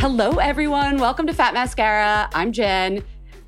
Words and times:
Hello, 0.00 0.30
everyone. 0.36 0.96
Welcome 0.96 1.26
to 1.26 1.34
Fat 1.34 1.52
Mascara. 1.52 2.30
I'm 2.32 2.52
Jen. 2.52 3.02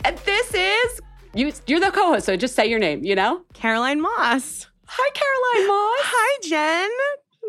And 0.04 0.18
this 0.18 0.52
is 0.52 1.00
you. 1.32 1.50
You're 1.66 1.80
the 1.80 1.90
co-host, 1.90 2.26
so 2.26 2.36
just 2.36 2.54
say 2.54 2.66
your 2.66 2.78
name. 2.78 3.02
You 3.02 3.14
know, 3.14 3.40
Caroline 3.54 4.02
Moss. 4.02 4.66
Hi, 4.86 5.10
Caroline 5.14 5.66
Moss. 5.68 6.00
Hi, 6.02 6.48
Jen. 6.48 6.91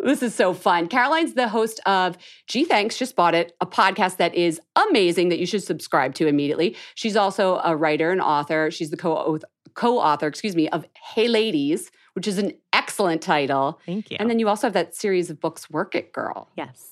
This 0.06 0.24
is 0.24 0.34
so 0.34 0.54
fun. 0.54 0.88
Caroline's 0.88 1.34
the 1.34 1.50
host 1.50 1.82
of 1.86 2.18
Gee 2.48 2.64
Thanks, 2.64 2.98
Just 2.98 3.18
Bought 3.18 3.36
It, 3.36 3.52
a 3.60 3.66
podcast 3.66 4.18
that 4.18 4.34
is 4.36 4.62
amazing 4.78 5.28
that 5.30 5.40
you 5.40 5.46
should 5.46 5.64
subscribe 5.64 6.14
to 6.16 6.28
immediately. 6.28 6.78
She's 6.96 7.18
also 7.18 7.60
a 7.64 7.76
writer 7.76 8.10
and 8.12 8.22
author. 8.22 8.72
She's 8.72 8.90
the 8.90 8.98
co 8.98 9.38
co-author, 9.74 10.28
excuse 10.28 10.56
me, 10.56 10.70
of 10.70 10.86
Hey 11.14 11.28
Ladies, 11.28 11.92
which 12.14 12.26
is 12.26 12.38
an 12.38 12.54
excellent 12.72 13.22
title. 13.22 13.82
Thank 13.86 14.12
you. 14.12 14.18
And 14.20 14.30
then 14.30 14.40
you 14.40 14.48
also 14.48 14.68
have 14.68 14.74
that 14.74 14.96
series 14.96 15.30
of 15.30 15.42
books, 15.42 15.70
Work 15.70 15.94
It 15.94 16.14
Girl. 16.14 16.50
yes. 16.56 16.90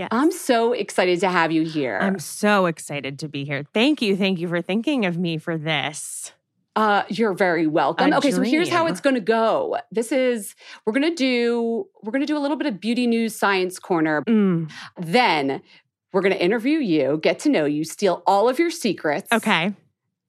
Yes. 0.00 0.08
I'm 0.12 0.32
so 0.32 0.72
excited 0.72 1.20
to 1.20 1.28
have 1.28 1.52
you 1.52 1.60
here. 1.62 1.98
I'm 2.00 2.18
so 2.18 2.64
excited 2.64 3.18
to 3.18 3.28
be 3.28 3.44
here. 3.44 3.66
Thank 3.74 4.00
you. 4.00 4.16
Thank 4.16 4.38
you 4.38 4.48
for 4.48 4.62
thinking 4.62 5.04
of 5.04 5.18
me 5.18 5.36
for 5.36 5.58
this. 5.58 6.32
Uh, 6.74 7.02
you're 7.10 7.34
very 7.34 7.66
welcome. 7.66 8.10
A 8.10 8.16
okay, 8.16 8.30
so 8.30 8.40
here's 8.40 8.70
how 8.70 8.86
it's 8.86 9.02
going 9.02 9.16
to 9.16 9.20
go. 9.20 9.76
This 9.92 10.10
is 10.10 10.54
we're 10.86 10.94
going 10.94 11.10
to 11.10 11.14
do 11.14 11.86
we're 12.02 12.12
going 12.12 12.22
to 12.22 12.26
do 12.26 12.38
a 12.38 12.40
little 12.40 12.56
bit 12.56 12.66
of 12.66 12.80
beauty 12.80 13.06
news 13.06 13.36
science 13.36 13.78
corner. 13.78 14.22
Mm, 14.26 14.72
Then 14.96 15.60
we're 16.14 16.22
going 16.22 16.32
to 16.32 16.42
interview 16.42 16.78
you, 16.78 17.20
get 17.22 17.38
to 17.40 17.50
know 17.50 17.66
you, 17.66 17.84
steal 17.84 18.22
all 18.26 18.48
of 18.48 18.58
your 18.58 18.70
secrets. 18.70 19.28
okay. 19.30 19.74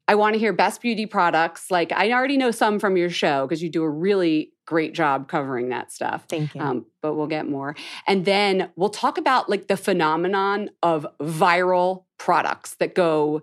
I 0.09 0.15
want 0.15 0.33
to 0.33 0.39
hear 0.39 0.51
best 0.51 0.81
beauty 0.81 1.05
products. 1.05 1.71
Like 1.71 1.93
I 1.93 2.11
already 2.11 2.35
know 2.35 2.51
some 2.51 2.77
from 2.77 2.97
your 2.97 3.09
show 3.09 3.47
because 3.47 3.63
you 3.63 3.69
do 3.69 3.83
a 3.83 3.89
really 3.89 4.51
great 4.71 4.93
job 4.93 5.27
covering 5.27 5.67
that 5.67 5.91
stuff. 5.91 6.23
Thank 6.29 6.55
you. 6.55 6.61
Um, 6.61 6.85
but 7.01 7.15
we'll 7.15 7.27
get 7.27 7.45
more. 7.45 7.75
And 8.07 8.23
then 8.23 8.69
we'll 8.77 8.87
talk 8.87 9.17
about 9.17 9.49
like 9.49 9.67
the 9.67 9.75
phenomenon 9.75 10.69
of 10.81 11.05
viral 11.19 12.05
products 12.17 12.75
that 12.75 12.95
go 12.95 13.41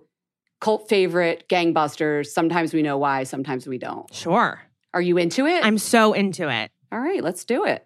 cult 0.59 0.89
favorite, 0.89 1.47
gangbusters. 1.47 2.25
Sometimes 2.27 2.73
we 2.73 2.81
know 2.81 2.97
why, 2.97 3.25
sometimes 3.25 3.67
we 3.67 3.77
don't. 3.77 4.11
sure. 4.11 4.63
Are 4.91 5.01
you 5.03 5.19
into 5.19 5.45
it? 5.45 5.63
I'm 5.63 5.77
so 5.77 6.13
into 6.13 6.49
it. 6.49 6.71
All 6.91 6.99
right, 6.99 7.23
let's 7.23 7.45
do 7.45 7.63
it. 7.63 7.85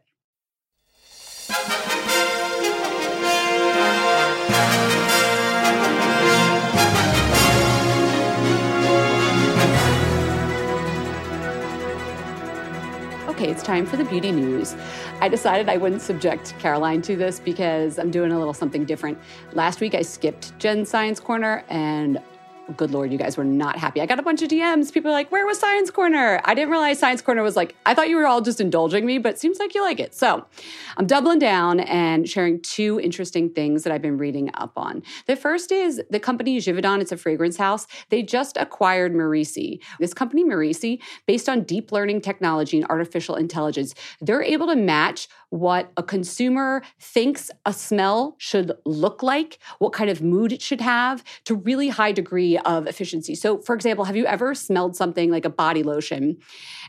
Okay, 13.43 13.51
it's 13.51 13.61
time 13.61 13.85
for 13.85 13.97
the 13.97 14.05
beauty 14.05 14.31
news. 14.31 14.73
I 15.19 15.27
decided 15.27 15.67
I 15.67 15.75
wouldn't 15.75 16.01
subject 16.01 16.55
Caroline 16.59 17.01
to 17.01 17.17
this 17.17 17.41
because 17.41 17.99
I'm 17.99 18.09
doing 18.09 18.31
a 18.31 18.39
little 18.39 18.53
something 18.53 18.85
different. 18.85 19.17
Last 19.51 19.81
week 19.81 19.95
I 19.95 20.01
skipped 20.01 20.57
Jen 20.59 20.85
Science 20.85 21.19
Corner 21.19 21.65
and 21.67 22.21
good 22.77 22.91
lord, 22.91 23.11
you 23.11 23.17
guys 23.17 23.37
were 23.37 23.43
not 23.43 23.77
happy. 23.77 24.01
I 24.01 24.05
got 24.05 24.19
a 24.19 24.23
bunch 24.23 24.41
of 24.41 24.47
DMs. 24.47 24.91
People 24.91 25.11
are 25.11 25.13
like, 25.13 25.31
where 25.31 25.45
was 25.45 25.59
Science 25.59 25.91
Corner? 25.91 26.39
I 26.45 26.53
didn't 26.53 26.69
realize 26.69 26.97
Science 26.97 27.21
Corner 27.21 27.43
was 27.43 27.55
like, 27.55 27.75
I 27.85 27.93
thought 27.93 28.09
you 28.09 28.15
were 28.15 28.25
all 28.25 28.41
just 28.41 28.61
indulging 28.61 29.05
me, 29.05 29.17
but 29.17 29.37
seems 29.37 29.59
like 29.59 29.75
you 29.75 29.81
like 29.81 29.99
it. 29.99 30.15
So 30.15 30.45
I'm 30.97 31.05
doubling 31.05 31.39
down 31.39 31.81
and 31.81 32.27
sharing 32.27 32.61
two 32.61 32.99
interesting 32.99 33.49
things 33.49 33.83
that 33.83 33.91
I've 33.91 34.01
been 34.01 34.17
reading 34.17 34.49
up 34.53 34.73
on. 34.77 35.03
The 35.27 35.35
first 35.35 35.71
is 35.71 36.01
the 36.09 36.19
company 36.19 36.57
Givaudan, 36.57 37.01
it's 37.01 37.11
a 37.11 37.17
fragrance 37.17 37.57
house. 37.57 37.85
They 38.09 38.23
just 38.23 38.55
acquired 38.57 39.13
Myrissi. 39.13 39.79
This 39.99 40.13
company, 40.13 40.43
Myrissi, 40.43 41.01
based 41.27 41.49
on 41.49 41.63
deep 41.63 41.91
learning 41.91 42.21
technology 42.21 42.77
and 42.77 42.87
artificial 42.87 43.35
intelligence, 43.35 43.93
they're 44.21 44.43
able 44.43 44.67
to 44.67 44.75
match 44.75 45.27
what 45.53 45.91
a 45.97 46.01
consumer 46.01 46.81
thinks 46.99 47.51
a 47.67 47.71
smell 47.71 48.35
should 48.39 48.71
look 48.85 49.21
like, 49.21 49.59
what 49.77 49.93
kind 49.93 50.09
of 50.09 50.19
mood 50.19 50.51
it 50.51 50.63
should 50.63 50.81
have, 50.81 51.23
to 51.45 51.53
really 51.53 51.89
high 51.89 52.11
degree 52.11 52.57
of 52.57 52.87
efficiency. 52.87 53.35
So, 53.35 53.59
for 53.59 53.75
example, 53.75 54.05
have 54.05 54.15
you 54.15 54.25
ever 54.25 54.55
smelled 54.55 54.95
something 54.95 55.29
like 55.29 55.45
a 55.45 55.51
body 55.51 55.83
lotion 55.83 56.37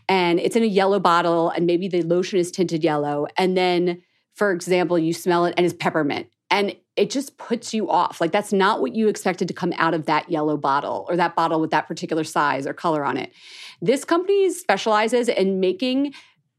and 0.09 0.41
it's 0.41 0.57
in 0.57 0.63
a 0.63 0.67
yellow 0.67 0.99
bottle 0.99 1.51
and 1.51 1.67
maybe 1.67 1.89
the 1.89 2.01
lotion 2.05 2.39
is 2.39 2.51
tinted 2.51 2.83
yellow 2.83 3.27
and 3.37 3.55
then 3.55 4.01
for 4.35 4.51
example, 4.51 4.99
you 4.99 5.13
smell 5.13 5.45
it 5.45 5.55
and 5.57 5.67
it's 5.67 5.77
peppermint 5.79 6.27
and 6.51 6.75
it 6.97 7.11
just 7.11 7.37
puts 7.37 7.75
you 7.75 7.91
off. 7.91 8.19
Like 8.21 8.33
that's 8.33 8.53
not 8.53 8.81
what 8.81 8.95
you 8.95 9.09
expected 9.09 9.47
to 9.49 9.55
come 9.55 9.75
out 9.77 9.93
of 9.93 10.07
that 10.07 10.31
yellow 10.31 10.57
bottle 10.57 11.05
or 11.09 11.17
that 11.17 11.37
bottle 11.37 11.61
with 11.61 11.71
that 11.71 11.87
particular 11.87 12.25
size 12.25 12.67
or 12.67 12.73
color 12.73 13.05
on 13.05 13.19
it. 13.19 13.31
This 13.83 14.05
company 14.05 14.51
specializes 14.51 15.29
in 15.29 15.61
making 15.61 16.15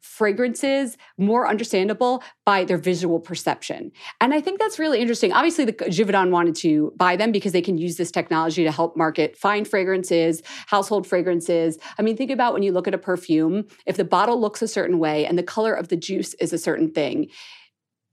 fragrances 0.05 0.97
more 1.17 1.47
understandable 1.47 2.23
by 2.45 2.63
their 2.63 2.77
visual 2.77 3.19
perception. 3.19 3.91
And 4.21 4.33
I 4.33 4.39
think 4.39 4.59
that's 4.59 4.77
really 4.77 4.99
interesting. 4.99 5.33
Obviously, 5.33 5.65
the 5.65 5.73
Givaudan 5.73 6.29
wanted 6.29 6.55
to 6.57 6.93
buy 6.95 7.15
them 7.15 7.31
because 7.31 7.53
they 7.53 7.61
can 7.61 7.77
use 7.77 7.97
this 7.97 8.11
technology 8.11 8.63
to 8.63 8.71
help 8.71 8.95
market 8.95 9.35
fine 9.35 9.65
fragrances, 9.65 10.43
household 10.67 11.07
fragrances. 11.07 11.79
I 11.97 12.03
mean, 12.03 12.15
think 12.15 12.29
about 12.29 12.53
when 12.53 12.61
you 12.61 12.71
look 12.71 12.87
at 12.87 12.93
a 12.93 12.99
perfume, 12.99 13.65
if 13.87 13.97
the 13.97 14.05
bottle 14.05 14.39
looks 14.39 14.61
a 14.61 14.67
certain 14.67 14.99
way 14.99 15.25
and 15.25 15.37
the 15.37 15.43
color 15.43 15.73
of 15.73 15.87
the 15.87 15.97
juice 15.97 16.35
is 16.35 16.53
a 16.53 16.57
certain 16.57 16.91
thing, 16.91 17.27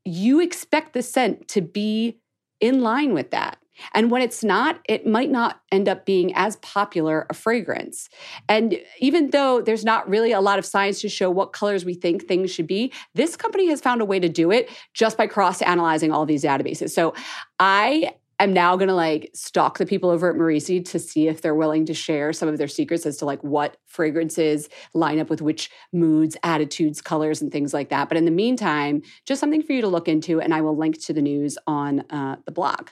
you 0.04 0.40
expect 0.40 0.94
the 0.94 1.02
scent 1.02 1.46
to 1.48 1.60
be 1.60 2.18
in 2.60 2.80
line 2.80 3.12
with 3.12 3.30
that. 3.32 3.58
And 3.94 4.10
when 4.10 4.22
it's 4.22 4.42
not, 4.44 4.80
it 4.88 5.06
might 5.06 5.30
not 5.30 5.60
end 5.70 5.88
up 5.88 6.04
being 6.06 6.34
as 6.34 6.56
popular 6.56 7.26
a 7.30 7.34
fragrance. 7.34 8.08
And 8.48 8.78
even 8.98 9.30
though 9.30 9.60
there's 9.60 9.84
not 9.84 10.08
really 10.08 10.32
a 10.32 10.40
lot 10.40 10.58
of 10.58 10.66
science 10.66 11.00
to 11.02 11.08
show 11.08 11.30
what 11.30 11.52
colors 11.52 11.84
we 11.84 11.94
think 11.94 12.26
things 12.26 12.50
should 12.50 12.66
be, 12.66 12.92
this 13.14 13.36
company 13.36 13.68
has 13.68 13.80
found 13.80 14.00
a 14.00 14.04
way 14.04 14.18
to 14.20 14.28
do 14.28 14.50
it 14.50 14.70
just 14.94 15.16
by 15.16 15.26
cross 15.26 15.62
analyzing 15.62 16.12
all 16.12 16.26
these 16.26 16.44
databases. 16.44 16.90
So 16.90 17.14
I 17.58 18.14
am 18.42 18.52
now 18.52 18.76
going 18.76 18.88
to 18.88 18.94
like 18.94 19.30
stalk 19.34 19.78
the 19.78 19.86
people 19.86 20.10
over 20.10 20.28
at 20.28 20.36
Myrissi 20.36 20.84
to 20.90 20.98
see 20.98 21.28
if 21.28 21.40
they're 21.40 21.54
willing 21.54 21.86
to 21.86 21.94
share 21.94 22.32
some 22.32 22.48
of 22.48 22.58
their 22.58 22.68
secrets 22.68 23.06
as 23.06 23.16
to 23.18 23.24
like 23.24 23.42
what 23.44 23.76
fragrances 23.86 24.68
line 24.94 25.20
up 25.20 25.30
with 25.30 25.40
which 25.40 25.70
moods, 25.92 26.36
attitudes, 26.42 27.00
colors, 27.00 27.40
and 27.40 27.52
things 27.52 27.72
like 27.72 27.88
that. 27.90 28.08
But 28.08 28.18
in 28.18 28.24
the 28.24 28.32
meantime, 28.32 29.02
just 29.26 29.38
something 29.40 29.62
for 29.62 29.72
you 29.72 29.80
to 29.80 29.88
look 29.88 30.08
into, 30.08 30.40
and 30.40 30.52
I 30.52 30.60
will 30.60 30.76
link 30.76 31.00
to 31.04 31.12
the 31.12 31.22
news 31.22 31.56
on 31.66 32.00
uh, 32.10 32.36
the 32.44 32.52
blog. 32.52 32.88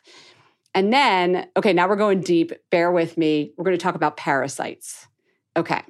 And 0.75 0.93
then, 0.93 1.49
okay, 1.57 1.73
now 1.73 1.89
we're 1.89 1.97
going 1.97 2.21
deep. 2.21 2.53
Bear 2.71 2.93
with 2.93 3.19
me. 3.19 3.53
We're 3.57 3.65
going 3.65 3.77
to 3.77 3.83
talk 3.83 3.95
about 3.95 4.17
parasites. 4.17 5.09
Okay. 5.57 5.83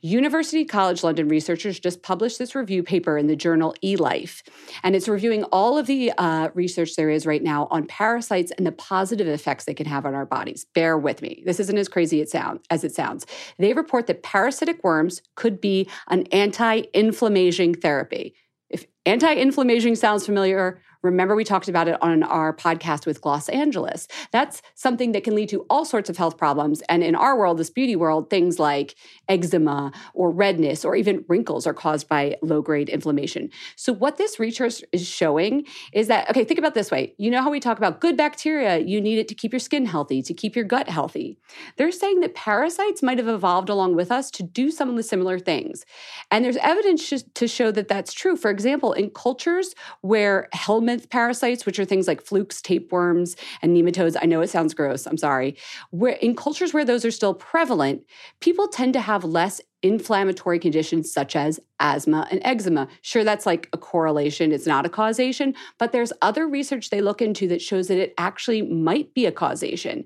University 0.00 0.64
College 0.64 1.02
London 1.04 1.28
researchers 1.28 1.78
just 1.78 2.02
published 2.02 2.38
this 2.38 2.54
review 2.54 2.82
paper 2.82 3.16
in 3.16 3.28
the 3.28 3.36
journal 3.36 3.74
eLife, 3.84 4.42
and 4.82 4.96
it's 4.96 5.08
reviewing 5.08 5.44
all 5.44 5.78
of 5.78 5.86
the 5.86 6.12
uh, 6.18 6.48
research 6.54 6.96
there 6.96 7.10
is 7.10 7.26
right 7.26 7.42
now 7.42 7.68
on 7.70 7.86
parasites 7.86 8.50
and 8.52 8.66
the 8.66 8.72
positive 8.72 9.28
effects 9.28 9.64
they 9.64 9.74
can 9.74 9.86
have 9.86 10.04
on 10.04 10.14
our 10.14 10.26
bodies. 10.26 10.66
Bear 10.74 10.98
with 10.98 11.22
me; 11.22 11.42
this 11.46 11.60
isn't 11.60 11.78
as 11.78 11.88
crazy 11.88 12.20
as 12.20 12.84
it 12.84 12.94
sounds. 12.94 13.26
They 13.58 13.72
report 13.72 14.06
that 14.08 14.22
parasitic 14.22 14.82
worms 14.82 15.22
could 15.36 15.60
be 15.60 15.88
an 16.08 16.24
anti-inflammation 16.32 17.74
therapy. 17.74 18.34
If 18.70 18.86
anti-inflammation 19.06 19.96
sounds 19.96 20.26
familiar, 20.26 20.80
Remember, 21.02 21.34
we 21.34 21.44
talked 21.44 21.68
about 21.68 21.88
it 21.88 22.00
on 22.02 22.22
our 22.22 22.54
podcast 22.54 23.06
with 23.06 23.24
Los 23.24 23.48
Angeles. 23.48 24.06
That's 24.32 24.60
something 24.74 25.12
that 25.12 25.24
can 25.24 25.34
lead 25.34 25.48
to 25.48 25.64
all 25.70 25.84
sorts 25.84 26.10
of 26.10 26.16
health 26.16 26.36
problems. 26.36 26.82
And 26.88 27.02
in 27.02 27.14
our 27.14 27.38
world, 27.38 27.58
this 27.58 27.70
beauty 27.70 27.96
world, 27.96 28.28
things 28.28 28.58
like 28.58 28.94
eczema 29.28 29.92
or 30.12 30.30
redness 30.30 30.84
or 30.84 30.96
even 30.96 31.24
wrinkles 31.28 31.66
are 31.66 31.74
caused 31.74 32.08
by 32.08 32.36
low 32.42 32.60
grade 32.60 32.88
inflammation. 32.88 33.50
So, 33.76 33.92
what 33.92 34.18
this 34.18 34.38
research 34.38 34.82
is 34.92 35.06
showing 35.06 35.66
is 35.92 36.08
that, 36.08 36.28
okay, 36.30 36.44
think 36.44 36.58
about 36.58 36.74
this 36.74 36.90
way. 36.90 37.14
You 37.16 37.30
know 37.30 37.42
how 37.42 37.50
we 37.50 37.60
talk 37.60 37.78
about 37.78 38.00
good 38.00 38.16
bacteria, 38.16 38.78
you 38.78 39.00
need 39.00 39.18
it 39.18 39.28
to 39.28 39.34
keep 39.34 39.52
your 39.52 39.60
skin 39.60 39.86
healthy, 39.86 40.22
to 40.22 40.34
keep 40.34 40.54
your 40.54 40.64
gut 40.64 40.88
healthy. 40.88 41.38
They're 41.76 41.92
saying 41.92 42.20
that 42.20 42.34
parasites 42.34 43.02
might 43.02 43.18
have 43.18 43.28
evolved 43.28 43.68
along 43.68 43.96
with 43.96 44.12
us 44.12 44.30
to 44.32 44.42
do 44.42 44.70
some 44.70 44.90
of 44.90 44.96
the 44.96 45.02
similar 45.02 45.38
things. 45.38 45.84
And 46.30 46.44
there's 46.44 46.56
evidence 46.58 47.12
to 47.34 47.48
show 47.48 47.70
that 47.72 47.88
that's 47.88 48.12
true. 48.12 48.36
For 48.36 48.50
example, 48.50 48.92
in 48.92 49.10
cultures 49.10 49.74
where 50.02 50.48
parasites, 50.98 51.66
which 51.66 51.78
are 51.78 51.84
things 51.84 52.06
like 52.06 52.22
flukes, 52.22 52.60
tapeworms, 52.60 53.36
and 53.62 53.76
nematodes. 53.76 54.16
I 54.20 54.26
know 54.26 54.40
it 54.40 54.50
sounds 54.50 54.74
gross. 54.74 55.06
I'm 55.06 55.16
sorry. 55.16 55.56
Where 55.90 56.14
in 56.14 56.36
cultures 56.36 56.72
where 56.72 56.84
those 56.84 57.04
are 57.04 57.10
still 57.10 57.34
prevalent, 57.34 58.02
people 58.40 58.68
tend 58.68 58.92
to 58.94 59.00
have 59.00 59.24
less 59.24 59.60
inflammatory 59.82 60.58
conditions 60.58 61.10
such 61.10 61.34
as 61.34 61.58
asthma 61.78 62.26
and 62.30 62.40
eczema. 62.44 62.86
Sure, 63.00 63.24
that's 63.24 63.46
like 63.46 63.68
a 63.72 63.78
correlation, 63.78 64.52
it's 64.52 64.66
not 64.66 64.84
a 64.84 64.90
causation, 64.90 65.54
but 65.78 65.92
there's 65.92 66.12
other 66.20 66.46
research 66.46 66.90
they 66.90 67.00
look 67.00 67.22
into 67.22 67.48
that 67.48 67.62
shows 67.62 67.88
that 67.88 67.98
it 67.98 68.12
actually 68.18 68.62
might 68.62 69.14
be 69.14 69.24
a 69.24 69.32
causation. 69.32 70.04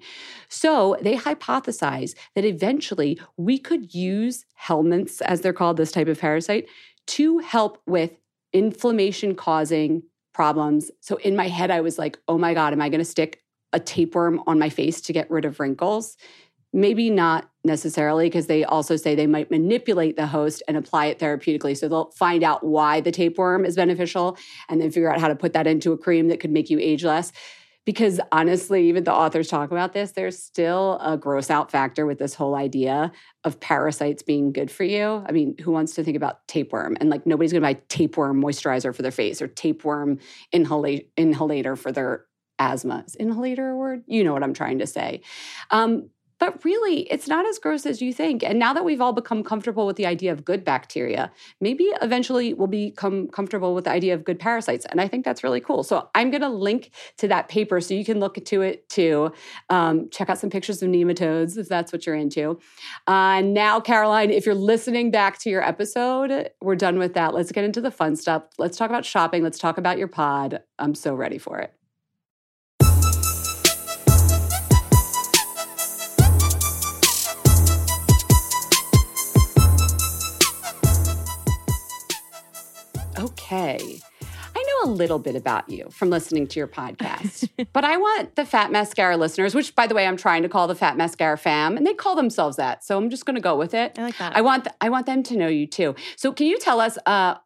So 0.49 0.97
they 1.01 1.17
hypothesize 1.17 2.15
that 2.35 2.45
eventually 2.45 3.21
we 3.37 3.59
could 3.59 3.95
use 3.95 4.45
helminths, 4.61 5.21
as 5.23 5.41
they're 5.41 5.53
called, 5.53 5.77
this 5.77 5.93
type 5.93 6.09
of 6.09 6.21
parasite, 6.21 6.69
to 7.07 7.39
help 7.39 7.83
with 7.87 8.13
inflammation 8.53 9.35
causing 9.35 10.05
problems. 10.35 10.91
So 11.01 11.17
in 11.17 11.37
my 11.37 11.49
head, 11.49 11.71
I 11.71 11.81
was 11.81 11.99
like, 11.99 12.19
oh 12.29 12.37
my 12.37 12.53
God, 12.53 12.73
am 12.73 12.83
I 12.83 12.89
going 12.89 13.01
to 13.01 13.05
stick 13.05 13.43
a 13.73 13.81
tapeworm 13.81 14.43
on 14.47 14.59
my 14.59 14.69
face 14.69 15.01
to 15.03 15.13
get 15.13 15.31
rid 15.31 15.45
of 15.45 15.59
wrinkles? 15.61 16.17
Maybe 16.73 17.09
not 17.09 17.49
necessarily, 17.63 18.27
because 18.27 18.49
they 18.49 18.65
also 18.65 18.97
say 18.97 19.15
they 19.15 19.29
might 19.29 19.51
manipulate 19.51 20.17
the 20.17 20.27
host 20.27 20.63
and 20.67 20.77
apply 20.77 21.07
it 21.07 21.21
therapeutically. 21.21 21.77
So 21.77 21.89
they'll 21.89 22.11
find 22.11 22.43
out 22.43 22.67
why 22.67 23.01
the 23.01 23.13
tapeworm 23.13 23.65
is 23.65 23.77
beneficial 23.77 24.37
and 24.69 24.81
then 24.81 24.91
figure 24.91 25.13
out 25.13 25.21
how 25.21 25.29
to 25.29 25.37
put 25.37 25.53
that 25.53 25.69
into 25.69 25.93
a 25.93 25.99
cream 25.99 26.29
that 26.29 26.41
could 26.41 26.51
make 26.51 26.69
you 26.69 26.79
age 26.81 27.05
less 27.05 27.33
because 27.85 28.21
honestly, 28.33 28.89
even 28.89 29.05
the 29.05 29.13
authors 29.13 29.49
talk 29.49 29.71
about 29.71 29.93
this, 29.93 30.13
there's 30.13 30.43
still 30.43 30.99
a 31.03 31.17
gross 31.17 31.51
out 31.51 31.71
factor 31.71 32.07
with 32.07 32.19
this 32.19 32.35
whole 32.35 32.55
idea 32.55 33.13
of 33.45 33.61
parasites 33.61 34.23
being 34.23 34.53
good 34.53 34.71
for 34.71 34.85
you. 34.85 35.23
I 35.27 35.33
mean, 35.33 35.57
who 35.61 35.71
wants 35.71 35.95
to 35.97 36.05
think 36.05 36.17
about 36.17 36.47
tapeworm? 36.49 36.97
And 37.01 37.11
like 37.11 37.27
nobody's 37.27 37.53
gonna 37.53 37.61
buy 37.61 37.81
tapeworm 37.89 38.41
moisturizer 38.43 38.95
for 38.95 39.03
their 39.03 39.11
face 39.11 39.43
or 39.43 39.49
tapeworm 39.49 40.19
inhala- 40.55 41.07
inhalator 41.17 41.77
for 41.77 41.93
their 41.93 42.25
asthma. 42.59 43.05
Is 43.07 43.17
inhalator 43.17 43.73
a 43.73 43.77
word? 43.77 44.05
You 44.07 44.25
know 44.25 44.33
what 44.33 44.43
I'm 44.43 44.55
trying 44.55 44.79
to 44.79 44.87
say. 44.87 45.23
Um, 45.71 46.09
but 46.45 46.63
really, 46.63 47.05
it's 47.11 47.27
not 47.27 47.47
as 47.47 47.59
gross 47.59 47.87
as 47.87 48.03
you 48.03 48.13
think. 48.13 48.43
And 48.43 48.59
now 48.59 48.75
that 48.75 48.85
we've 48.85 49.01
all 49.01 49.15
become 49.15 49.43
comfortable 49.43 49.87
with 49.87 49.97
the 49.97 50.05
idea 50.05 50.31
of 50.31 50.45
good 50.45 50.63
bacteria, 50.63 51.33
maybe 51.59 51.85
eventually 52.03 52.53
we'll 52.53 52.67
become 52.67 53.29
comfortable 53.29 53.75
with 53.75 53.85
the 53.85 53.91
idea 53.91 54.13
of 54.13 54.25
good 54.25 54.39
parasites. 54.39 54.85
And 54.91 55.01
I 55.01 55.09
think 55.09 55.25
that's 55.25 55.43
really 55.43 55.61
cool. 55.61 55.83
So 55.83 56.11
I'm 56.15 56.31
going 56.31 56.43
to 56.43 56.51
link 56.51 56.91
to 57.17 57.29
that 57.29 57.49
paper 57.49 57.81
so 57.81 57.95
you 57.95 58.05
can 58.05 58.21
look 58.21 58.37
into 58.37 58.61
it 58.61 58.87
too. 58.91 59.33
Um, 59.71 60.11
check 60.11 60.29
out 60.29 60.37
some 60.37 60.51
pictures 60.51 60.83
of 60.83 60.91
nematodes 60.91 61.57
if 61.57 61.67
that's 61.67 61.95
what 61.95 62.05
you're 62.05 62.15
into. 62.15 62.59
Uh, 63.07 63.41
now, 63.41 63.81
Caroline, 63.81 64.29
if 64.31 64.45
you're 64.45 64.55
listening 64.55 65.11
back 65.11 65.39
to 65.39 65.49
your 65.49 65.67
episode, 65.67 66.51
we're 66.61 66.77
done 66.77 66.99
with 66.99 67.15
that. 67.15 67.33
Let's 67.33 67.53
get 67.53 67.65
into 67.65 67.81
the 67.81 67.91
fun 67.91 68.17
stuff. 68.17 68.43
Let's 68.59 68.77
talk 68.77 68.91
about 68.91 69.07
shopping. 69.07 69.43
Let's 69.43 69.59
talk 69.59 69.79
about 69.79 69.97
your 69.97 70.09
pod. 70.09 70.61
I'm 70.79 70.95
so 70.95 71.15
ready 71.15 71.39
for 71.39 71.59
it. 71.61 71.73
A 84.85 84.87
little 84.87 85.19
bit 85.19 85.35
about 85.35 85.69
you 85.69 85.89
from 85.91 86.11
listening 86.11 86.47
to 86.49 86.61
your 86.61 86.69
podcast, 86.69 87.49
but 87.73 87.85
I 87.85 87.97
want 87.97 88.37
the 88.37 88.45
Fat 88.45 88.71
Mascara 88.71 89.17
listeners, 89.17 89.55
which 89.55 89.75
by 89.75 89.87
the 89.87 89.95
way, 89.95 90.07
I'm 90.07 90.17
trying 90.17 90.43
to 90.43 90.49
call 90.49 90.69
the 90.69 90.75
Fat 90.75 90.97
Mascara 90.97 91.39
fam, 91.39 91.77
and 91.77 91.87
they 91.87 91.95
call 91.95 92.15
themselves 92.15 92.57
that. 92.59 92.85
So 92.85 92.99
I'm 92.99 93.11
just 93.11 93.25
going 93.25 93.37
to 93.37 93.41
go 93.41 93.57
with 93.57 93.75
it. 93.75 93.99
I 93.99 94.03
like 94.03 94.19
that. 94.19 94.37
I 94.37 94.43
want, 94.43 94.65
th- 94.65 94.77
I 94.81 94.91
want 94.91 95.07
them 95.07 95.23
to 95.25 95.37
know 95.37 95.49
you 95.49 95.67
too. 95.67 95.95
So 96.17 96.33
can 96.33 96.47
you 96.47 96.59
tell 96.59 96.81
us, 96.81 96.99
uh, 97.07 97.37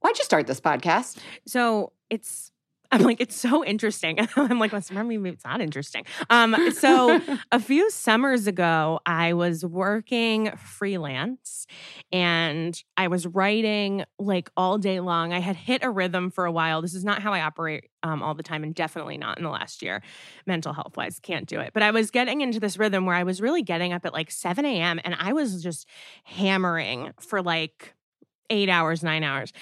why'd 0.00 0.18
you 0.18 0.24
start 0.24 0.46
this 0.46 0.60
podcast? 0.60 1.18
So 1.46 1.92
it's 2.10 2.52
I'm 2.94 3.02
like, 3.02 3.20
it's 3.20 3.34
so 3.34 3.64
interesting. 3.64 4.18
I'm 4.36 4.60
like, 4.60 4.72
well, 4.72 5.04
maybe 5.04 5.28
it's 5.30 5.44
not 5.44 5.60
interesting. 5.60 6.04
Um, 6.30 6.70
so 6.70 7.20
a 7.52 7.58
few 7.58 7.90
summers 7.90 8.46
ago, 8.46 9.00
I 9.04 9.32
was 9.32 9.64
working 9.64 10.52
freelance 10.56 11.66
and 12.12 12.80
I 12.96 13.08
was 13.08 13.26
writing 13.26 14.04
like 14.20 14.48
all 14.56 14.78
day 14.78 15.00
long. 15.00 15.32
I 15.32 15.40
had 15.40 15.56
hit 15.56 15.82
a 15.82 15.90
rhythm 15.90 16.30
for 16.30 16.44
a 16.44 16.52
while. 16.52 16.82
This 16.82 16.94
is 16.94 17.04
not 17.04 17.20
how 17.20 17.32
I 17.32 17.40
operate 17.40 17.90
um, 18.04 18.22
all 18.22 18.34
the 18.34 18.44
time, 18.44 18.62
and 18.62 18.74
definitely 18.74 19.18
not 19.18 19.38
in 19.38 19.44
the 19.44 19.50
last 19.50 19.82
year, 19.82 20.00
mental 20.46 20.72
health 20.72 20.96
wise. 20.96 21.18
Can't 21.18 21.46
do 21.46 21.58
it. 21.58 21.72
But 21.74 21.82
I 21.82 21.90
was 21.90 22.12
getting 22.12 22.42
into 22.42 22.60
this 22.60 22.78
rhythm 22.78 23.06
where 23.06 23.16
I 23.16 23.24
was 23.24 23.40
really 23.40 23.62
getting 23.62 23.92
up 23.92 24.06
at 24.06 24.12
like 24.12 24.30
7 24.30 24.64
a.m. 24.64 25.00
and 25.02 25.16
I 25.18 25.32
was 25.32 25.62
just 25.62 25.88
hammering 26.22 27.12
for 27.18 27.42
like 27.42 27.94
eight 28.50 28.68
hours, 28.68 29.02
nine 29.02 29.22
hours. 29.22 29.52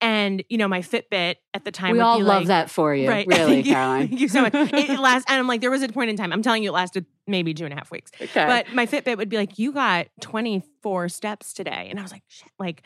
And 0.00 0.42
you 0.48 0.58
know, 0.58 0.66
my 0.66 0.80
Fitbit 0.80 1.36
at 1.54 1.64
the 1.64 1.70
time. 1.70 1.92
We 1.92 2.00
all 2.00 2.18
love 2.18 2.42
like, 2.42 2.46
that 2.48 2.70
for 2.70 2.92
you, 2.92 3.08
right? 3.08 3.24
really. 3.28 3.62
Caroline. 3.62 4.08
Thank 4.08 4.20
you 4.20 4.28
so 4.28 4.42
much. 4.42 4.52
It, 4.52 4.98
lasts, 4.98 5.30
and 5.30 5.38
I'm 5.38 5.46
like, 5.46 5.60
there 5.60 5.70
was 5.70 5.82
a 5.82 5.88
point 5.88 6.10
in 6.10 6.16
time. 6.16 6.32
I'm 6.32 6.42
telling 6.42 6.64
you, 6.64 6.70
it 6.70 6.72
lasted 6.72 7.06
maybe 7.28 7.54
two 7.54 7.64
and 7.64 7.72
a 7.72 7.76
half 7.76 7.92
weeks. 7.92 8.10
Okay. 8.20 8.44
But 8.44 8.72
my 8.74 8.84
Fitbit 8.84 9.16
would 9.16 9.28
be 9.28 9.36
like, 9.36 9.60
"You 9.60 9.70
got 9.72 10.08
24 10.20 11.08
steps 11.08 11.52
today," 11.52 11.86
and 11.88 12.00
I 12.00 12.02
was 12.02 12.10
like, 12.10 12.24
"Shit!" 12.26 12.50
Like, 12.58 12.82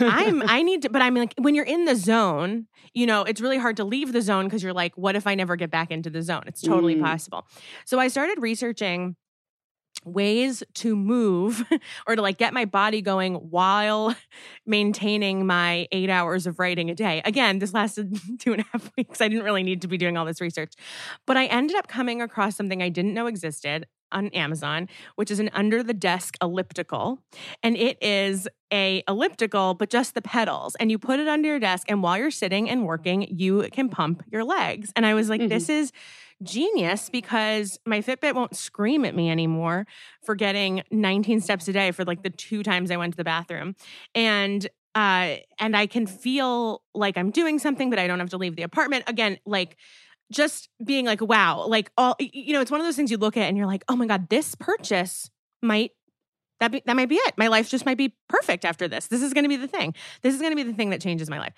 I'm, 0.00 0.42
I 0.48 0.62
need 0.62 0.80
to. 0.82 0.88
But 0.88 1.02
I'm 1.02 1.14
like, 1.14 1.34
when 1.36 1.54
you're 1.54 1.66
in 1.66 1.84
the 1.84 1.94
zone, 1.94 2.68
you 2.94 3.06
know, 3.06 3.24
it's 3.24 3.42
really 3.42 3.58
hard 3.58 3.76
to 3.76 3.84
leave 3.84 4.14
the 4.14 4.22
zone 4.22 4.46
because 4.46 4.62
you're 4.62 4.72
like, 4.72 4.96
"What 4.96 5.14
if 5.14 5.26
I 5.26 5.34
never 5.34 5.56
get 5.56 5.70
back 5.70 5.90
into 5.90 6.08
the 6.08 6.22
zone?" 6.22 6.44
It's 6.46 6.62
totally 6.62 6.96
Mm. 6.96 7.02
possible. 7.02 7.46
So 7.84 7.98
I 7.98 8.08
started 8.08 8.40
researching 8.40 9.16
ways 10.06 10.62
to 10.74 10.96
move 10.96 11.64
or 12.06 12.16
to 12.16 12.22
like 12.22 12.38
get 12.38 12.54
my 12.54 12.64
body 12.64 13.02
going 13.02 13.34
while 13.34 14.14
maintaining 14.66 15.46
my 15.46 15.86
eight 15.92 16.08
hours 16.08 16.46
of 16.46 16.58
writing 16.58 16.88
a 16.90 16.94
day. 16.94 17.20
Again, 17.24 17.58
this 17.58 17.74
lasted 17.74 18.18
two 18.38 18.52
and 18.52 18.62
a 18.62 18.64
half 18.72 18.90
weeks. 18.96 19.20
I 19.20 19.28
didn't 19.28 19.44
really 19.44 19.62
need 19.62 19.82
to 19.82 19.88
be 19.88 19.98
doing 19.98 20.16
all 20.16 20.24
this 20.24 20.40
research, 20.40 20.72
but 21.26 21.36
I 21.36 21.46
ended 21.46 21.76
up 21.76 21.88
coming 21.88 22.22
across 22.22 22.56
something 22.56 22.82
I 22.82 22.88
didn't 22.88 23.14
know 23.14 23.26
existed 23.26 23.86
on 24.12 24.28
Amazon, 24.28 24.88
which 25.16 25.32
is 25.32 25.40
an 25.40 25.50
under 25.52 25.82
the 25.82 25.92
desk 25.92 26.36
elliptical. 26.40 27.18
And 27.64 27.76
it 27.76 27.98
is 28.00 28.46
a 28.72 29.02
elliptical, 29.08 29.74
but 29.74 29.90
just 29.90 30.14
the 30.14 30.22
pedals. 30.22 30.76
And 30.76 30.92
you 30.92 30.98
put 30.98 31.18
it 31.18 31.26
under 31.26 31.48
your 31.48 31.58
desk, 31.58 31.90
and 31.90 32.04
while 32.04 32.16
you're 32.16 32.30
sitting 32.30 32.70
and 32.70 32.86
working, 32.86 33.22
you 33.36 33.68
can 33.72 33.88
pump 33.88 34.22
your 34.30 34.44
legs. 34.44 34.92
And 34.94 35.04
I 35.04 35.14
was 35.14 35.28
like, 35.28 35.40
Mhm. 35.40 35.48
this 35.48 35.68
is 35.68 35.90
genius 36.42 37.08
because 37.10 37.78
my 37.86 38.00
Fitbit 38.00 38.34
won't 38.34 38.56
scream 38.56 39.04
at 39.04 39.14
me 39.14 39.30
anymore 39.30 39.86
for 40.22 40.34
getting 40.34 40.82
19 40.90 41.40
steps 41.40 41.66
a 41.68 41.72
day 41.72 41.90
for 41.90 42.04
like 42.04 42.22
the 42.22 42.30
two 42.30 42.62
times 42.62 42.90
I 42.90 42.96
went 42.96 43.14
to 43.14 43.16
the 43.16 43.24
bathroom. 43.24 43.74
And 44.14 44.66
uh 44.94 45.36
and 45.58 45.76
I 45.76 45.86
can 45.86 46.06
feel 46.06 46.82
like 46.94 47.16
I'm 47.18 47.30
doing 47.30 47.58
something 47.58 47.90
but 47.90 47.98
I 47.98 48.06
don't 48.06 48.20
have 48.20 48.30
to 48.30 48.38
leave 48.38 48.56
the 48.56 48.62
apartment. 48.62 49.04
Again, 49.06 49.38
like 49.46 49.76
just 50.32 50.68
being 50.84 51.06
like 51.06 51.20
wow, 51.20 51.66
like 51.66 51.90
all 51.96 52.16
you 52.18 52.52
know, 52.52 52.60
it's 52.60 52.70
one 52.70 52.80
of 52.80 52.86
those 52.86 52.96
things 52.96 53.10
you 53.10 53.18
look 53.18 53.36
at 53.36 53.44
and 53.44 53.56
you're 53.56 53.66
like, 53.66 53.84
"Oh 53.88 53.96
my 53.96 54.06
god, 54.06 54.28
this 54.28 54.54
purchase 54.54 55.30
might 55.62 55.92
that 56.60 56.72
be, 56.72 56.82
that 56.86 56.96
might 56.96 57.08
be 57.08 57.16
it. 57.16 57.34
My 57.36 57.48
life 57.48 57.68
just 57.68 57.84
might 57.84 57.98
be 57.98 58.14
perfect 58.28 58.64
after 58.64 58.88
this. 58.88 59.08
This 59.08 59.22
is 59.22 59.34
going 59.34 59.44
to 59.44 59.48
be 59.48 59.56
the 59.56 59.68
thing. 59.68 59.94
This 60.22 60.34
is 60.34 60.40
going 60.40 60.52
to 60.52 60.56
be 60.56 60.62
the 60.62 60.72
thing 60.72 60.90
that 60.90 61.00
changes 61.00 61.30
my 61.30 61.38
life." 61.38 61.52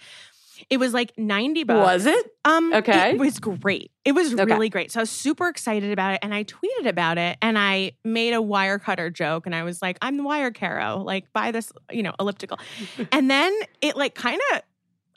It 0.70 0.78
was 0.78 0.92
like 0.94 1.12
90 1.18 1.64
bucks. 1.64 1.78
Was 1.78 2.06
it? 2.06 2.26
Um, 2.44 2.72
Okay. 2.72 3.10
It 3.12 3.18
was 3.18 3.38
great. 3.38 3.90
It 4.04 4.12
was 4.12 4.32
Okay. 4.34 4.44
really 4.44 4.68
great. 4.68 4.90
So 4.92 5.00
I 5.00 5.02
was 5.02 5.10
super 5.10 5.48
excited 5.48 5.90
about 5.92 6.14
it 6.14 6.20
and 6.22 6.34
I 6.34 6.44
tweeted 6.44 6.86
about 6.86 7.18
it 7.18 7.38
and 7.42 7.58
I 7.58 7.92
made 8.04 8.34
a 8.34 8.42
wire 8.42 8.78
cutter 8.78 9.10
joke 9.10 9.46
and 9.46 9.54
I 9.54 9.62
was 9.62 9.80
like, 9.82 9.98
I'm 10.02 10.16
the 10.16 10.22
wire 10.22 10.50
caro, 10.50 10.98
like 10.98 11.32
buy 11.32 11.50
this, 11.50 11.72
you 11.90 12.02
know, 12.02 12.14
elliptical. 12.20 12.58
and 13.12 13.30
then 13.30 13.56
it 13.80 13.96
like 13.96 14.14
kind 14.14 14.40
of, 14.52 14.62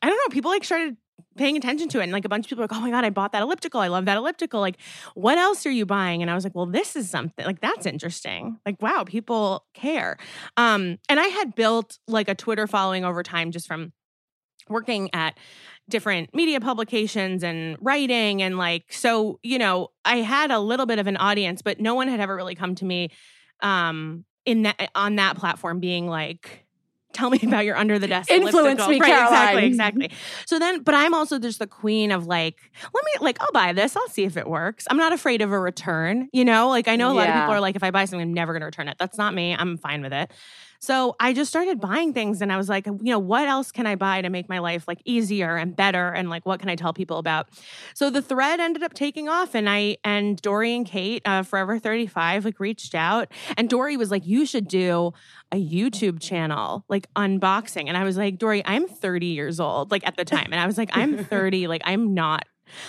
I 0.02 0.08
don't 0.08 0.18
know, 0.18 0.34
people 0.34 0.52
like 0.52 0.64
started 0.64 0.98
paying 1.38 1.56
attention 1.56 1.88
to 1.88 2.00
it. 2.00 2.04
And 2.04 2.12
like 2.12 2.26
a 2.26 2.30
bunch 2.30 2.46
of 2.46 2.50
people 2.50 2.62
were 2.64 2.68
like, 2.68 2.76
oh 2.78 2.82
my 2.82 2.90
God, 2.92 3.06
I 3.06 3.10
bought 3.10 3.32
that 3.32 3.42
elliptical. 3.42 3.80
I 3.80 3.88
love 3.88 4.06
that 4.06 4.18
elliptical. 4.18 4.60
Like, 4.60 4.78
what 5.14 5.38
else 5.38 5.66
are 5.66 5.72
you 5.72 5.86
buying? 5.86 6.22
And 6.22 6.30
I 6.30 6.36
was 6.36 6.44
like, 6.44 6.54
well, 6.56 6.66
this 6.66 6.96
is 6.96 7.10
something 7.10 7.46
like 7.46 7.62
that's 7.62 7.86
interesting. 7.86 8.60
Like, 8.66 8.82
wow, 8.82 9.04
people 9.06 9.66
care. 9.74 10.18
Um, 10.58 10.98
and 11.08 11.20
I 11.20 11.28
had 11.28 11.56
built 11.56 12.00
like 12.08 12.28
a 12.28 12.36
Twitter 12.36 12.68
following 12.68 13.06
over 13.06 13.24
time 13.24 13.52
just 13.52 13.68
from 13.68 13.94
working 14.72 15.10
at 15.14 15.38
different 15.90 16.34
media 16.34 16.60
publications 16.60 17.44
and 17.44 17.78
writing 17.82 18.42
and 18.42 18.58
like 18.58 18.92
so 18.92 19.40
you 19.44 19.60
know 19.60 19.90
i 20.06 20.18
had 20.18 20.50
a 20.52 20.60
little 20.60 20.86
bit 20.86 21.00
of 21.00 21.08
an 21.08 21.18
audience 21.18 21.62
but 21.62 21.80
no 21.80 21.96
one 21.96 22.08
had 22.08 22.20
ever 22.20 22.36
really 22.36 22.56
come 22.56 22.76
to 22.76 22.86
me 22.86 23.10
um 23.62 24.24
in 24.46 24.64
that 24.64 24.90
on 24.96 25.18
that 25.18 25.36
platform 25.38 25.80
being 25.80 26.08
like 26.08 26.66
tell 27.14 27.30
me 27.30 27.40
about 27.44 27.66
your 27.66 27.76
under 27.76 28.00
the 28.00 28.08
desk 28.08 28.32
Influence 28.32 28.88
me, 28.88 28.98
right 28.98 29.10
Caroline. 29.12 29.64
exactly. 29.66 30.06
Exactly 30.06 30.12
so 30.46 30.60
then 30.60 30.82
but 30.82 30.96
i'm 30.96 31.14
also 31.14 31.40
just 31.40 31.60
the 31.60 31.68
queen 31.68 32.10
of 32.12 32.26
like 32.26 32.72
let 32.94 33.04
me 33.06 33.12
like 33.20 33.38
i'll 33.42 33.52
buy 33.52 33.74
this 33.74 33.98
i'll 33.98 34.08
see 34.08 34.24
if 34.24 34.38
it 34.38 34.48
works. 34.48 34.88
I'm 34.90 34.98
not 34.98 35.12
afraid 35.12 35.42
of 35.42 35.52
a 35.52 35.60
return 35.60 36.30
you 36.32 36.46
know? 36.46 36.70
Like 36.70 36.88
i 36.88 36.96
know 36.96 37.12
a 37.12 37.14
lot 37.14 37.28
of 37.28 37.36
people 37.36 37.54
are 37.54 37.60
like 37.60 37.76
if 37.76 37.84
i 37.84 37.92
buy 37.92 38.06
something 38.06 38.22
i'm 38.30 38.34
never 38.34 38.54
going 38.54 38.62
to 38.62 38.66
return 38.66 38.88
it. 38.88 38.96
That's 38.98 39.18
not 39.18 39.34
me 39.34 39.54
i'm 39.58 39.78
fine 39.78 40.02
with 40.02 40.14
it 40.14 40.32
so 40.82 41.16
I 41.20 41.34
just 41.34 41.50
started 41.50 41.80
buying 41.80 42.12
things 42.12 42.42
and 42.42 42.52
I 42.52 42.58
was 42.58 42.68
like, 42.68 42.88
you 42.88 42.98
know, 43.04 43.20
what 43.20 43.48
else 43.48 43.72
can 43.72 43.86
I 43.86 43.94
buy 43.94 44.24
to 44.24 44.32
make 44.32 44.50
my 44.50 44.58
life 44.58 44.88
like 44.88 45.00
easier 45.06 45.56
and 45.56 45.76
better? 45.76 46.10
And 46.10 46.28
like, 46.28 46.44
what 46.44 46.60
can 46.60 46.70
I 46.70 46.76
tell 46.76 46.92
people 46.92 47.20
about? 47.20 47.50
So 47.94 48.10
the 48.10 48.22
thread 48.22 48.60
ended 48.60 48.82
up 48.82 48.96
taking 48.96 49.30
off 49.30 49.54
and 49.54 49.70
I, 49.70 49.98
and 50.04 50.42
Doree 50.42 50.76
and 50.76 50.84
Kate, 50.84 51.22
uh, 51.24 51.44
Forever 51.44 51.78
35, 51.78 52.46
like 52.46 52.60
reached 52.60 52.96
out 52.96 53.32
and 53.58 53.70
Doree 53.70 53.96
was 53.96 54.10
like, 54.10 54.26
you 54.26 54.44
should 54.48 54.68
do 54.68 55.14
a 55.52 55.64
YouTube 55.64 56.20
channel, 56.20 56.84
like 56.90 57.08
unboxing. 57.14 57.88
And 57.88 57.96
I 57.96 58.04
was 58.04 58.18
like, 58.18 58.40
Doree, 58.40 58.64
I'm 58.66 58.88
30 58.88 59.28
years 59.28 59.60
old, 59.60 59.92
like 59.92 60.06
at 60.08 60.18
the 60.18 60.26
time. 60.26 60.48
And 60.52 60.60
I 60.60 60.66
was 60.66 60.80
like, 60.80 60.90
I'm 60.94 61.18
30, 61.26 61.68
like 61.68 61.84
I'm 61.86 62.16
not 62.16 62.46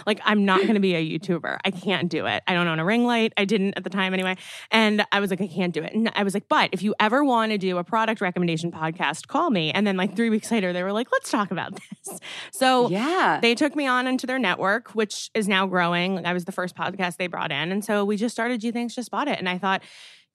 like 0.07 0.21
I'm 0.25 0.45
not 0.45 0.61
going 0.63 0.75
to 0.75 0.81
be 0.81 0.95
a 0.95 1.19
YouTuber. 1.19 1.59
I 1.65 1.71
can't 1.71 2.09
do 2.09 2.27
it. 2.27 2.43
I 2.47 2.55
don't 2.55 2.67
own 2.67 2.79
a 2.79 2.85
ring 2.85 3.05
light. 3.05 3.33
I 3.37 3.45
didn't 3.45 3.75
at 3.77 3.85
the 3.85 3.91
time 3.91 4.15
anyway. 4.15 4.37
And 4.71 5.05
I 5.13 5.21
was 5.21 5.31
like, 5.31 5.41
I 5.41 5.47
can't 5.47 5.73
do 5.73 5.83
it. 5.83 5.95
And 5.95 6.11
I 6.15 6.23
was 6.23 6.35
like, 6.35 6.49
but 6.49 6.71
if 6.73 6.83
you 6.83 6.95
ever 7.01 7.25
want 7.25 7.53
to 7.53 7.59
do 7.59 7.79
a 7.79 7.85
product 7.85 8.21
recommendation 8.21 8.71
podcast, 8.71 9.29
call 9.29 9.51
me. 9.51 9.71
And 9.71 9.87
then 9.87 9.97
like 9.97 10.17
three 10.17 10.31
weeks 10.31 10.51
later, 10.51 10.73
they 10.73 10.83
were 10.83 10.93
like, 10.93 11.09
let's 11.13 11.31
talk 11.31 11.51
about 11.51 11.75
this. 11.75 12.21
So 12.53 12.89
yeah. 12.91 13.39
they 13.41 13.55
took 13.55 13.75
me 13.75 13.87
on 13.87 14.07
into 14.07 14.27
their 14.27 14.39
network, 14.39 14.91
which 14.91 15.31
is 15.35 15.49
now 15.49 15.67
growing. 15.67 16.25
I 16.25 16.33
was 16.33 16.45
the 16.45 16.53
first 16.53 16.77
podcast 16.77 17.17
they 17.17 17.27
brought 17.27 17.51
in. 17.51 17.73
And 17.73 17.85
so 17.85 18.05
we 18.05 18.17
just 18.17 18.35
started 18.35 18.61
Gee 18.61 18.71
Thanks 18.71 18.95
Just 18.95 19.11
Bought 19.11 19.29
It. 19.29 19.39
And 19.39 19.49
I 19.49 19.59
thought, 19.59 19.83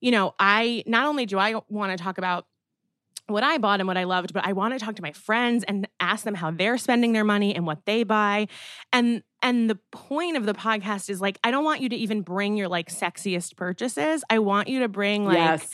you 0.01 0.11
know, 0.11 0.33
I 0.39 0.83
not 0.85 1.05
only 1.05 1.25
do 1.25 1.37
I 1.37 1.61
want 1.69 1.97
to 1.97 2.03
talk 2.03 2.17
about 2.17 2.45
what 3.27 3.43
I 3.43 3.57
bought 3.57 3.79
and 3.79 3.87
what 3.87 3.97
I 3.97 4.05
loved, 4.05 4.33
but 4.33 4.45
I 4.45 4.53
want 4.53 4.73
to 4.73 4.83
talk 4.83 4.95
to 4.95 5.01
my 5.01 5.11
friends 5.11 5.63
and 5.67 5.87
ask 5.99 6.23
them 6.23 6.33
how 6.33 6.51
they're 6.51 6.77
spending 6.77 7.11
their 7.11 7.25
money 7.25 7.55
and 7.55 7.65
what 7.65 7.85
they 7.85 8.03
buy. 8.03 8.47
And 8.93 9.21
and 9.41 9.69
the 9.69 9.75
point 9.91 10.37
of 10.37 10.45
the 10.45 10.53
podcast 10.53 11.09
is 11.09 11.21
like 11.21 11.39
I 11.43 11.51
don't 11.51 11.63
want 11.63 11.81
you 11.81 11.89
to 11.89 11.95
even 11.95 12.21
bring 12.21 12.57
your 12.57 12.67
like 12.67 12.89
sexiest 12.89 13.55
purchases. 13.55 14.23
I 14.29 14.39
want 14.39 14.67
you 14.67 14.79
to 14.79 14.87
bring 14.87 15.25
like 15.25 15.37
yes. 15.37 15.69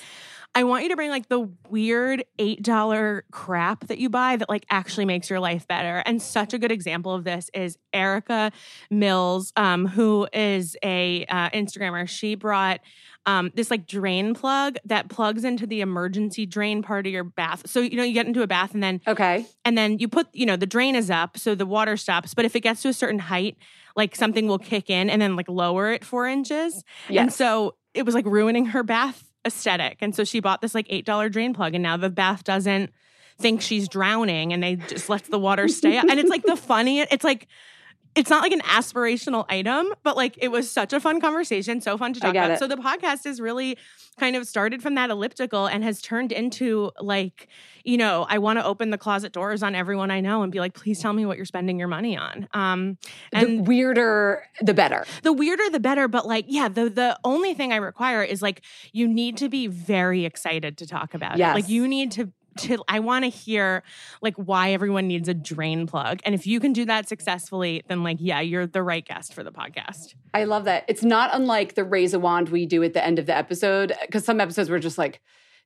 I 0.56 0.64
want 0.66 0.84
you 0.84 0.90
to 0.90 0.96
bring 0.96 1.10
like 1.10 1.30
the 1.30 1.50
weird 1.70 2.24
$8 2.38 3.22
crap 3.32 3.88
that 3.88 3.98
you 3.98 4.10
buy 4.10 4.36
that 4.36 4.50
like 4.50 4.66
actually 4.70 5.06
makes 5.06 5.30
your 5.30 5.40
life 5.40 5.68
better. 5.68 6.04
And 6.06 6.22
such 6.22 6.54
a 6.54 6.60
good 6.60 6.72
example 6.72 7.14
of 7.14 7.24
this 7.24 7.50
is 7.56 7.78
Erica 7.92 8.52
Mills, 8.92 9.52
um, 9.56 9.88
who 9.88 10.28
is 10.32 10.78
a 10.84 11.26
uh, 11.26 11.50
Instagrammer. 11.50 12.08
She 12.08 12.36
brought 12.36 12.82
um, 13.26 13.52
this 13.56 13.72
like 13.72 13.88
drain 13.88 14.36
plug 14.36 14.78
that 14.86 15.10
plugs 15.10 15.44
into 15.44 15.66
the 15.66 15.82
emergency 15.82 16.46
drain 16.46 16.84
part 16.84 17.08
of 17.08 17.14
your 17.14 17.24
bath. 17.24 17.64
So, 17.68 17.80
you 17.80 17.98
know, 17.98 18.04
you 18.04 18.14
get 18.14 18.28
into 18.28 18.44
a 18.44 18.48
bath 18.48 18.76
and 18.76 18.84
then 18.84 19.02
Okay. 19.08 19.46
and 19.66 19.76
then 19.76 19.98
you 19.98 20.08
put, 20.08 20.28
you 20.34 20.46
know, 20.46 20.56
the 20.56 20.68
drain 20.68 20.96
is 20.96 21.10
up, 21.10 21.38
so 21.38 21.56
the 21.56 21.66
water 21.66 21.98
stops. 21.98 22.34
But 22.36 22.46
if 22.46 22.56
it 22.56 22.60
gets 22.60 22.82
to 22.84 22.90
a 22.90 22.94
certain 22.94 23.20
height, 23.20 23.58
like 23.96 24.16
something 24.16 24.48
will 24.48 24.60
kick 24.60 24.90
in 24.90 25.10
and 25.10 25.20
then 25.22 25.36
like 25.36 25.50
lower 25.50 25.92
it 25.92 26.04
four 26.06 26.28
inches. 26.28 26.84
And 27.22 27.34
so 27.34 27.76
it 27.96 28.06
was 28.06 28.14
like 28.14 28.26
ruining 28.26 28.68
her 28.68 28.84
bath 28.84 29.32
aesthetic. 29.46 29.98
And 30.02 30.16
so 30.16 30.24
she 30.24 30.40
bought 30.40 30.62
this 30.62 30.76
like 30.76 30.88
$8 30.88 31.32
drain 31.32 31.54
plug, 31.54 31.74
and 31.74 31.84
now 31.84 31.98
the 31.98 32.10
bath 32.10 32.44
doesn't 32.44 32.92
think 33.40 33.62
she's 33.62 33.88
drowning 33.88 34.54
and 34.54 34.62
they 34.62 34.76
just 34.76 35.10
let 35.10 35.24
the 35.24 35.40
water 35.40 35.68
stay 35.68 35.98
up. 35.98 36.06
And 36.08 36.20
it's 36.20 36.30
like 36.30 36.44
the 36.44 36.56
funniest, 36.56 37.12
it's 37.12 37.24
like, 37.24 37.48
it's 38.16 38.30
not 38.30 38.42
like 38.44 38.52
an 38.52 38.62
aspirational 38.62 39.46
item, 39.50 39.88
but 40.04 40.16
like 40.16 40.38
it 40.42 40.50
was 40.50 40.70
such 40.70 40.94
a 40.94 41.00
fun 41.00 41.20
conversation, 41.20 41.82
so 41.82 41.98
fun 41.98 42.14
to 42.14 42.20
talk 42.20 42.32
about. 42.32 42.52
it. 42.52 42.60
So 42.60 42.68
the 42.68 42.76
podcast 42.78 43.26
is 43.26 43.42
really 43.42 43.78
kind 44.20 44.36
of 44.36 44.48
started 44.48 44.84
from 44.84 44.96
that 44.96 45.10
elliptical 45.10 45.66
and 45.66 45.84
has 45.84 46.02
turned 46.02 46.32
into 46.32 46.92
like, 47.00 47.48
you 47.84 47.98
know, 47.98 48.26
I 48.30 48.38
want 48.38 48.60
to 48.60 48.66
open 48.66 48.92
the 48.92 48.98
closet 49.00 49.34
doors 49.34 49.64
on 49.64 49.74
everyone 49.74 50.12
I 50.12 50.20
know 50.22 50.44
and 50.44 50.52
be 50.52 50.60
like, 50.60 50.74
please 50.76 51.00
tell 51.02 51.12
me 51.14 51.26
what 51.26 51.38
you're 51.38 51.46
spending 51.48 51.80
your 51.80 51.88
money 51.88 52.16
on. 52.16 52.48
Um, 52.54 52.98
the 53.32 53.38
and 53.40 53.68
weirder, 53.68 54.44
the 54.62 54.74
better. 54.76 55.06
the 55.24 55.34
weirder 55.34 55.64
the 55.72 55.80
better 55.80 56.08
but 56.08 56.28
like 56.28 56.46
yeah 56.48 56.68
the 56.68 56.90
the 56.90 57.18
only 57.24 57.54
thing 57.54 57.74
i 57.74 57.78
require 57.78 58.22
is 58.24 58.42
like 58.42 58.62
you 58.92 59.08
need 59.08 59.38
to 59.38 59.50
be 59.50 59.66
very 59.68 60.26
excited 60.26 60.78
to 60.78 60.86
talk 60.86 61.14
about 61.14 61.38
Yes. 61.38 61.52
it 61.52 61.62
like 61.62 61.70
you 61.70 61.88
need 61.88 62.12
to 62.12 62.32
to 62.58 62.84
i 62.88 63.00
want 63.00 63.24
to 63.24 63.30
hear 63.30 63.84
like 64.22 64.36
why 64.36 64.72
everyone 64.72 65.08
needs 65.08 65.28
a 65.28 65.34
drain 65.34 65.88
plug 65.88 66.20
and 66.26 66.34
if 66.36 66.48
you 66.48 66.60
can 66.60 66.74
do 66.74 66.86
that 66.86 67.08
successfully 67.08 67.84
then 67.88 68.04
like 68.04 68.18
yeah 68.20 68.40
you're 68.40 68.68
the 68.68 68.84
right 68.84 69.06
guest 69.06 69.34
for 69.34 69.44
the 69.44 69.52
podcast 69.52 70.16
I 70.34 70.46
love 70.46 70.66
that. 70.66 70.86
It's 70.88 71.04
not 71.04 71.30
unlike 71.34 71.76
the 71.76 71.84
raise 71.84 72.14
a 72.14 72.20
wand 72.20 72.50
we 72.50 72.66
do 72.66 72.82
at 72.84 72.94
the 72.94 73.06
end 73.06 73.20
of 73.20 73.28
the 73.28 73.36
episode, 73.36 73.94
because 74.02 74.26
some 74.26 74.42
episodes 74.42 74.70
were 74.70 74.80
just 74.80 74.98
like, 74.98 75.22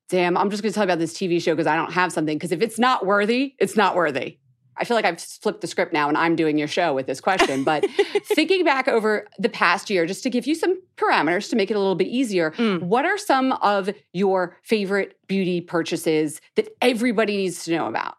damn, 0.10 0.38
I'm 0.38 0.50
just 0.50 0.62
going 0.62 0.72
to 0.72 0.76
tell 0.76 0.84
you 0.84 0.92
about 0.92 1.00
this 1.00 1.14
TV 1.14 1.42
show 1.42 1.54
because 1.54 1.68
I 1.68 1.76
don't 1.76 1.94
have 1.94 2.12
something. 2.12 2.38
Because 2.38 2.52
if 2.52 2.62
it's 2.62 2.78
not 2.78 3.06
worthy, 3.06 3.56
it's 3.60 3.78
not 3.78 3.96
worthy. 3.96 4.40
I 4.80 4.84
feel 4.86 4.96
like 4.96 5.06
I've 5.06 5.20
flipped 5.22 5.62
the 5.62 5.68
script 5.68 5.94
now 5.94 6.08
and 6.08 6.18
I'm 6.18 6.36
doing 6.36 6.58
your 6.58 6.68
show 6.68 6.94
with 6.94 7.08
this 7.08 7.20
question. 7.20 7.64
But 7.64 7.86
thinking 8.26 8.64
back 8.64 8.88
over 8.88 9.28
the 9.40 9.50
past 9.50 9.90
year, 9.90 10.06
just 10.06 10.24
to 10.24 10.30
give 10.30 10.46
you 10.48 10.56
some 10.56 10.80
parameters 10.98 11.50
to 11.50 11.56
make 11.56 11.70
it 11.72 11.76
a 11.76 11.80
little 11.80 11.96
bit 11.96 12.08
easier, 12.08 12.52
Mm. 12.52 12.82
what 12.84 13.06
are 13.06 13.18
some 13.18 13.52
of 13.54 13.90
your 14.14 14.58
favorite 14.64 15.18
beauty 15.28 15.62
purchases 15.62 16.40
that 16.56 16.70
everybody 16.82 17.38
needs 17.38 17.66
to 17.66 17.72
know 17.76 17.88
about? 17.88 18.16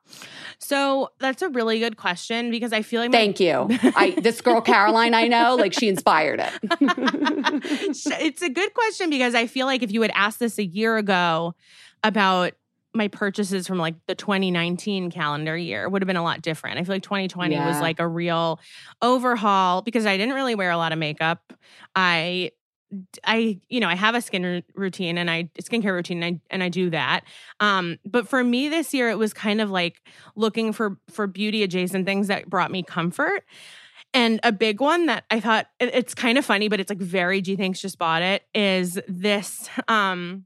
So 0.58 1.10
that's 1.20 1.40
a 1.42 1.48
really 1.48 1.78
good 1.78 1.96
question 1.96 2.50
because 2.50 2.72
I 2.72 2.82
feel 2.82 3.00
like 3.00 3.10
my- 3.12 3.18
Thank 3.18 3.40
you. 3.40 3.68
I, 3.96 4.16
this 4.20 4.40
girl, 4.40 4.60
Caroline, 4.60 5.14
I 5.14 5.28
know, 5.28 5.54
like 5.56 5.72
she 5.72 5.88
inspired 5.88 6.40
it. 6.40 6.52
it's 7.52 8.42
a 8.42 8.48
good 8.50 8.74
question 8.74 9.10
because 9.10 9.34
I 9.34 9.46
feel 9.46 9.66
like 9.66 9.82
if 9.82 9.92
you 9.92 10.02
had 10.02 10.10
asked 10.14 10.38
this 10.40 10.58
a 10.58 10.64
year 10.64 10.96
ago 10.96 11.54
about 12.02 12.52
my 12.98 13.08
purchases 13.08 13.66
from 13.66 13.78
like 13.78 13.94
the 14.06 14.14
2019 14.14 15.10
calendar 15.10 15.56
year 15.56 15.88
would 15.88 16.02
have 16.02 16.06
been 16.06 16.16
a 16.16 16.22
lot 16.22 16.42
different. 16.42 16.78
I 16.78 16.84
feel 16.84 16.96
like 16.96 17.02
2020 17.02 17.54
was 17.66 17.80
like 17.80 18.00
a 18.00 18.06
real 18.06 18.60
overhaul 19.00 19.80
because 19.82 20.04
I 20.04 20.18
didn't 20.18 20.34
really 20.34 20.54
wear 20.54 20.70
a 20.70 20.76
lot 20.76 20.92
of 20.92 20.98
makeup. 20.98 21.52
I 21.96 22.50
I 23.24 23.60
you 23.68 23.80
know 23.80 23.88
I 23.88 23.94
have 23.94 24.14
a 24.14 24.20
skin 24.22 24.62
routine 24.74 25.18
and 25.18 25.30
I 25.30 25.50
skincare 25.60 25.92
routine 25.92 26.22
and 26.22 26.36
I, 26.36 26.40
and 26.54 26.62
I 26.62 26.68
do 26.70 26.90
that. 26.90 27.24
Um, 27.60 27.98
but 28.04 28.26
for 28.28 28.42
me 28.42 28.68
this 28.68 28.94
year 28.94 29.10
it 29.10 29.18
was 29.18 29.32
kind 29.34 29.60
of 29.60 29.70
like 29.70 30.00
looking 30.36 30.72
for 30.72 30.96
for 31.10 31.26
beauty 31.26 31.62
adjacent 31.62 32.06
things 32.06 32.28
that 32.28 32.48
brought 32.48 32.70
me 32.70 32.82
comfort. 32.82 33.44
And 34.14 34.40
a 34.42 34.52
big 34.52 34.80
one 34.80 35.04
that 35.06 35.24
I 35.30 35.38
thought 35.38 35.66
it- 35.78 35.94
it's 35.94 36.14
kind 36.14 36.38
of 36.38 36.44
funny, 36.46 36.68
but 36.68 36.80
it's 36.80 36.88
like 36.88 36.98
very 36.98 37.42
Gee 37.42 37.56
Thanks 37.56 37.80
just 37.80 37.98
bought 37.98 38.22
it 38.22 38.44
is 38.54 38.98
this 39.06 39.68
um 39.86 40.44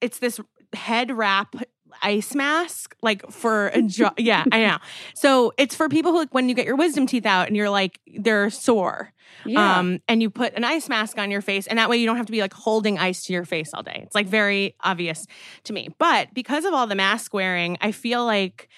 it's 0.00 0.18
this 0.18 0.40
head 0.74 1.10
wrap 1.10 1.54
ice 2.02 2.34
mask 2.34 2.96
like 3.02 3.30
for 3.30 3.68
a 3.68 3.82
jo- 3.82 4.10
yeah 4.18 4.44
i 4.50 4.60
know. 4.64 4.78
So 5.14 5.52
it's 5.58 5.74
for 5.76 5.88
people 5.88 6.12
who 6.12 6.18
like 6.18 6.32
when 6.34 6.48
you 6.48 6.54
get 6.54 6.64
your 6.66 6.74
wisdom 6.76 7.06
teeth 7.06 7.26
out 7.26 7.46
and 7.48 7.56
you're 7.56 7.68
like 7.70 8.00
they're 8.18 8.48
sore 8.48 9.12
Yeah. 9.44 9.78
um 9.78 10.00
and 10.08 10.22
you 10.22 10.30
put 10.30 10.54
an 10.54 10.64
ice 10.64 10.88
mask 10.88 11.18
on 11.18 11.30
your 11.30 11.42
face 11.42 11.66
and 11.66 11.78
that 11.78 11.90
way 11.90 11.98
you 11.98 12.06
don't 12.06 12.16
have 12.16 12.26
to 12.26 12.32
be 12.32 12.40
like 12.40 12.54
holding 12.54 12.98
ice 12.98 13.24
to 13.24 13.32
your 13.34 13.44
face 13.44 13.72
all 13.74 13.82
day. 13.82 14.00
It's 14.04 14.14
like 14.14 14.26
very 14.26 14.74
obvious 14.80 15.26
to 15.64 15.72
me. 15.74 15.90
But 15.98 16.32
because 16.32 16.64
of 16.64 16.72
all 16.72 16.86
the 16.86 16.94
mask 16.96 17.34
wearing 17.34 17.76
i 17.82 17.92
feel 17.92 18.24
like 18.24 18.68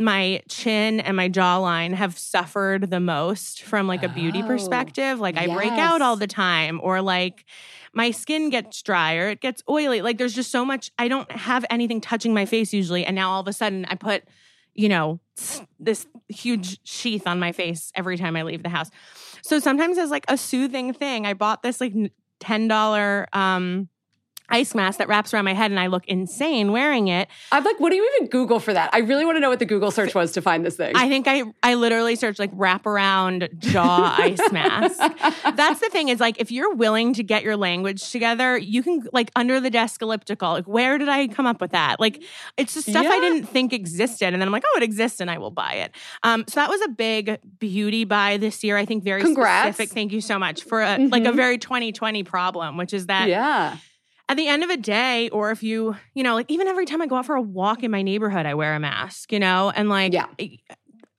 my 0.00 0.42
chin 0.48 0.98
and 1.00 1.16
my 1.16 1.28
jawline 1.28 1.92
have 1.94 2.18
suffered 2.18 2.90
the 2.90 3.00
most 3.00 3.62
from 3.62 3.86
like 3.86 4.02
a 4.02 4.08
beauty 4.08 4.42
Oh, 4.42 4.46
perspective 4.46 5.20
like 5.20 5.36
i 5.36 5.46
break 5.46 5.72
out 5.72 6.00
all 6.02 6.16
the 6.16 6.26
time 6.26 6.80
or 6.82 7.02
like 7.02 7.44
my 7.92 8.12
skin 8.12 8.50
gets 8.50 8.82
drier, 8.82 9.30
it 9.30 9.40
gets 9.40 9.62
oily. 9.68 10.00
Like 10.00 10.16
there's 10.18 10.34
just 10.34 10.52
so 10.52 10.64
much. 10.64 10.90
I 10.98 11.08
don't 11.08 11.30
have 11.32 11.64
anything 11.70 12.00
touching 12.00 12.32
my 12.32 12.46
face 12.46 12.72
usually, 12.72 13.04
and 13.04 13.16
now 13.16 13.30
all 13.30 13.40
of 13.40 13.48
a 13.48 13.52
sudden 13.52 13.84
I 13.86 13.96
put, 13.96 14.22
you 14.74 14.88
know, 14.88 15.18
this 15.80 16.06
huge 16.28 16.78
sheath 16.84 17.26
on 17.26 17.40
my 17.40 17.50
face 17.52 17.90
every 17.96 18.16
time 18.16 18.36
I 18.36 18.42
leave 18.42 18.62
the 18.62 18.68
house. 18.68 18.90
So 19.42 19.58
sometimes 19.58 19.98
as 19.98 20.10
like 20.10 20.24
a 20.28 20.36
soothing 20.36 20.92
thing, 20.92 21.26
I 21.26 21.34
bought 21.34 21.62
this 21.64 21.80
like 21.80 21.94
ten 22.38 22.68
dollar 22.68 23.26
um 23.32 23.88
ice 24.50 24.74
mask 24.74 24.98
that 24.98 25.08
wraps 25.08 25.32
around 25.32 25.44
my 25.44 25.54
head, 25.54 25.70
and 25.70 25.78
I 25.80 25.86
look 25.86 26.06
insane 26.06 26.72
wearing 26.72 27.08
it. 27.08 27.28
I'm 27.52 27.64
like, 27.64 27.78
what 27.80 27.90
do 27.90 27.96
you 27.96 28.10
even 28.16 28.28
Google 28.28 28.60
for 28.60 28.72
that? 28.72 28.90
I 28.92 28.98
really 28.98 29.24
want 29.24 29.36
to 29.36 29.40
know 29.40 29.48
what 29.50 29.58
the 29.58 29.66
Google 29.66 29.90
search 29.90 30.14
was 30.14 30.32
to 30.32 30.42
find 30.42 30.64
this 30.64 30.76
thing. 30.76 30.92
I 30.96 31.08
think 31.08 31.26
I 31.28 31.42
I 31.62 31.74
literally 31.74 32.16
searched 32.16 32.38
like 32.38 32.52
wraparound 32.56 33.56
jaw 33.58 34.14
ice 34.18 34.52
mask. 34.52 34.98
That's 35.54 35.80
the 35.80 35.88
thing 35.90 36.08
is 36.08 36.20
like 36.20 36.40
if 36.40 36.50
you're 36.50 36.74
willing 36.74 37.14
to 37.14 37.22
get 37.22 37.42
your 37.42 37.56
language 37.56 38.10
together, 38.10 38.56
you 38.58 38.82
can 38.82 39.02
like 39.12 39.30
under 39.36 39.60
the 39.60 39.70
desk 39.70 40.02
elliptical. 40.02 40.50
Like 40.52 40.66
where 40.66 40.98
did 40.98 41.08
I 41.08 41.28
come 41.28 41.46
up 41.46 41.60
with 41.60 41.72
that? 41.72 42.00
Like 42.00 42.22
it's 42.56 42.74
the 42.74 42.82
stuff 42.82 43.06
I 43.06 43.20
didn't 43.20 43.44
think 43.46 43.72
existed, 43.72 44.26
and 44.32 44.40
then 44.40 44.48
I'm 44.48 44.52
like, 44.52 44.64
oh, 44.66 44.76
it 44.78 44.82
exists, 44.82 45.20
and 45.20 45.30
I 45.30 45.38
will 45.38 45.50
buy 45.50 45.72
it. 45.74 45.92
Um, 46.22 46.44
so 46.48 46.60
that 46.60 46.68
was 46.68 46.80
a 46.82 46.88
big 46.88 47.38
beauty 47.58 48.04
buy 48.04 48.36
this 48.36 48.62
year. 48.64 48.76
I 48.76 48.84
think 48.84 49.04
very 49.04 49.22
Congrats. 49.22 49.76
specific. 49.76 49.94
Thank 49.94 50.12
you 50.12 50.20
so 50.20 50.38
much 50.38 50.62
for 50.64 50.82
a, 50.82 50.98
like 50.98 51.24
a 51.24 51.30
Mhm. 51.30 51.36
very 51.36 51.58
2020 51.58 52.22
problem, 52.24 52.76
which 52.76 52.92
is 52.92 53.06
that 53.06 53.28
yeah. 53.28 53.76
At 54.30 54.36
the 54.36 54.46
end 54.46 54.62
of 54.62 54.70
a 54.70 54.76
day, 54.76 55.28
or 55.30 55.50
if 55.50 55.60
you, 55.64 55.96
you 56.14 56.22
know, 56.22 56.34
like 56.34 56.48
even 56.48 56.68
every 56.68 56.86
time 56.86 57.02
I 57.02 57.06
go 57.06 57.16
out 57.16 57.26
for 57.26 57.34
a 57.34 57.42
walk 57.42 57.82
in 57.82 57.90
my 57.90 58.02
neighborhood, 58.02 58.46
I 58.46 58.54
wear 58.54 58.76
a 58.76 58.80
mask, 58.80 59.32
you 59.32 59.40
know, 59.40 59.70
and 59.74 59.88
like, 59.88 60.12
Yeah. 60.12 60.26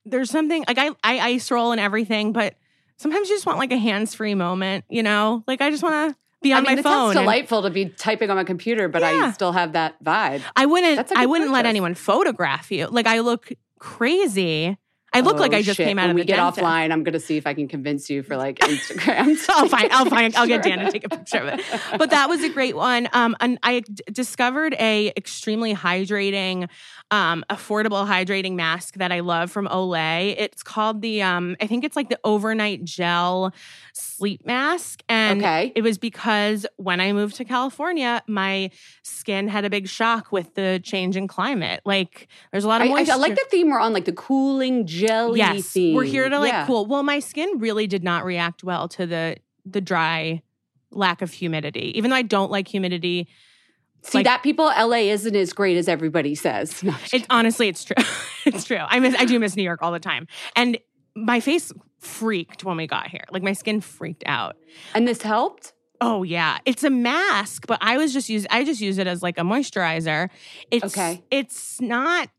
There's 0.06 0.32
something 0.32 0.64
like 0.66 0.78
I, 0.78 0.92
I 1.04 1.20
ice 1.20 1.52
roll 1.52 1.74
and 1.74 1.80
everything, 1.80 2.32
but 2.32 2.56
sometimes 2.96 3.30
you 3.30 3.36
just 3.36 3.46
want 3.46 3.60
like 3.60 3.72
a 3.74 3.78
hands 3.78 4.16
free 4.16 4.34
moment, 4.34 4.86
you 4.90 5.04
know, 5.04 5.44
like 5.46 5.62
I 5.62 5.72
just 5.72 5.84
want 5.84 6.12
to 6.12 6.18
be 6.42 6.54
on 6.54 6.60
I 6.60 6.62
mean, 6.62 6.76
my 6.76 6.80
it 6.80 6.84
phone. 6.84 7.12
and 7.12 7.20
delightful 7.20 7.64
to 7.64 7.70
be 7.70 7.90
typing 7.90 8.30
on 8.30 8.38
my 8.38 8.46
computer, 8.46 8.88
but 8.88 9.04
I 9.04 9.32
still 9.32 9.52
have 9.52 9.74
that 9.74 10.02
vibe. 10.02 10.42
I 10.56 10.66
wouldn't, 10.66 11.12
I 11.14 11.26
wouldn't 11.26 11.52
let 11.52 11.66
anyone 11.66 11.96
photograph 11.96 12.72
you. 12.72 12.88
Like 12.88 13.08
I 13.08 13.20
look 13.20 13.52
crazy. 13.78 14.78
I 15.14 15.20
look 15.22 15.40
like 15.40 15.52
Oh, 15.54 15.58
I 15.58 15.62
just 15.62 15.76
shit. 15.78 15.88
came 15.88 16.00
out 16.00 16.10
of 16.10 16.16
the 16.16 16.24
gym. 16.24 16.38
when 16.38 16.40
of 16.40 16.56
we 16.56 16.56
get 16.56 16.62
dentist. 16.62 16.62
offline, 16.62 16.92
I'm 16.94 17.04
going 17.04 17.14
to 17.14 17.20
see 17.20 17.36
if 17.36 17.46
I 17.46 17.54
can 17.54 17.68
convince 17.68 18.10
you 18.10 18.24
for 18.24 18.38
like 18.38 18.60
Instagram. 18.60 19.38
I'll 19.50 19.68
find, 19.68 19.92
I'll 19.92 20.06
find, 20.06 20.36
I'll 20.36 20.48
get 20.48 20.64
Dan 20.64 20.80
to 20.80 20.92
take 20.92 21.06
a 21.06 21.10
picture 21.10 21.40
of 21.40 21.60
it. 21.60 21.66
But 21.98 22.12
that 22.12 22.30
was 22.30 22.42
a 22.44 22.50
great 22.50 22.76
one. 22.78 23.10
Um, 23.12 23.36
and 23.42 23.60
I 23.62 23.82
d- 23.82 24.04
discovered 24.12 24.74
a 24.80 25.12
extremely 25.18 25.76
hydrating, 25.76 26.70
um, 27.12 27.44
affordable 27.50 28.08
hydrating 28.08 28.54
mask 28.54 28.96
that 28.96 29.12
I 29.12 29.20
love 29.20 29.52
from 29.52 29.68
Olay. 29.68 30.34
It's 30.38 30.64
called 30.64 31.02
the, 31.02 31.22
um, 31.22 31.58
I 31.62 31.68
think 31.68 31.84
it's 31.84 31.98
like 31.98 32.08
the 32.10 32.20
overnight 32.24 32.86
gel 32.86 33.54
sleep 33.94 34.46
mask. 34.46 35.04
And 35.10 35.42
Okay. 35.42 35.74
it 35.76 35.82
was 35.82 35.98
because 35.98 36.66
when 36.78 37.02
I 37.02 37.12
moved 37.12 37.36
to 37.36 37.46
California, 37.46 38.24
my 38.28 38.72
skin 39.04 39.50
had 39.50 39.66
a 39.66 39.70
big 39.70 39.90
shock 39.90 40.32
with 40.32 40.56
the 40.56 40.80
change 40.84 41.18
in 41.18 41.28
climate. 41.28 41.82
Like 41.86 42.30
there's 42.52 42.64
a 42.64 42.70
lot 42.70 42.82
I, 42.82 42.86
of 42.86 42.92
I, 42.92 42.96
moisture. 42.96 43.14
I 43.14 43.16
like 43.18 43.36
the 43.36 43.46
theme 43.50 43.70
we're 43.70 43.80
on, 43.82 43.92
like 43.92 44.06
the 44.06 44.14
cooling 44.14 44.88
jelly 44.88 45.40
Yes, 45.40 45.68
theme. 45.74 45.94
we're 45.96 46.06
here 46.06 46.30
to 46.30 46.40
like 46.40 46.54
Yeah. 46.54 46.66
cool. 46.66 46.86
Well, 46.86 47.04
my 47.04 47.20
skin 47.20 47.60
really 47.60 47.88
did 47.88 48.04
not 48.04 48.24
react 48.24 48.64
well 48.64 48.88
to 48.90 49.06
the 49.06 49.36
the 49.66 49.82
dry 49.82 50.42
lack 50.92 51.22
of 51.22 51.32
humidity. 51.32 51.92
Even 51.98 52.10
though 52.10 52.16
I 52.18 52.22
don't 52.22 52.52
like 52.52 52.68
humidity, 52.68 53.28
See 54.04 54.20
like- 54.20 54.26
that 54.26 54.44
people, 54.44 54.66
LA 54.66 55.12
isn't 55.12 55.36
as 55.36 55.54
great 55.54 55.78
as 55.78 55.88
everybody 55.88 56.36
says. 56.36 56.82
No, 56.84 56.96
it 57.14 57.26
honestly 57.30 57.68
it's 57.68 57.84
true. 57.84 58.04
it's 58.46 58.64
true. 58.66 58.78
I 58.80 59.00
miss 59.00 59.16
I 59.16 59.26
do 59.26 59.40
miss 59.40 59.56
New 59.56 59.64
York 59.64 59.82
all 59.82 59.92
the 59.92 60.00
time, 60.00 60.28
and 60.56 60.78
my 61.16 61.40
face 61.40 61.72
freaked 62.00 62.64
when 62.64 62.78
we 62.78 62.88
got 62.88 63.08
here. 63.10 63.26
Like 63.32 63.44
my 63.44 63.54
skin 63.54 63.80
freaked 63.82 64.24
out. 64.26 64.56
and 64.96 65.08
this 65.08 65.22
helped. 65.22 65.74
Oh 66.00 66.24
yeah, 66.24 66.58
it's 66.66 66.84
a 66.84 66.90
mask, 66.90 67.68
but 67.68 67.78
I 67.82 67.98
was 67.98 68.12
just 68.12 68.28
use 68.28 68.48
I 68.50 68.64
just 68.64 68.82
use 68.82 68.98
it 68.98 69.06
as 69.06 69.22
like 69.22 69.38
a 69.38 69.44
moisturizer. 69.44 70.30
It's 70.72 70.86
Okay. 70.86 71.22
It's 71.30 71.80
not. 71.80 72.30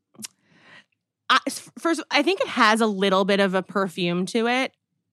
I, 1.31 1.38
first, 1.79 2.03
I 2.11 2.22
think 2.22 2.40
it 2.40 2.48
has 2.48 2.81
a 2.81 2.87
little 2.87 3.25
bit 3.25 3.40
of 3.40 3.55
a 3.55 3.62
perfume 3.62 4.27
to 4.27 4.48
it. 4.48 4.72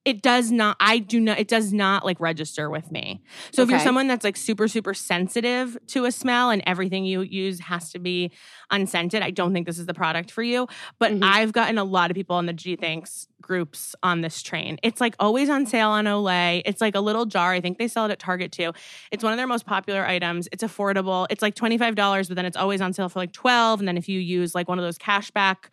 It 0.09 0.23
does 0.23 0.51
not. 0.51 0.75
I 0.79 0.97
do 0.97 1.19
not. 1.19 1.37
It 1.37 1.47
does 1.47 1.71
not 1.71 2.03
like 2.03 2.19
register 2.19 2.67
with 2.69 2.91
me. 2.91 3.21
So 3.51 3.61
if 3.61 3.69
you're 3.69 3.79
someone 3.79 4.07
that's 4.07 4.23
like 4.23 4.37
super 4.37 4.67
super 4.67 4.95
sensitive 4.95 5.77
to 5.87 6.05
a 6.05 6.11
smell 6.11 6.49
and 6.49 6.63
everything 6.65 7.05
you 7.05 7.21
use 7.21 7.59
has 7.59 7.91
to 7.91 7.99
be 7.99 8.31
unscented, 8.71 9.21
I 9.21 9.29
don't 9.29 9.53
think 9.53 9.67
this 9.67 9.77
is 9.77 9.85
the 9.85 9.93
product 9.93 10.31
for 10.31 10.41
you. 10.41 10.67
But 10.97 11.11
Mhm. 11.11 11.19
I've 11.23 11.51
gotten 11.51 11.77
a 11.77 11.83
lot 11.83 12.09
of 12.09 12.15
people 12.15 12.35
on 12.37 12.47
the 12.47 12.53
Gee 12.53 12.75
Thanks 12.75 13.27
groups 13.39 13.95
on 14.01 14.21
this 14.21 14.41
train. 14.41 14.79
It's 14.83 14.99
like 14.99 15.15
always 15.19 15.47
on 15.49 15.65
sale 15.67 15.89
on 15.89 16.05
Olay. 16.05 16.61
It's 16.65 16.81
like 16.81 16.95
a 16.95 16.99
little 16.99 17.25
jar. 17.25 17.53
I 17.53 17.61
think 17.61 17.77
they 17.77 17.87
sell 17.87 18.05
it 18.05 18.11
at 18.11 18.19
Target 18.19 18.51
too. 18.51 18.73
It's 19.11 19.23
one 19.23 19.31
of 19.31 19.37
their 19.37 19.47
most 19.47 19.65
popular 19.67 20.05
items. 20.05 20.47
It's 20.51 20.63
affordable. 20.63 21.27
It's 21.29 21.41
like 21.43 21.53
$25, 21.55 22.27
but 22.27 22.35
then 22.35 22.45
it's 22.45 22.57
always 22.57 22.81
on 22.81 22.93
sale 22.93 23.09
for 23.09 23.19
like 23.19 23.31
12. 23.31 23.79
And 23.79 23.87
then 23.87 23.97
if 23.97 24.09
you 24.09 24.19
use 24.19 24.55
like 24.55 24.67
one 24.67 24.79
of 24.79 24.83
those 24.83 24.97
cashback 24.97 25.69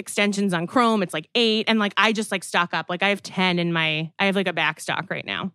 extensions 0.00 0.52
on 0.52 0.66
Chrome, 0.66 1.02
it's 1.04 1.14
like 1.14 1.28
eight. 1.36 1.66
And 1.68 1.78
like 1.78 1.94
I 1.96 2.12
just 2.12 2.32
like 2.32 2.42
stock 2.42 2.74
up. 2.74 2.86
Like 2.88 3.04
I 3.04 3.10
have 3.10 3.22
10 3.22 3.60
in 3.60 3.72
my, 3.72 4.10
I 4.18 4.26
have 4.26 4.34
like 4.34 4.48
a 4.48 4.52
back 4.52 4.80
stock 4.80 5.08
right 5.10 5.24
now. 5.24 5.52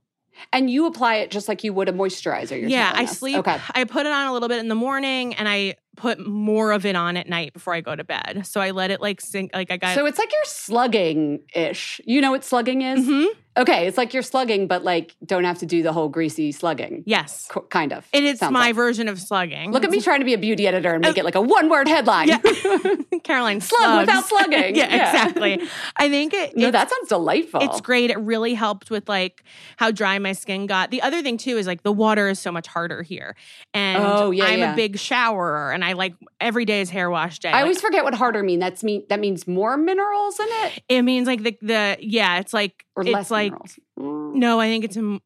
And 0.53 0.69
you 0.69 0.85
apply 0.85 1.15
it 1.15 1.31
just 1.31 1.47
like 1.47 1.63
you 1.63 1.73
would 1.73 1.89
a 1.89 1.93
moisturizer. 1.93 2.59
You're 2.59 2.69
yeah, 2.69 2.91
I 2.93 3.05
sleep. 3.05 3.37
Okay. 3.39 3.57
I 3.73 3.83
put 3.85 4.05
it 4.05 4.11
on 4.11 4.27
a 4.27 4.33
little 4.33 4.49
bit 4.49 4.59
in 4.59 4.67
the 4.67 4.75
morning 4.75 5.33
and 5.35 5.47
I 5.47 5.75
put 5.95 6.25
more 6.25 6.71
of 6.71 6.85
it 6.85 6.95
on 6.95 7.17
at 7.17 7.27
night 7.29 7.53
before 7.53 7.73
I 7.73 7.81
go 7.81 7.95
to 7.95 8.03
bed. 8.03 8.43
So 8.45 8.61
I 8.61 8.71
let 8.71 8.91
it 8.91 9.01
like 9.01 9.21
sink. 9.21 9.51
Like 9.53 9.71
I 9.71 9.77
got. 9.77 9.95
So 9.95 10.05
it's 10.05 10.19
like 10.19 10.31
you're 10.31 10.41
slugging 10.45 11.39
ish. 11.53 12.01
You 12.05 12.21
know 12.21 12.31
what 12.31 12.43
slugging 12.43 12.81
is? 12.81 13.05
Mhm. 13.07 13.27
Okay, 13.57 13.87
it's 13.87 13.97
like 13.97 14.13
you're 14.13 14.21
slugging, 14.21 14.67
but 14.67 14.83
like 14.83 15.15
don't 15.25 15.45
have 15.45 15.59
to 15.59 15.65
do 15.65 15.81
the 15.81 15.93
whole 15.93 16.09
greasy 16.09 16.51
slugging. 16.51 17.03
Yes. 17.05 17.47
Co- 17.49 17.61
kind 17.61 17.93
of. 17.93 18.05
It 18.11 18.25
is 18.25 18.41
my 18.41 18.49
like. 18.49 18.75
version 18.75 19.07
of 19.07 19.17
slugging. 19.17 19.71
Look 19.71 19.85
at 19.85 19.89
me 19.89 20.01
trying 20.01 20.19
to 20.19 20.25
be 20.25 20.33
a 20.33 20.37
beauty 20.37 20.67
editor 20.67 20.91
and 20.93 21.01
make 21.01 21.15
Uh, 21.17 21.21
it 21.21 21.23
like 21.23 21.35
a 21.35 21.41
one 21.41 21.69
word 21.69 21.87
headline. 21.87 22.27
Yeah. 22.27 22.39
Caroline 23.23 23.61
Slug 23.61 23.79
slugs. 23.81 24.07
without 24.07 24.25
slugging. 24.27 24.75
yeah, 24.75 24.93
Yeah. 24.93 25.09
exactly. 25.09 25.61
I 25.95 26.09
think 26.09 26.33
it, 26.33 26.57
no, 26.57 26.69
that 26.69 26.89
sounds 26.89 27.07
delightful. 27.07 27.61
it's 27.61 27.79
great. 27.79 28.09
It 28.11 28.17
really 28.19 28.55
helped 28.55 28.91
with 28.91 29.07
like 29.07 29.45
how 29.77 29.89
dry 29.89 30.19
my 30.19 30.33
skin 30.33 30.65
got. 30.65 30.91
The 30.91 31.01
other 31.01 31.21
thing 31.21 31.37
too 31.37 31.57
is 31.57 31.65
like 31.65 31.83
the 31.83 31.93
water 31.93 32.27
is 32.27 32.39
so 32.39 32.51
much 32.51 32.67
harder 32.67 33.03
here, 33.03 33.37
and 33.73 34.03
Oh, 34.03 34.31
yeah, 34.31 34.45
I'm 34.47 34.59
yeah. 34.59 34.73
a 34.73 34.75
big 34.75 34.97
showerer, 34.97 35.73
and 35.73 35.84
I 35.85 35.93
like 35.93 36.15
every 36.39 36.65
day 36.65 36.81
is 36.81 36.89
hair 36.89 37.09
wash 37.09 37.39
day. 37.39 37.49
I 37.49 37.53
Like, 37.53 37.61
always 37.63 37.81
forget 37.81 38.03
what 38.03 38.13
harder 38.13 38.43
mean. 38.43 38.59
That's 38.59 38.83
mean 38.83 39.03
that 39.09 39.19
means 39.19 39.47
more 39.47 39.77
minerals 39.77 40.39
in 40.39 40.47
it 40.49 40.83
it 40.89 41.01
means 41.03 41.27
like 41.27 41.43
the 41.43 41.57
the 41.61 41.97
yeah, 41.99 42.39
it's 42.39 42.53
like 42.53 42.85
or 42.95 43.03
it's 43.03 43.11
less 43.11 43.31
like 43.31 43.51
minerals. 43.51 43.79
Mm. 43.99 44.33
no, 44.35 44.59
I 44.59 44.67
think 44.67 44.83
it's 44.85 44.97
m- 44.97 45.21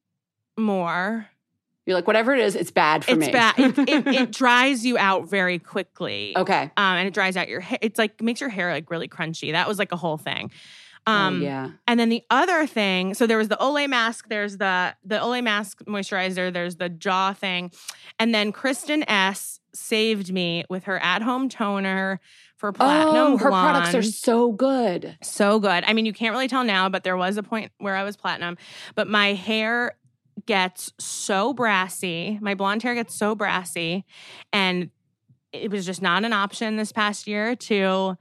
more. 0.58 1.28
You're 1.86 1.96
like, 1.96 2.06
whatever 2.06 2.36
it 2.36 2.40
is, 2.42 2.56
it's 2.56 2.70
bad 2.70 3.04
for 3.04 3.12
it's 3.12 3.26
me. 3.26 3.32
bad. 3.32 3.56
It, 3.58 3.80
it, 3.80 4.08
it 4.08 4.32
dries 4.44 4.86
you 4.86 4.98
out 5.00 5.28
very 5.28 5.58
quickly. 5.58 6.34
okay. 6.38 6.64
Um, 6.78 6.96
and 6.98 7.08
it 7.08 7.16
dries 7.16 7.36
out 7.36 7.48
your 7.50 7.62
hair. 7.62 7.80
It's 7.82 7.98
like 7.98 8.22
makes 8.22 8.42
your 8.42 8.50
hair 8.52 8.72
like 8.72 8.92
really 8.92 9.08
crunchy. 9.08 9.54
That 9.54 9.68
was 9.68 9.80
like 9.80 9.92
a 9.92 9.96
whole 9.96 10.18
thing. 10.18 10.52
Oh, 11.08 11.12
Um, 11.12 11.42
yeah. 11.42 11.72
And 11.88 12.00
then 12.00 12.10
the 12.10 12.24
other 12.30 12.68
thing, 12.68 13.14
so 13.14 13.26
there 13.26 13.38
was 13.38 13.48
the 13.48 13.58
Olay 13.58 13.88
mask, 13.90 14.28
there's 14.30 14.58
the 14.58 14.96
the 15.04 15.16
Olay 15.16 15.44
mask 15.44 15.82
moisturizer, 15.86 16.52
there's 16.54 16.76
the 16.76 16.90
jaw 16.90 17.34
thing, 17.34 17.72
and 18.20 18.34
then 18.34 18.52
Kristin 18.54 19.04
Ess 19.08 19.60
saved 19.74 20.32
me 20.34 20.66
with 20.70 20.84
her 20.86 21.00
at 21.00 21.22
home 21.22 21.48
toner 21.50 22.20
for 22.58 22.72
platinum 22.74 23.16
Oh, 23.16 23.38
her 23.38 23.50
blonde. 23.50 23.76
products 23.76 23.96
are 23.96 24.02
so 24.12 24.52
good. 24.52 25.18
so 25.24 25.60
good. 25.60 25.84
I 25.86 25.94
mean, 25.94 26.06
you 26.06 26.14
can't 26.14 26.34
really 26.34 26.48
tell 26.48 26.64
now, 26.64 26.90
but 26.90 27.04
there 27.04 27.16
was 27.18 27.38
a 27.38 27.44
point 27.44 27.72
where 27.78 27.96
I 27.96 28.04
was 28.04 28.18
platinum. 28.18 28.58
But 28.96 29.08
my 29.08 29.34
hair 29.34 29.94
gets 30.46 30.92
so 31.00 31.54
brassy. 31.54 32.38
My 32.42 32.56
blonde 32.56 32.84
hair 32.84 32.96
gets 32.96 33.16
so 33.16 33.36
brassy, 33.36 34.06
and 34.52 34.90
it 35.54 35.72
was 35.72 35.86
just 35.86 36.02
not 36.02 36.24
an 36.26 36.34
option 36.34 36.76
this 36.76 36.92
past 36.92 37.26
year 37.28 37.56
to 37.56 38.18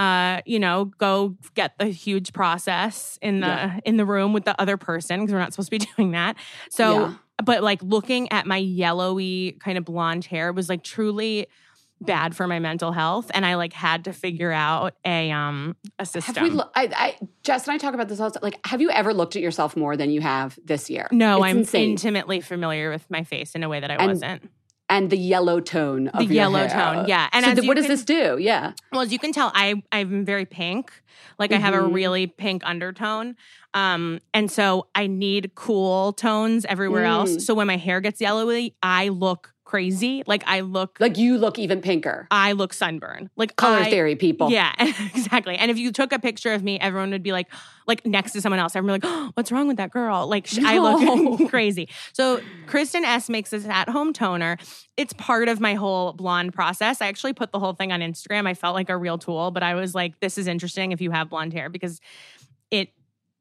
uh 0.00 0.40
you 0.46 0.58
know 0.58 0.86
go 0.98 1.36
get 1.54 1.78
the 1.78 1.86
huge 1.86 2.32
process 2.32 3.18
in 3.22 3.40
the 3.40 3.46
Yeah. 3.46 3.80
in 3.84 3.96
the 3.98 4.04
room 4.06 4.32
with 4.32 4.44
the 4.44 4.60
other 4.60 4.76
person 4.76 5.20
because 5.20 5.32
we're 5.32 5.38
not 5.40 5.52
supposed 5.52 5.70
to 5.70 5.78
be 5.78 5.86
doing 5.96 6.10
that 6.12 6.36
so 6.70 6.84
Yeah. 7.00 7.14
but 7.44 7.62
like 7.62 7.82
looking 7.82 8.32
at 8.32 8.46
my 8.46 8.56
yellowy 8.56 9.56
kind 9.60 9.76
of 9.78 9.84
blonde 9.84 10.24
hair 10.24 10.52
was 10.52 10.68
like 10.68 10.82
truly 10.82 11.46
bad 12.02 12.34
for 12.34 12.46
my 12.46 12.58
mental 12.58 12.92
health 12.92 13.30
and 13.34 13.44
i 13.44 13.56
like 13.56 13.74
had 13.74 14.04
to 14.04 14.12
figure 14.14 14.50
out 14.50 14.94
a 15.04 15.30
um 15.30 15.76
a 15.98 16.06
system 16.06 16.34
Have 16.34 16.44
we? 16.44 16.50
Lo- 16.50 16.70
I, 16.74 16.88
I, 16.96 17.18
Jess 17.42 17.66
and 17.66 17.74
I 17.74 17.78
talk 17.78 17.92
about 17.92 18.08
this 18.08 18.18
all 18.20 18.30
the 18.30 18.38
time. 18.38 18.42
Like, 18.42 18.66
have 18.66 18.80
you 18.80 18.90
ever 18.90 19.12
looked 19.12 19.36
at 19.36 19.42
yourself 19.42 19.76
more 19.76 19.98
than 19.98 20.10
you 20.10 20.22
have 20.22 20.58
this 20.64 20.88
year? 20.88 21.08
no 21.12 21.36
It's 21.42 21.50
i'm 21.50 21.58
insane. 21.58 21.90
intimately 21.90 22.40
familiar 22.40 22.88
with 22.90 23.04
my 23.10 23.22
face 23.22 23.54
in 23.54 23.62
a 23.62 23.68
way 23.68 23.80
that 23.80 23.90
i 23.90 23.96
And 23.96 24.06
wasn't 24.08 24.50
and 24.90 25.08
the 25.08 25.16
yellow 25.16 25.60
tone 25.60 26.08
of 26.08 26.28
the 26.28 26.34
yellow 26.34 26.58
hair. 26.66 26.68
tone 26.68 27.08
yeah 27.08 27.28
and 27.32 27.44
so 27.44 27.50
as 27.52 27.54
th- 27.56 27.64
you 27.64 27.68
what 27.68 27.76
does 27.76 27.86
this 27.86 28.04
do? 28.04 28.36
Yeah. 28.38 28.72
Well, 28.92 29.00
as 29.00 29.12
you 29.12 29.18
can 29.18 29.32
tell, 29.32 29.50
I 29.54 29.82
I'm 29.92 30.24
very 30.26 30.44
pink. 30.44 30.92
Like 31.38 31.52
I 31.52 31.56
have 31.56 31.72
a 31.74 31.78
Mhm. 31.78 31.94
really 31.94 32.26
pink 32.26 32.62
undertone. 32.66 33.36
Um, 33.72 34.18
and 34.34 34.50
so 34.50 34.88
I 34.94 35.06
need 35.06 35.52
cool 35.54 36.12
tones 36.12 36.64
everywhere 36.66 37.04
Mm. 37.04 37.10
else. 37.16 37.46
So 37.46 37.54
when 37.54 37.66
my 37.66 37.76
hair 37.78 38.00
gets 38.00 38.20
yellowy, 38.20 38.74
I 38.82 39.08
look 39.08 39.54
crazy. 39.70 40.24
Like 40.26 40.42
I 40.48 40.60
look 40.60 40.98
Like 40.98 41.16
you 41.16 41.38
look 41.38 41.56
even 41.56 41.80
pinker. 41.80 42.26
I 42.32 42.52
look 42.52 42.72
sunburned. 42.72 43.30
Like 43.36 43.54
Color 43.54 43.78
I- 43.78 43.90
theory, 43.90 44.16
people. 44.16 44.50
Yeah, 44.50 44.72
exactly. 44.78 45.54
And 45.56 45.70
if 45.70 45.78
you 45.78 45.92
took 45.92 46.12
a 46.12 46.18
picture 46.18 46.52
of 46.52 46.64
me, 46.64 46.76
everyone 46.80 47.10
would 47.12 47.22
be 47.22 47.30
like, 47.30 47.46
like 47.86 48.04
next 48.04 48.32
to 48.32 48.40
someone 48.40 48.58
else, 48.58 48.74
everyone 48.74 48.94
would 48.94 49.02
be 49.02 49.06
like, 49.06 49.16
oh, 49.16 49.30
what's 49.34 49.52
wrong 49.52 49.68
with 49.68 49.76
that 49.76 49.92
girl? 49.92 50.26
Like 50.26 50.48
sh- 50.48 50.58
I 50.64 50.78
look 50.78 51.48
crazy. 51.50 51.88
So 52.12 52.40
Kristin 52.66 53.02
Ess 53.04 53.28
makes 53.28 53.50
this 53.50 53.64
at-home 53.64 54.12
toner. 54.12 54.58
It's 54.96 55.12
part 55.12 55.48
of 55.48 55.60
my 55.60 55.74
whole 55.74 56.14
blonde 56.14 56.52
process. 56.52 57.00
I 57.00 57.06
actually 57.06 57.32
put 57.34 57.52
the 57.52 57.60
whole 57.60 57.74
thing 57.74 57.92
on 57.92 58.00
Instagram. 58.00 58.48
I 58.48 58.54
felt 58.54 58.74
like 58.74 58.90
a 58.90 58.96
real 58.96 59.18
tool, 59.18 59.52
but 59.52 59.62
I 59.62 59.76
was 59.76 59.94
like, 59.94 60.18
this 60.18 60.36
is 60.36 60.48
interesting 60.48 60.90
if 60.90 61.00
you 61.00 61.12
have 61.12 61.30
blonde 61.30 61.52
hair 61.52 61.68
because 61.68 62.00
it 62.72 62.88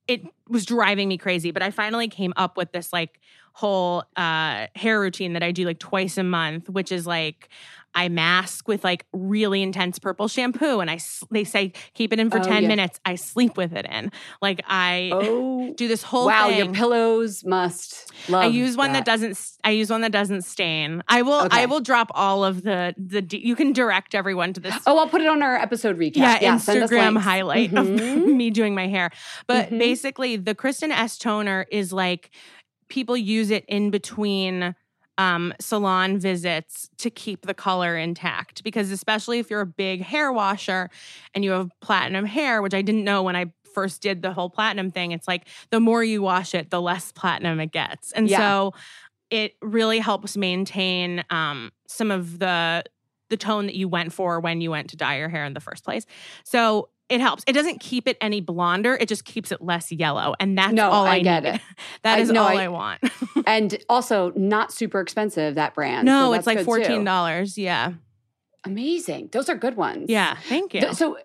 it 0.10 0.24
was 0.50 0.66
driving 0.66 1.08
me 1.08 1.18
crazy. 1.18 1.52
But 1.52 1.62
I 1.62 1.72
finally 1.72 2.08
came 2.08 2.34
up 2.36 2.58
with 2.58 2.72
this 2.72 2.92
like 2.92 3.20
whole 3.54 4.04
uh 4.18 4.68
hair 4.76 5.00
routine 5.00 5.34
that 5.34 5.44
I 5.44 5.52
do 5.52 5.66
like 5.66 5.80
twice 5.80 6.18
a 6.18 6.24
month, 6.24 6.70
which 6.70 6.92
is 6.92 7.06
like 7.06 7.50
I 7.96 8.08
mask 8.10 8.68
with 8.68 8.84
like 8.84 9.06
really 9.14 9.62
intense 9.64 10.00
purple 10.00 10.28
shampoo, 10.28 10.80
and 10.80 10.90
I 10.92 11.00
they 11.32 11.44
say 11.44 11.74
keep 11.94 12.14
it 12.14 12.20
in 12.20 12.30
for 12.30 12.40
ten 12.40 12.64
yeah. 12.64 12.68
minutes. 12.70 13.00
I 13.06 13.16
sleep 13.16 13.58
with 13.58 13.74
it 13.74 13.86
in. 13.86 14.12
Like 14.42 14.62
I 14.68 15.10
Oh. 15.14 15.74
do 15.76 15.88
this 15.88 16.04
whole 16.04 16.28
wow, 16.28 16.48
thing. 16.50 16.58
your 16.58 16.74
pillows 16.74 17.44
must 17.44 18.12
love 18.30 18.44
I 18.44 18.48
use 18.48 18.78
one 18.78 18.94
that. 18.94 19.06
doesn't. 19.06 19.38
I 19.64 19.72
use 19.72 19.90
one 19.90 20.02
that 20.02 20.12
doesn't 20.12 20.44
stain. 20.44 21.04
I 21.08 21.24
will. 21.24 21.42
Okay. 21.46 21.62
I 21.64 21.66
will 21.66 21.82
drop 21.82 22.12
all 22.14 22.46
of 22.46 22.62
the 22.64 22.94
the. 22.98 23.26
You 23.38 23.56
can 23.56 23.74
direct 23.74 24.14
everyone 24.16 24.54
to 24.54 24.60
this. 24.62 24.76
Oh, 24.86 24.98
I'll 25.00 25.08
put 25.10 25.22
it 25.22 25.28
on 25.28 25.42
our 25.42 25.56
episode 25.56 25.98
recap. 25.98 26.42
yeah, 26.42 26.56
us 26.56 26.66
Instagram 26.68 27.18
highlight 27.18 27.74
of 27.74 27.88
Mhm. 27.88 28.36
me 28.36 28.50
doing 28.52 28.76
my 28.76 28.88
hair. 28.88 29.10
But 29.48 29.70
Mhm. 29.72 29.80
basically, 29.80 30.36
the 30.38 30.54
Kristin 30.56 30.92
Ess 30.92 31.18
toner 31.18 31.66
is 31.72 31.92
like 31.92 32.30
people 32.88 33.18
use 33.18 33.50
it 33.52 33.66
in 33.68 33.90
between 33.92 34.76
um, 35.20 35.54
salon 35.60 36.18
visits 36.18 36.90
to 36.98 37.12
keep 37.12 37.46
the 37.46 37.54
color 37.54 37.96
intact. 37.96 38.64
Because 38.64 38.90
especially 38.90 39.38
if 39.40 39.52
you're 39.52 39.62
a 39.62 39.68
big 39.68 40.02
hair 40.02 40.32
washer 40.32 40.90
and 41.36 41.46
you 41.46 41.52
have 41.52 41.70
platinum 41.82 42.26
hair, 42.26 42.64
which 42.64 42.74
I 42.74 42.82
didn't 42.82 43.04
know 43.04 43.22
when 43.22 43.36
I 43.36 43.54
first 43.76 44.02
did 44.02 44.24
the 44.24 44.34
whole 44.34 44.50
platinum 44.50 44.90
thing, 44.90 45.12
it's 45.12 45.28
like 45.28 45.48
the 45.70 45.80
more 45.80 46.04
you 46.04 46.24
wash 46.24 46.56
it, 46.56 46.72
the 46.72 46.82
less 46.82 47.12
platinum 47.12 47.60
it 47.60 47.72
gets. 47.72 48.12
And 48.14 48.30
Yeah. 48.30 48.40
so 48.40 48.74
it 49.30 49.56
really 49.62 50.00
helps 50.00 50.38
maintain 50.38 51.24
um, 51.30 51.72
some 51.88 52.12
of 52.12 52.40
the 52.40 52.84
the 53.30 53.38
tone 53.38 53.68
that 53.68 53.76
you 53.76 53.88
went 53.88 54.12
for 54.12 54.40
when 54.40 54.60
you 54.60 54.72
went 54.72 54.90
to 54.90 54.98
dye 54.98 55.18
your 55.20 55.30
hair 55.30 55.46
in 55.46 55.54
the 55.54 55.60
first 55.60 55.84
place. 55.86 56.06
So 56.46 56.90
it 57.10 57.20
helps. 57.22 57.44
It 57.48 57.54
doesn't 57.54 57.80
keep 57.80 58.08
it 58.08 58.18
any 58.22 58.40
blonder. 58.42 58.96
It 58.96 59.10
just 59.10 59.26
keeps 59.26 59.52
it 59.52 59.62
less 59.62 59.92
yellow, 59.92 60.36
and 60.40 60.58
that's 60.58 60.74
No, 60.74 60.90
all 60.90 61.06
I 61.06 61.16
I, 61.16 61.20
get 61.22 61.44
need. 61.44 61.50
it. 61.56 61.62
That 62.04 62.20
I- 62.20 62.22
is 62.22 62.30
no, 62.32 62.44
all 62.44 62.48
I- 62.58 62.64
I, 62.64 62.68
want. 62.68 63.02
and 63.48 63.78
also 63.90 64.32
not 64.36 64.72
super 64.72 65.00
expensive, 65.02 65.56
that 65.56 65.74
brand. 65.76 66.06
no, 66.06 66.28
So 66.32 66.34
it's 66.34 66.48
like 66.48 66.62
fourteen 66.62 67.04
dollars. 67.04 67.58
Yeah, 67.58 67.94
Amazing. 68.66 69.30
Those 69.32 69.50
are 69.50 69.56
good 69.56 69.76
ones. 69.78 70.06
yeah. 70.10 70.36
Thank 70.48 70.74
you. 70.74 70.94
So 70.94 71.18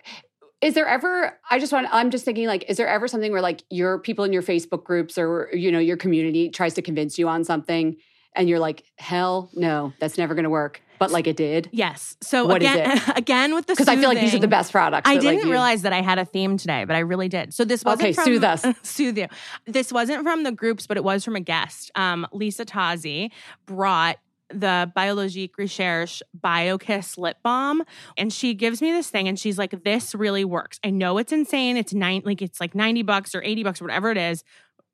is 0.61 0.75
there 0.75 0.87
ever 0.87 1.38
I 1.51 1.59
just 1.59 1.73
want 1.73 1.88
I'm 1.90 2.11
just 2.11 2.25
thinking 2.25 2.47
like 2.47 2.64
is 2.70 2.77
there 2.77 2.88
ever 2.88 3.09
something 3.09 3.33
where 3.33 3.42
like 3.42 3.62
your 3.70 3.99
people 3.99 4.25
in 4.25 4.33
your 4.33 4.42
Facebook 4.42 4.85
groups 4.85 5.18
or 5.18 5.51
you 5.53 5.70
know 5.73 5.79
your 5.81 5.97
community 5.97 6.49
tries 6.49 6.75
to 6.75 6.83
convince 6.83 7.18
you 7.18 7.29
on 7.29 7.44
something 7.44 7.97
and 8.35 8.49
you're 8.49 8.59
like 8.59 8.85
hell 8.97 9.51
no 9.55 9.92
that's 10.01 10.18
never 10.18 10.35
going 10.35 10.44
to 10.44 10.51
work 10.51 10.81
but 10.99 11.11
like 11.11 11.27
it 11.27 11.37
did 11.37 11.68
yes. 11.73 12.16
So 12.23 12.47
What 12.47 12.62
is 12.62 12.70
again, 12.70 13.03
again 13.16 13.55
with 13.55 13.66
the 13.66 13.73
because 13.75 13.88
I 13.88 13.97
feel 13.97 14.09
like 14.09 14.20
these 14.20 14.33
are 14.35 14.38
the 14.38 14.47
best 14.49 14.70
products 14.70 15.09
I 15.11 15.16
didn't 15.18 15.44
you- 15.47 15.51
realize 15.51 15.83
that 15.83 15.92
I 15.92 16.01
had 16.03 16.18
a 16.20 16.25
theme 16.25 16.57
today, 16.57 16.85
but 16.85 16.94
I 16.94 17.01
really 17.01 17.29
did. 17.29 17.53
So 17.53 17.64
this 17.64 17.83
wasn't 17.85 18.03
Okay, 18.03 18.12
from, 18.12 18.25
soothe 18.25 18.44
us. 18.44 18.64
soothe 18.85 19.18
you. 19.18 19.27
This 19.66 19.92
wasn't 19.92 20.23
from 20.23 20.44
the 20.44 20.53
groups, 20.53 20.87
but 20.87 20.97
it 20.97 21.03
was 21.03 21.25
from 21.25 21.35
a 21.35 21.40
guest. 21.40 21.90
Um, 21.97 22.27
Lisa 22.33 22.64
Tazi 22.64 23.33
brought 23.66 24.18
the 24.51 24.90
Biologique 24.94 25.59
Recherche 25.59 26.23
BioKiss 26.38 27.18
lip 27.18 27.38
balm, 27.42 27.83
and 28.16 28.33
she 28.33 28.55
gives 28.55 28.81
me 28.81 28.92
this 28.92 29.11
thing, 29.11 29.27
and 29.27 29.38
she's 29.38 29.59
like, 29.59 29.83
"This 29.85 30.14
really 30.14 30.44
works. 30.44 30.79
I 30.85 30.90
know 30.90 31.18
it's 31.18 31.33
insane. 31.33 31.77
It's 31.77 31.92
nine, 31.92 32.23
like 32.25 32.40
it's 32.40 32.61
like 32.61 32.75
ninety 32.75 33.03
bucks 33.03 33.35
or 33.35 33.42
eighty 33.42 33.64
bucks 33.64 33.81
or 33.81 33.85
whatever 33.85 34.11
it 34.12 34.16
is, 34.18 34.44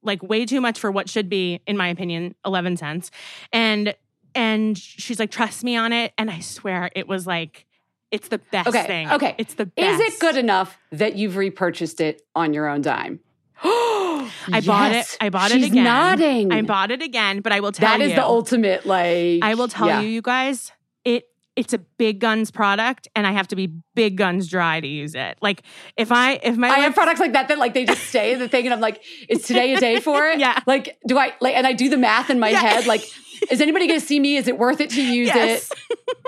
like 0.02 0.22
way 0.22 0.46
too 0.46 0.60
much 0.60 0.78
for 0.78 0.90
what 0.90 1.08
should 1.08 1.28
be, 1.28 1.60
in 1.66 1.76
my 1.76 1.88
opinion, 1.88 2.34
eleven 2.44 2.76
cents." 2.76 3.10
And 3.52 3.94
and 4.34 4.76
she's 4.78 5.18
like, 5.18 5.30
"Trust 5.30 5.64
me 5.64 5.76
on 5.76 5.92
it," 5.92 6.12
and 6.18 6.30
I 6.30 6.40
swear 6.40 6.90
it 6.94 7.08
was 7.08 7.26
like. 7.26 7.66
It's 8.10 8.26
the 8.26 8.38
best 8.38 8.66
Okay, 8.68 8.86
thing. 8.88 9.08
okay. 9.12 9.36
It's 9.38 9.54
the 9.54 9.66
best. 9.66 10.00
Is 10.02 10.14
it 10.14 10.18
good 10.18 10.36
enough 10.36 10.76
that 10.90 11.14
you've 11.14 11.36
repurchased 11.36 12.00
it 12.00 12.22
on 12.34 12.52
your 12.52 12.66
own 12.66 12.82
dime? 12.82 13.20
I 13.62 14.62
bought 14.66 14.90
it. 14.90 15.16
I 15.20 15.28
bought 15.28 15.52
She's 15.52 15.66
it 15.66 15.70
again. 15.70 15.84
nodding. 15.84 16.52
I 16.52 16.62
bought 16.62 16.90
it 16.90 17.02
again, 17.02 17.40
but 17.40 17.52
I 17.52 17.60
will 17.60 17.70
tell 17.70 17.92
you. 17.92 17.98
That 17.98 18.04
is 18.04 18.10
you. 18.10 18.16
the 18.16 18.24
ultimate 18.24 18.84
like 18.84 19.38
I 19.42 19.54
will 19.54 19.68
tell 19.68 19.86
yeah. 19.86 20.00
you, 20.00 20.08
you 20.08 20.22
guys, 20.22 20.72
it 21.04 21.28
it's 21.60 21.74
a 21.74 21.78
big 21.78 22.20
guns 22.20 22.50
product, 22.50 23.06
and 23.14 23.26
I 23.26 23.32
have 23.32 23.46
to 23.48 23.56
be 23.56 23.70
big 23.94 24.16
guns 24.16 24.48
dry 24.48 24.80
to 24.80 24.86
use 24.88 25.14
it. 25.14 25.36
Like 25.42 25.62
if 25.96 26.10
I 26.10 26.32
if 26.42 26.56
my 26.56 26.68
I 26.70 26.78
have 26.80 26.94
products 26.94 27.20
like 27.20 27.34
that 27.34 27.48
that 27.48 27.58
like 27.58 27.74
they 27.74 27.84
just 27.84 28.04
stay 28.04 28.34
the 28.34 28.48
thing, 28.48 28.64
and 28.64 28.72
I'm 28.72 28.80
like, 28.80 29.02
is 29.28 29.42
today 29.42 29.74
a 29.74 29.80
day 29.80 30.00
for 30.00 30.26
it? 30.28 30.38
Yeah. 30.40 30.58
Like, 30.66 30.98
do 31.06 31.18
I 31.18 31.34
like? 31.40 31.54
And 31.54 31.66
I 31.66 31.74
do 31.74 31.90
the 31.90 31.98
math 31.98 32.30
in 32.30 32.38
my 32.40 32.48
Yeah. 32.48 32.60
head. 32.60 32.86
Like, 32.86 33.04
is 33.50 33.60
anybody 33.60 33.86
going 33.86 34.00
to 34.00 34.06
see 34.06 34.18
me? 34.18 34.36
Is 34.36 34.48
it 34.48 34.56
worth 34.58 34.80
it 34.80 34.88
to 34.90 35.02
use 35.02 35.26
Yes. 35.28 35.70
it? 35.70 35.78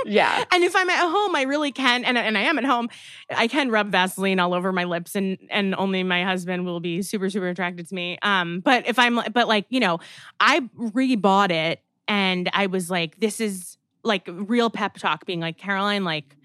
Yeah. 0.05 0.45
And 0.53 0.62
if 0.64 0.77
I'm 0.77 0.90
at 0.90 1.01
home, 1.11 1.35
I 1.35 1.42
really 1.42 1.73
can, 1.73 2.05
and, 2.05 2.18
and 2.18 2.37
I 2.37 2.42
am 2.42 2.59
at 2.59 2.64
home, 2.64 2.90
I 3.31 3.47
can 3.49 3.71
rub 3.71 3.90
Vaseline 3.90 4.38
all 4.38 4.53
over 4.53 4.71
my 4.73 4.85
lips, 4.85 5.14
and 5.14 5.38
and 5.51 5.75
only 5.77 6.03
my 6.03 6.25
husband 6.25 6.66
will 6.66 6.81
be 6.81 7.01
super 7.01 7.31
super 7.31 7.49
attracted 7.49 7.88
to 7.88 7.95
me. 7.95 8.18
Um, 8.23 8.61
but 8.61 8.87
if 8.87 8.99
I'm, 8.99 9.18
but 9.33 9.49
like 9.49 9.64
you 9.71 9.81
know, 9.81 9.99
I 10.40 10.61
rebought 10.79 11.51
it, 11.51 11.81
and 12.07 12.51
I 12.53 12.66
was 12.66 12.90
like, 12.90 13.18
this 13.18 13.40
is 13.40 13.79
like 14.05 14.29
real 14.31 14.71
pep 14.71 14.95
talk, 14.99 15.25
being 15.27 15.41
like 15.41 15.59
Caroline, 15.59 16.05
like. 16.05 16.37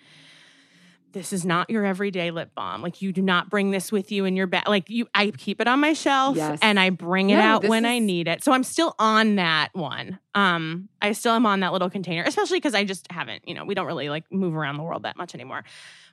This 1.13 1.33
is 1.33 1.45
not 1.45 1.69
your 1.69 1.83
everyday 1.85 2.29
lip 2.31 2.51
balm. 2.53 2.83
Like 2.83 3.01
you 3.01 3.11
do 3.11 3.23
not 3.23 3.49
bring 3.49 3.71
this 3.71 3.91
with 3.91 4.11
you 4.11 4.25
in 4.25 4.35
your 4.35 4.45
bag. 4.45 4.67
Like 4.67 4.87
you, 4.89 5.07
I 5.15 5.31
keep 5.31 5.59
it 5.61 5.67
on 5.67 5.79
my 5.79 5.93
shelf 5.93 6.35
Yes. 6.35 6.59
and 6.61 6.79
I 6.79 6.91
bring 6.91 7.29
it 7.31 7.37
No, 7.37 7.41
out 7.41 7.63
when 7.63 7.85
I 7.85 7.97
need 7.97 8.27
it. 8.27 8.43
So 8.43 8.51
I'm 8.51 8.63
still 8.63 8.93
on 8.99 9.37
that 9.37 9.69
one. 9.73 10.19
Um, 10.35 10.89
I 11.01 11.13
still 11.13 11.31
am 11.31 11.45
on 11.47 11.61
that 11.61 11.71
little 11.73 11.89
container, 11.89 12.23
especially 12.27 12.57
because 12.57 12.75
I 12.75 12.83
just 12.83 13.09
haven't, 13.11 13.47
you 13.47 13.55
know, 13.55 13.65
we 13.65 13.73
don't 13.73 13.87
really 13.87 14.09
like 14.09 14.25
move 14.31 14.55
around 14.55 14.77
the 14.77 14.83
world 14.83 15.03
that 15.03 15.17
much 15.17 15.33
anymore. 15.33 15.63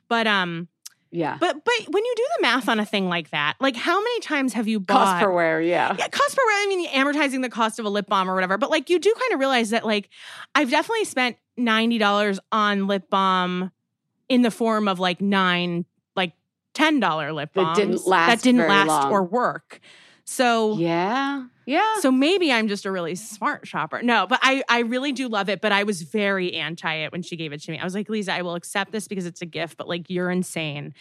But 0.07 0.25
um, 0.27 0.69
Yeah. 1.11 1.37
but 1.39 1.63
but 1.63 1.73
when 1.89 2.03
you 2.03 2.13
do 2.17 2.23
the 2.37 2.41
math 2.41 2.67
on 2.67 2.79
a 2.79 2.85
thing 2.85 3.07
like 3.07 3.29
that, 3.29 3.55
like 3.61 3.75
how 3.75 3.99
many 3.99 4.19
times 4.19 4.53
have 4.53 4.67
you 4.67 4.79
bought 4.79 5.05
Cost 5.05 5.23
per 5.23 5.31
wear. 5.31 5.61
Yeah. 5.61 5.95
yeah, 5.97 6.07
cost 6.09 6.35
per 6.35 6.41
wear. 6.45 6.63
I 6.63 6.65
mean, 6.67 6.87
amortizing 6.89 7.41
the 7.41 7.49
cost 7.49 7.79
of 7.79 7.85
a 7.85 7.89
lip 7.89 8.07
balm 8.07 8.29
or 8.29 8.35
whatever. 8.35 8.57
But 8.57 8.69
like, 8.69 8.89
you 8.89 8.99
do 8.99 9.13
kind 9.13 9.33
of 9.33 9.39
realize 9.39 9.69
that 9.69 9.85
like, 9.85 10.09
I've 10.55 10.69
definitely 10.69 11.05
spent 11.05 11.37
ninety 11.57 11.97
dollars 11.97 12.39
on 12.51 12.87
lip 12.87 13.09
balm 13.09 13.71
in 14.27 14.41
the 14.41 14.51
form 14.51 14.87
of 14.87 14.99
like 14.99 15.21
nine, 15.21 15.85
like 16.15 16.33
ten 16.73 16.99
dollar 16.99 17.31
lip 17.31 17.51
That 17.53 17.75
didn't 17.75 18.05
last 18.05 18.27
that 18.29 18.41
didn't 18.41 18.67
last 18.67 18.87
long. 18.87 19.11
or 19.11 19.23
work. 19.23 19.79
So 20.25 20.77
Yeah. 20.77 21.45
Yeah. 21.67 21.95
So 21.99 22.11
maybe 22.11 22.51
I'm 22.51 22.67
just 22.67 22.85
a 22.85 22.91
really 22.91 23.15
smart 23.15 23.67
shopper. 23.67 24.01
No, 24.03 24.27
but 24.27 24.39
I 24.41 24.63
I 24.69 24.79
really 24.79 25.11
do 25.11 25.27
love 25.27 25.49
it. 25.49 25.61
But 25.61 25.71
I 25.71 25.83
was 25.83 26.03
very 26.03 26.53
anti 26.53 26.93
it 26.93 27.11
when 27.11 27.23
she 27.23 27.35
gave 27.35 27.53
it 27.53 27.61
to 27.63 27.71
me. 27.71 27.79
I 27.79 27.83
was 27.83 27.95
like, 27.95 28.09
Lisa, 28.09 28.33
I 28.33 28.41
will 28.43 28.55
accept 28.55 28.91
this 28.91 29.07
because 29.07 29.25
it's 29.25 29.41
a 29.41 29.45
gift, 29.47 29.77
but 29.77 29.87
like 29.87 30.09
you're 30.09 30.29
insane. 30.29 30.93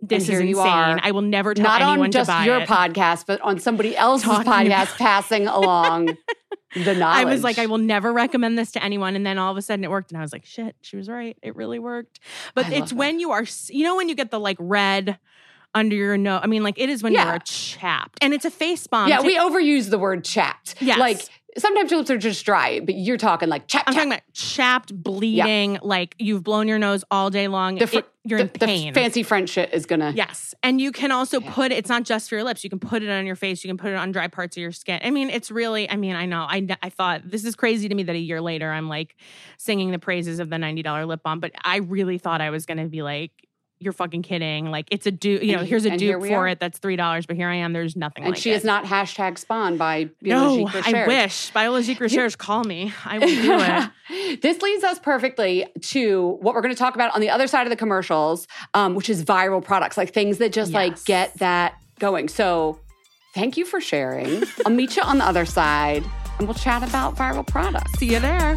This 0.00 0.28
is 0.28 0.40
insane. 0.40 1.00
I 1.02 1.12
will 1.12 1.22
never 1.22 1.54
tell 1.54 1.64
Not 1.64 1.80
anyone 1.80 2.00
on 2.00 2.10
just 2.10 2.28
to 2.28 2.36
buy 2.36 2.44
your 2.44 2.58
it. 2.60 2.68
podcast, 2.68 3.24
but 3.26 3.40
on 3.40 3.58
somebody 3.58 3.96
else's 3.96 4.26
Talking 4.26 4.52
podcast, 4.52 4.96
passing 4.98 5.46
along 5.46 6.16
the 6.74 6.94
knowledge. 6.94 7.00
I 7.18 7.24
was 7.24 7.42
like, 7.42 7.58
I 7.58 7.66
will 7.66 7.78
never 7.78 8.12
recommend 8.12 8.58
this 8.58 8.72
to 8.72 8.84
anyone. 8.84 9.16
And 9.16 9.24
then 9.24 9.38
all 9.38 9.50
of 9.50 9.56
a 9.56 9.62
sudden 9.62 9.84
it 9.84 9.90
worked. 9.90 10.10
And 10.10 10.18
I 10.18 10.22
was 10.22 10.32
like, 10.32 10.44
shit, 10.44 10.76
she 10.82 10.96
was 10.96 11.08
right. 11.08 11.38
It 11.42 11.56
really 11.56 11.78
worked. 11.78 12.20
But 12.54 12.66
I 12.66 12.74
it's 12.74 12.90
that. 12.90 12.96
when 12.96 13.20
you 13.20 13.30
are, 13.30 13.44
you 13.68 13.84
know, 13.84 13.96
when 13.96 14.08
you 14.08 14.14
get 14.14 14.30
the 14.30 14.40
like 14.40 14.56
red 14.60 15.18
under 15.74 15.96
your 15.96 16.16
nose. 16.16 16.40
I 16.42 16.46
mean, 16.46 16.62
like 16.62 16.78
it 16.78 16.88
is 16.88 17.02
when 17.02 17.12
Yeah. 17.12 17.30
you're 17.30 17.38
chapped. 17.40 18.18
And 18.22 18.32
it's 18.34 18.44
a 18.44 18.50
face 18.50 18.86
balm. 18.86 19.08
yeah, 19.08 19.18
too. 19.18 19.26
we 19.26 19.36
overuse 19.38 19.90
the 19.90 19.98
word 19.98 20.24
chapped. 20.24 20.76
Yes. 20.80 20.98
Like 20.98 21.20
sometimes 21.56 21.90
your 21.90 21.98
lips 21.98 22.10
are 22.10 22.18
just 22.18 22.44
dry, 22.44 22.80
but 22.80 22.94
you're 22.96 23.16
talking 23.16 23.48
like 23.48 23.68
chap, 23.68 23.84
I'm 23.86 23.92
chap. 23.94 24.00
talking 24.00 24.12
about 24.12 24.22
chapped, 24.32 24.94
bleeding, 25.02 25.78
like 25.82 26.14
you've 26.18 26.42
blown 26.42 26.66
your 26.68 26.78
nose 26.80 27.04
all 27.10 27.30
day 27.30 27.46
long. 27.48 27.76
the, 27.76 27.86
fr- 27.86 27.98
It- 27.98 28.08
you're 28.24 28.38
the, 28.38 28.44
in 28.44 28.50
the 28.54 28.58
pain. 28.66 28.94
fancy 28.94 29.22
French 29.22 29.50
shit 29.50 29.72
is 29.72 29.84
gonna. 29.86 30.12
Yes. 30.16 30.54
And 30.62 30.80
you 30.80 30.90
can 30.92 31.12
also 31.12 31.40
Yeah. 31.40 31.52
put 31.52 31.72
it's 31.72 31.88
not 31.90 32.04
just 32.04 32.28
for 32.28 32.34
your 32.36 32.44
lips. 32.44 32.64
You 32.64 32.70
can 32.70 32.78
put 32.80 33.02
it 33.02 33.08
on 33.10 33.26
your 33.26 33.36
face. 33.36 33.62
You 33.62 33.68
can 33.68 33.76
put 33.76 33.90
it 33.90 33.96
on 33.96 34.12
dry 34.12 34.28
parts 34.28 34.56
of 34.56 34.62
your 34.62 34.72
skin. 34.72 35.00
I 35.04 35.10
mean, 35.10 35.28
it's 35.30 35.50
really, 35.50 35.88
I 35.90 35.96
mean, 35.96 36.16
I 36.16 36.24
know. 36.26 36.46
I, 36.48 36.66
I 36.82 36.88
thought 36.88 37.22
this 37.24 37.44
is 37.44 37.54
crazy 37.54 37.88
to 37.88 37.94
me 37.94 38.02
that 38.04 38.16
a 38.16 38.18
year 38.18 38.40
later 38.40 38.70
I'm 38.70 38.88
like 38.88 39.14
singing 39.58 39.90
the 39.92 39.98
praises 39.98 40.38
of 40.40 40.50
the 40.50 40.56
$90 40.56 41.06
lip 41.06 41.22
balm, 41.22 41.38
but 41.40 41.52
I 41.62 41.76
really 41.78 42.18
thought 42.18 42.40
I 42.40 42.50
was 42.50 42.64
to 42.66 42.86
be 42.86 43.02
like, 43.02 43.30
you're 43.84 43.92
fucking 43.92 44.22
kidding. 44.22 44.70
Like 44.70 44.88
it's 44.90 45.06
a 45.06 45.10
dupe, 45.10 45.42
you 45.42 45.52
know, 45.52 45.60
And- 45.60 45.68
here's 45.68 45.84
a 45.84 45.90
and 45.92 46.00
here 46.00 46.18
dupe 46.18 46.28
for 46.28 46.36
are. 46.38 46.48
it 46.48 46.58
that's 46.60 46.78
$3, 46.80 47.26
but 47.26 47.36
here 47.36 47.48
I 47.48 47.56
am. 47.56 47.72
There's 47.72 47.94
nothing 47.96 48.24
And 48.24 48.32
like 48.32 48.40
she 48.42 48.50
it. 48.50 48.56
is 48.56 48.64
not 48.64 48.84
hashtag 48.84 49.38
spawned 49.38 49.78
by 49.78 50.08
No, 50.22 50.56
Biologique 50.64 50.74
I 50.74 50.90
Recherche. 50.90 51.06
wish. 51.08 51.50
Biologique 51.50 52.00
Recherche, 52.00 52.36
call 52.38 52.64
me. 52.64 52.92
I 53.04 53.18
will 53.18 53.26
do 53.28 53.90
it. 54.10 54.40
this 54.42 54.60
leads 54.62 54.82
us 54.84 54.98
perfectly 54.98 55.66
to 55.82 56.38
what 56.40 56.54
we're 56.54 56.62
going 56.62 56.74
to 56.74 56.78
talk 56.78 56.94
about 56.94 57.14
on 57.14 57.20
the 57.20 57.30
other 57.30 57.46
side 57.46 57.66
of 57.66 57.70
the 57.70 57.76
commercials, 57.76 58.46
um, 58.74 58.94
which 58.94 59.08
is 59.10 59.24
viral 59.24 59.62
products, 59.62 59.96
like 59.96 60.12
things 60.12 60.38
that 60.38 60.52
just 60.52 60.72
like 60.72 61.04
get 61.04 61.34
that 61.38 61.74
going. 61.98 62.28
So, 62.28 62.80
thank 63.34 63.56
you 63.56 63.64
for 63.64 63.80
sharing. 63.80 64.42
I'll 64.66 64.72
meet 64.72 64.96
you 64.96 65.02
on 65.02 65.18
the 65.18 65.24
other 65.24 65.44
side, 65.44 66.04
and 66.38 66.48
we'll 66.48 66.54
chat 66.54 66.82
about 66.88 67.16
viral 67.16 67.46
products. 67.46 67.98
See 67.98 68.12
you 68.12 68.20
there. 68.20 68.56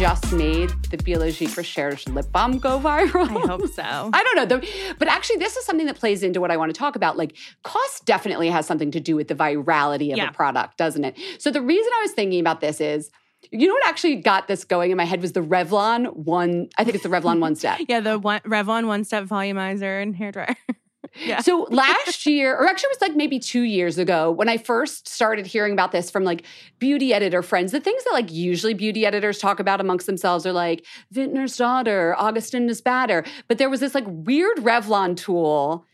Just 0.00 0.32
made 0.32 0.70
the 0.90 0.96
Biologique 0.96 1.54
Recherche 1.58 2.08
lip 2.08 2.32
balm 2.32 2.56
go 2.58 2.80
viral. 2.80 3.28
I 3.28 3.46
hope 3.46 3.66
so. 3.68 3.82
I 4.14 4.22
don't 4.24 4.34
know. 4.36 4.46
though. 4.46 4.66
But 4.98 5.08
actually, 5.08 5.36
this 5.36 5.58
is 5.58 5.66
something 5.66 5.84
that 5.84 5.96
plays 5.96 6.22
into 6.22 6.40
what 6.40 6.50
I 6.50 6.56
want 6.56 6.72
to 6.74 6.78
talk 6.78 6.96
about. 6.96 7.18
Like, 7.18 7.36
cost 7.64 8.06
definitely 8.06 8.48
has 8.48 8.64
something 8.66 8.90
to 8.92 9.00
do 9.00 9.14
with 9.14 9.28
the 9.28 9.34
virality 9.34 10.10
of 10.10 10.16
Yeah. 10.16 10.30
a 10.30 10.32
product, 10.32 10.78
doesn't 10.78 11.04
it? 11.04 11.18
So, 11.38 11.50
the 11.50 11.60
reason 11.60 11.92
I 11.98 12.00
was 12.00 12.12
thinking 12.12 12.40
about 12.40 12.62
this 12.62 12.80
is, 12.80 13.10
you 13.50 13.68
know 13.68 13.74
what 13.74 13.86
actually 13.86 14.16
got 14.16 14.48
this 14.48 14.64
going 14.64 14.90
in 14.90 14.96
my 14.96 15.04
head 15.04 15.20
was 15.20 15.32
the 15.32 15.40
Revlon 15.42 16.16
one, 16.16 16.70
I 16.78 16.84
think 16.84 16.94
it's 16.94 17.02
the 17.04 17.10
Revlon 17.10 17.40
one 17.40 17.54
step. 17.54 17.78
Yeah, 17.88 18.00
the 18.00 18.18
one, 18.18 18.40
Revlon 18.40 18.86
one 18.86 19.04
step 19.04 19.24
volumizer 19.24 20.02
and 20.02 20.16
hair 20.16 20.32
dryer. 20.32 20.56
yeah. 21.14 21.40
So 21.40 21.66
last 21.70 22.26
year, 22.26 22.54
or 22.56 22.68
actually 22.68 22.88
it 22.88 22.96
was 23.00 23.08
like 23.08 23.16
maybe 23.16 23.38
two 23.38 23.62
years 23.62 23.98
ago, 23.98 24.30
when 24.30 24.48
I 24.48 24.56
first 24.56 25.08
started 25.08 25.46
hearing 25.46 25.72
about 25.72 25.92
this 25.92 26.10
from 26.10 26.24
like 26.24 26.44
beauty 26.78 27.12
editor 27.12 27.42
friends, 27.42 27.72
the 27.72 27.80
things 27.80 28.04
that 28.04 28.12
like 28.12 28.30
usually 28.32 28.74
beauty 28.74 29.04
editors 29.06 29.38
talk 29.38 29.60
about 29.60 29.80
amongst 29.80 30.06
themselves 30.06 30.46
are 30.46 30.52
like 30.52 30.84
Vintner's 31.14 31.56
daughter, 31.56 32.14
Augustinus 32.18 32.80
Bader. 32.80 33.24
But 33.48 33.58
there 33.58 33.70
was 33.70 33.80
this 33.80 33.94
like 33.94 34.04
weird 34.06 34.58
Revlon 34.58 35.16
tool. 35.16 35.84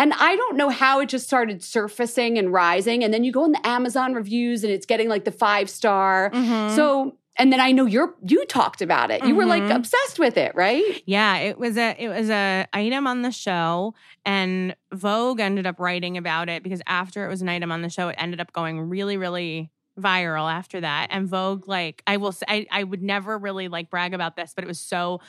And 0.00 0.12
I 0.14 0.36
don't 0.36 0.56
know 0.56 0.68
how 0.68 1.00
it 1.00 1.08
just 1.08 1.26
started 1.26 1.64
surfacing 1.64 2.38
and 2.38 2.52
rising. 2.52 3.02
And 3.02 3.12
then 3.12 3.24
you 3.24 3.32
go 3.32 3.44
in 3.44 3.50
the 3.50 3.66
Amazon 3.66 4.14
reviews 4.14 4.62
and 4.62 4.72
it's 4.72 4.86
getting 4.86 5.08
like 5.08 5.24
the 5.24 5.32
five 5.32 5.68
star. 5.68 6.30
Mhm. 6.30 6.76
So, 6.76 7.16
and 7.38 7.52
then 7.52 7.60
I 7.60 7.72
know 7.72 7.86
you're 7.86 8.14
you 8.26 8.44
talked 8.46 8.82
about 8.82 9.10
it. 9.10 9.24
You 9.24 9.34
were 9.34 9.46
like 9.46 9.62
Mhm. 9.62 9.76
obsessed 9.76 10.18
with 10.18 10.36
it, 10.36 10.54
right? 10.54 11.02
Yeah, 11.06 11.36
it 11.38 11.58
was 11.58 11.76
a 11.76 11.94
it 11.98 12.08
was 12.08 12.28
a 12.30 12.66
item 12.72 13.06
on 13.06 13.22
the 13.22 13.30
show, 13.30 13.94
and 14.24 14.74
Vogue 14.92 15.40
ended 15.40 15.66
up 15.66 15.78
writing 15.78 16.16
about 16.16 16.48
it 16.48 16.62
because 16.62 16.82
after 16.86 17.24
it 17.24 17.28
was 17.28 17.40
an 17.42 17.48
item 17.48 17.70
on 17.72 17.82
the 17.82 17.90
show, 17.90 18.08
it 18.08 18.16
ended 18.18 18.40
up 18.40 18.52
going 18.52 18.80
really, 18.80 19.16
really 19.16 19.70
viral 19.98 20.48
after 20.52 20.80
that. 20.80 21.08
And 21.10 21.26
Vogue, 21.26 21.66
like, 21.66 22.02
I 22.06 22.18
will 22.18 22.30
say, 22.30 22.44
I, 22.48 22.66
I 22.70 22.84
would 22.84 23.02
never 23.02 23.36
really 23.36 23.66
like 23.66 23.90
brag 23.90 24.14
about 24.14 24.36
this, 24.36 24.52
but 24.54 24.62
it 24.62 24.68
was 24.68 24.78
so 24.80 25.20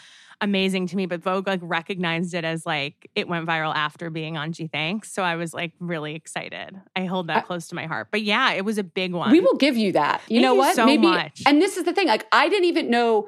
amazing 0.41 0.87
to 0.87 0.95
me. 0.95 1.05
But 1.05 1.21
Vogue 1.21 1.47
like 1.47 1.59
recognized 1.63 2.33
it 2.33 2.43
as 2.45 2.65
like 2.65 3.09
it 3.15 3.27
went 3.27 3.45
viral 3.47 3.73
after 3.75 4.09
being 4.09 4.37
on 4.37 4.51
Gee 4.51 4.67
Thanks, 4.67 5.11
so 5.11 5.23
I 5.23 5.35
was 5.35 5.53
like 5.53 5.73
really 5.79 6.15
excited. 6.15 6.79
I 6.95 7.05
hold 7.05 7.27
that 7.27 7.37
I- 7.37 7.41
close 7.41 7.67
to 7.69 7.75
my 7.75 7.85
heart. 7.85 8.07
But 8.11 8.21
yeah, 8.23 8.53
it 8.53 8.65
was 8.65 8.77
a 8.77 8.83
big 8.83 9.13
one. 9.13 9.31
We 9.31 9.39
will 9.39 9.55
give 9.57 9.77
you 9.77 9.91
that. 9.93 10.21
You 10.27 10.35
Thank 10.37 10.41
know 10.43 10.53
you 10.53 10.59
what? 10.59 10.75
so 10.75 10.85
Maybe 10.85 11.07
much. 11.07 11.41
and 11.45 11.61
this 11.61 11.77
is 11.77 11.83
the 11.85 11.93
thing. 11.93 12.07
Like 12.07 12.25
I 12.31 12.49
didn't 12.49 12.65
even 12.65 12.89
know 12.89 13.27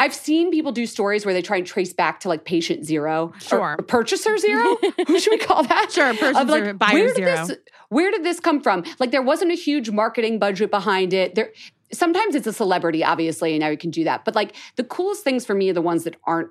I've 0.00 0.14
seen 0.14 0.50
people 0.50 0.72
do 0.72 0.86
stories 0.86 1.24
where 1.24 1.32
they 1.32 1.40
try 1.40 1.58
and 1.58 1.66
trace 1.66 1.92
back 1.92 2.18
to 2.20 2.28
like 2.28 2.44
patient 2.44 2.84
zero 2.84 3.32
Sure. 3.38 3.76
purchaser 3.86 4.36
zero. 4.38 4.76
Who 5.06 5.20
should 5.20 5.30
we 5.30 5.38
call 5.38 5.62
that? 5.62 5.92
Sure, 5.92 6.10
Of, 6.10 6.20
like, 6.48 6.64
zero, 6.64 6.72
buyer 6.74 6.92
where 6.94 7.06
did 7.06 7.16
zero. 7.16 7.46
This, 7.46 7.56
where 7.90 8.10
did 8.10 8.24
this 8.24 8.40
come 8.40 8.60
from? 8.60 8.82
Like 8.98 9.12
there 9.12 9.22
wasn't 9.22 9.52
a 9.52 9.54
huge 9.54 9.90
marketing 9.90 10.40
budget 10.40 10.72
behind 10.72 11.12
it. 11.12 11.36
There 11.36 11.50
sometimes 11.94 12.34
it's 12.34 12.46
a 12.46 12.52
celebrity, 12.52 13.02
obviously, 13.04 13.52
and 13.52 13.60
now 13.60 13.68
you 13.68 13.76
can 13.78 13.90
do 13.90 14.04
that. 14.04 14.24
But 14.24 14.34
like 14.34 14.54
the 14.76 14.84
coolest 14.84 15.24
things 15.24 15.44
for 15.46 15.54
me 15.54 15.70
are 15.70 15.72
the 15.72 15.82
ones 15.82 16.04
that 16.04 16.16
aren't 16.24 16.50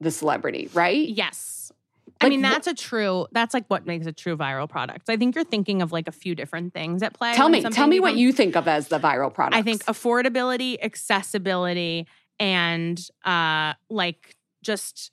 the 0.00 0.10
celebrity, 0.10 0.68
right? 0.74 1.08
Yes. 1.08 1.72
I 2.20 2.26
Like, 2.26 2.30
mean, 2.30 2.40
wh- 2.40 2.50
that's 2.50 2.66
a 2.66 2.74
true, 2.74 3.26
that's 3.32 3.54
like 3.54 3.64
what 3.68 3.86
makes 3.86 4.06
a 4.06 4.12
true 4.12 4.36
viral 4.36 4.68
product. 4.68 5.08
I 5.08 5.16
think 5.16 5.34
you're 5.34 5.44
thinking 5.44 5.80
of 5.80 5.90
like 5.92 6.06
a 6.08 6.12
few 6.12 6.34
different 6.34 6.74
things 6.74 7.02
at 7.02 7.14
play. 7.14 7.32
Tell 7.34 7.48
me, 7.48 7.62
tell 7.62 7.86
me 7.86 7.98
what 8.00 8.16
you 8.16 8.32
think 8.32 8.56
of 8.56 8.68
as 8.68 8.88
the 8.88 8.98
viral 8.98 9.32
product. 9.32 9.56
I 9.56 9.62
think 9.62 9.84
affordability, 9.84 10.76
accessibility, 10.82 12.06
and 12.38 12.98
uh 13.24 13.74
like 13.88 14.36
just 14.62 15.12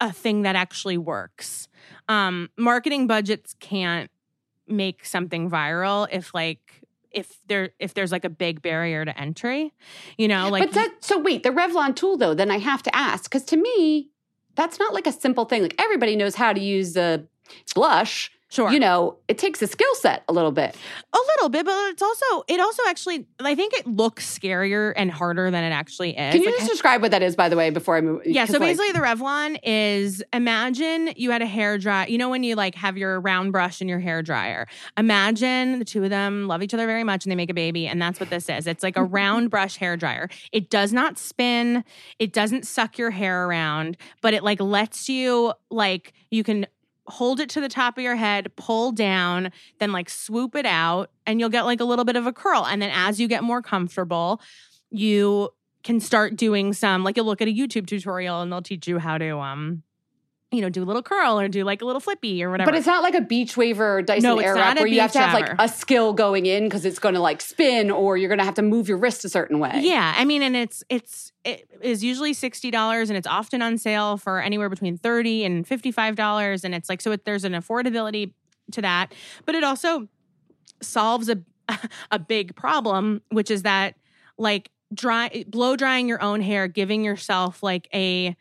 a 0.00 0.12
thing 0.12 0.42
that 0.42 0.56
actually 0.56 0.98
works. 0.98 1.68
Um 2.08 2.50
marketing 2.58 3.06
budgets 3.06 3.54
can't 3.60 4.10
make 4.66 5.04
something 5.04 5.50
viral 5.50 6.06
if 6.10 6.32
like 6.34 6.82
if 7.14 7.38
there 7.46 7.70
if 7.78 7.94
there's 7.94 8.12
like 8.12 8.24
a 8.24 8.30
big 8.30 8.62
barrier 8.62 9.04
to 9.04 9.18
entry. 9.18 9.72
You 10.18 10.28
know, 10.28 10.48
like 10.48 10.64
but 10.64 10.74
that 10.74 10.94
so 11.00 11.18
wait, 11.18 11.42
the 11.42 11.50
Revlon 11.50 11.94
tool 11.94 12.16
though, 12.16 12.34
then 12.34 12.50
I 12.50 12.58
have 12.58 12.82
to 12.84 12.94
ask 12.94 13.24
because 13.24 13.44
to 13.44 13.56
me, 13.56 14.10
that's 14.54 14.78
not 14.78 14.94
like 14.94 15.06
a 15.06 15.12
simple 15.12 15.44
thing. 15.44 15.62
Like 15.62 15.74
everybody 15.78 16.16
knows 16.16 16.34
how 16.34 16.52
to 16.52 16.60
use 16.60 16.94
the 16.94 17.26
blush. 17.74 18.30
Sure. 18.54 18.72
You 18.72 18.80
know, 18.80 19.16
it 19.28 19.38
takes 19.38 19.60
a 19.62 19.66
skill 19.66 19.94
set 19.96 20.24
a 20.28 20.32
little 20.32 20.52
bit. 20.52 20.76
A 21.12 21.18
little 21.34 21.48
bit, 21.48 21.64
but 21.64 21.74
it's 21.90 22.02
also 22.02 22.44
it 22.48 22.60
also 22.60 22.82
actually 22.88 23.26
I 23.40 23.54
think 23.54 23.74
it 23.74 23.86
looks 23.86 24.38
scarier 24.38 24.92
and 24.96 25.10
harder 25.10 25.50
than 25.50 25.64
it 25.64 25.70
actually 25.70 26.10
is. 26.10 26.32
Can 26.32 26.42
you 26.42 26.50
Like, 26.50 26.58
just 26.58 26.70
describe 26.70 27.02
what 27.02 27.10
that 27.10 27.22
is, 27.22 27.36
by 27.36 27.48
the 27.48 27.56
way, 27.56 27.70
before 27.70 27.96
I 27.96 28.00
move? 28.00 28.22
yeah, 28.24 28.44
so 28.44 28.54
like- 28.54 28.62
basically 28.62 28.92
the 28.92 29.00
Revlon 29.00 29.58
is 29.62 30.22
imagine 30.32 31.12
you 31.16 31.30
had 31.30 31.42
a 31.42 31.46
hair 31.46 31.78
dry. 31.78 32.06
You 32.06 32.18
know 32.18 32.28
when 32.28 32.44
you 32.44 32.54
like 32.54 32.74
have 32.76 32.96
your 32.96 33.20
round 33.20 33.52
brush 33.52 33.80
and 33.80 33.90
your 33.90 34.00
hair 34.00 34.22
dryer. 34.22 34.66
Imagine 34.96 35.78
the 35.78 35.84
two 35.84 36.04
of 36.04 36.10
them 36.10 36.46
love 36.46 36.62
each 36.62 36.74
other 36.74 36.86
very 36.86 37.04
much 37.04 37.24
and 37.24 37.30
they 37.30 37.36
make 37.36 37.50
a 37.50 37.54
baby 37.54 37.86
and 37.86 38.00
that's 38.00 38.20
what 38.20 38.30
this 38.30 38.48
is. 38.48 38.66
It's 38.66 38.82
like 38.82 38.96
a 38.96 39.00
mm-hmm. 39.00 39.14
round 39.14 39.50
brush 39.50 39.76
hair 39.76 39.96
dryer. 39.96 40.28
It 40.52 40.70
does 40.70 40.92
not 40.92 41.18
spin, 41.18 41.84
it 42.18 42.32
doesn't 42.32 42.66
suck 42.66 42.98
your 42.98 43.10
hair 43.10 43.46
around, 43.46 43.96
but 44.20 44.34
it 44.34 44.44
like 44.44 44.60
lets 44.60 45.08
you 45.08 45.52
like 45.70 46.12
you 46.30 46.44
can 46.44 46.66
hold 47.06 47.40
it 47.40 47.48
to 47.50 47.60
the 47.60 47.68
top 47.68 47.98
of 47.98 48.04
your 48.04 48.16
head, 48.16 48.50
pull 48.56 48.92
down, 48.92 49.52
then 49.78 49.92
like 49.92 50.08
swoop 50.08 50.54
it 50.54 50.66
out 50.66 51.10
and 51.26 51.38
you'll 51.38 51.50
get 51.50 51.64
like 51.64 51.80
a 51.80 51.84
little 51.84 52.04
bit 52.04 52.16
of 52.16 52.26
a 52.26 52.32
curl. 52.32 52.66
And 52.66 52.80
then 52.80 52.90
as 52.92 53.20
you 53.20 53.28
get 53.28 53.42
more 53.42 53.60
comfortable, 53.62 54.40
you 54.90 55.50
can 55.82 56.00
start 56.00 56.36
doing 56.36 56.72
some 56.72 57.04
like 57.04 57.16
you'll 57.16 57.26
look 57.26 57.42
at 57.42 57.48
a 57.48 57.52
YouTube 57.52 57.86
tutorial 57.86 58.40
and 58.40 58.50
they'll 58.50 58.62
teach 58.62 58.88
you 58.88 58.98
how 58.98 59.18
to 59.18 59.38
um 59.38 59.82
you 60.54 60.62
know 60.62 60.68
do 60.68 60.82
a 60.82 60.84
little 60.84 61.02
curl 61.02 61.38
or 61.38 61.48
do 61.48 61.64
like 61.64 61.82
a 61.82 61.84
little 61.84 62.00
flippy 62.00 62.42
or 62.42 62.50
whatever. 62.50 62.70
But 62.70 62.78
it's 62.78 62.86
not 62.86 63.02
like 63.02 63.14
a 63.14 63.20
beach 63.20 63.56
waver 63.56 63.98
or 63.98 64.02
Dyson 64.02 64.22
No, 64.22 64.38
it's 64.38 64.48
Airwrap 64.48 64.76
where 64.76 64.86
you 64.86 65.00
have 65.00 65.12
to 65.12 65.18
have 65.18 65.34
like 65.34 65.54
a 65.58 65.68
skill 65.68 66.12
going 66.12 66.46
in 66.46 66.64
because 66.64 66.84
it's 66.84 66.98
going 66.98 67.14
to 67.14 67.20
like 67.20 67.40
spin 67.40 67.90
or 67.90 68.16
you're 68.16 68.28
going 68.28 68.38
to 68.38 68.44
have 68.44 68.54
to 68.54 68.62
move 68.62 68.88
your 68.88 68.98
wrist 68.98 69.24
a 69.24 69.28
certain 69.28 69.58
way. 69.58 69.80
Yeah, 69.82 70.14
I 70.16 70.24
mean, 70.24 70.42
and 70.42 70.56
it's 70.56 70.82
it's 70.88 71.32
it 71.44 71.68
is 71.80 72.02
usually 72.02 72.32
sixty 72.32 72.70
dollars, 72.70 73.10
and 73.10 73.16
it's 73.16 73.26
often 73.26 73.62
on 73.62 73.78
sale 73.78 74.16
for 74.16 74.40
anywhere 74.40 74.68
between 74.68 74.96
thirty 74.96 75.44
and 75.44 75.66
fifty 75.66 75.90
five 75.90 76.16
dollars, 76.16 76.64
and 76.64 76.74
it's 76.74 76.88
like 76.88 77.00
so 77.00 77.12
it, 77.12 77.24
there's 77.24 77.44
an 77.44 77.52
affordability 77.52 78.32
to 78.72 78.82
that, 78.82 79.12
but 79.44 79.54
it 79.54 79.64
also 79.64 80.08
solves 80.80 81.28
a 81.28 81.38
a 82.10 82.18
big 82.18 82.54
problem, 82.54 83.22
which 83.30 83.50
is 83.50 83.62
that 83.62 83.94
like 84.38 84.70
dry 84.92 85.44
blow 85.48 85.76
drying 85.76 86.08
your 86.08 86.22
own 86.22 86.40
hair, 86.40 86.68
giving 86.68 87.04
yourself 87.04 87.62
like 87.62 87.88
a 87.92 88.36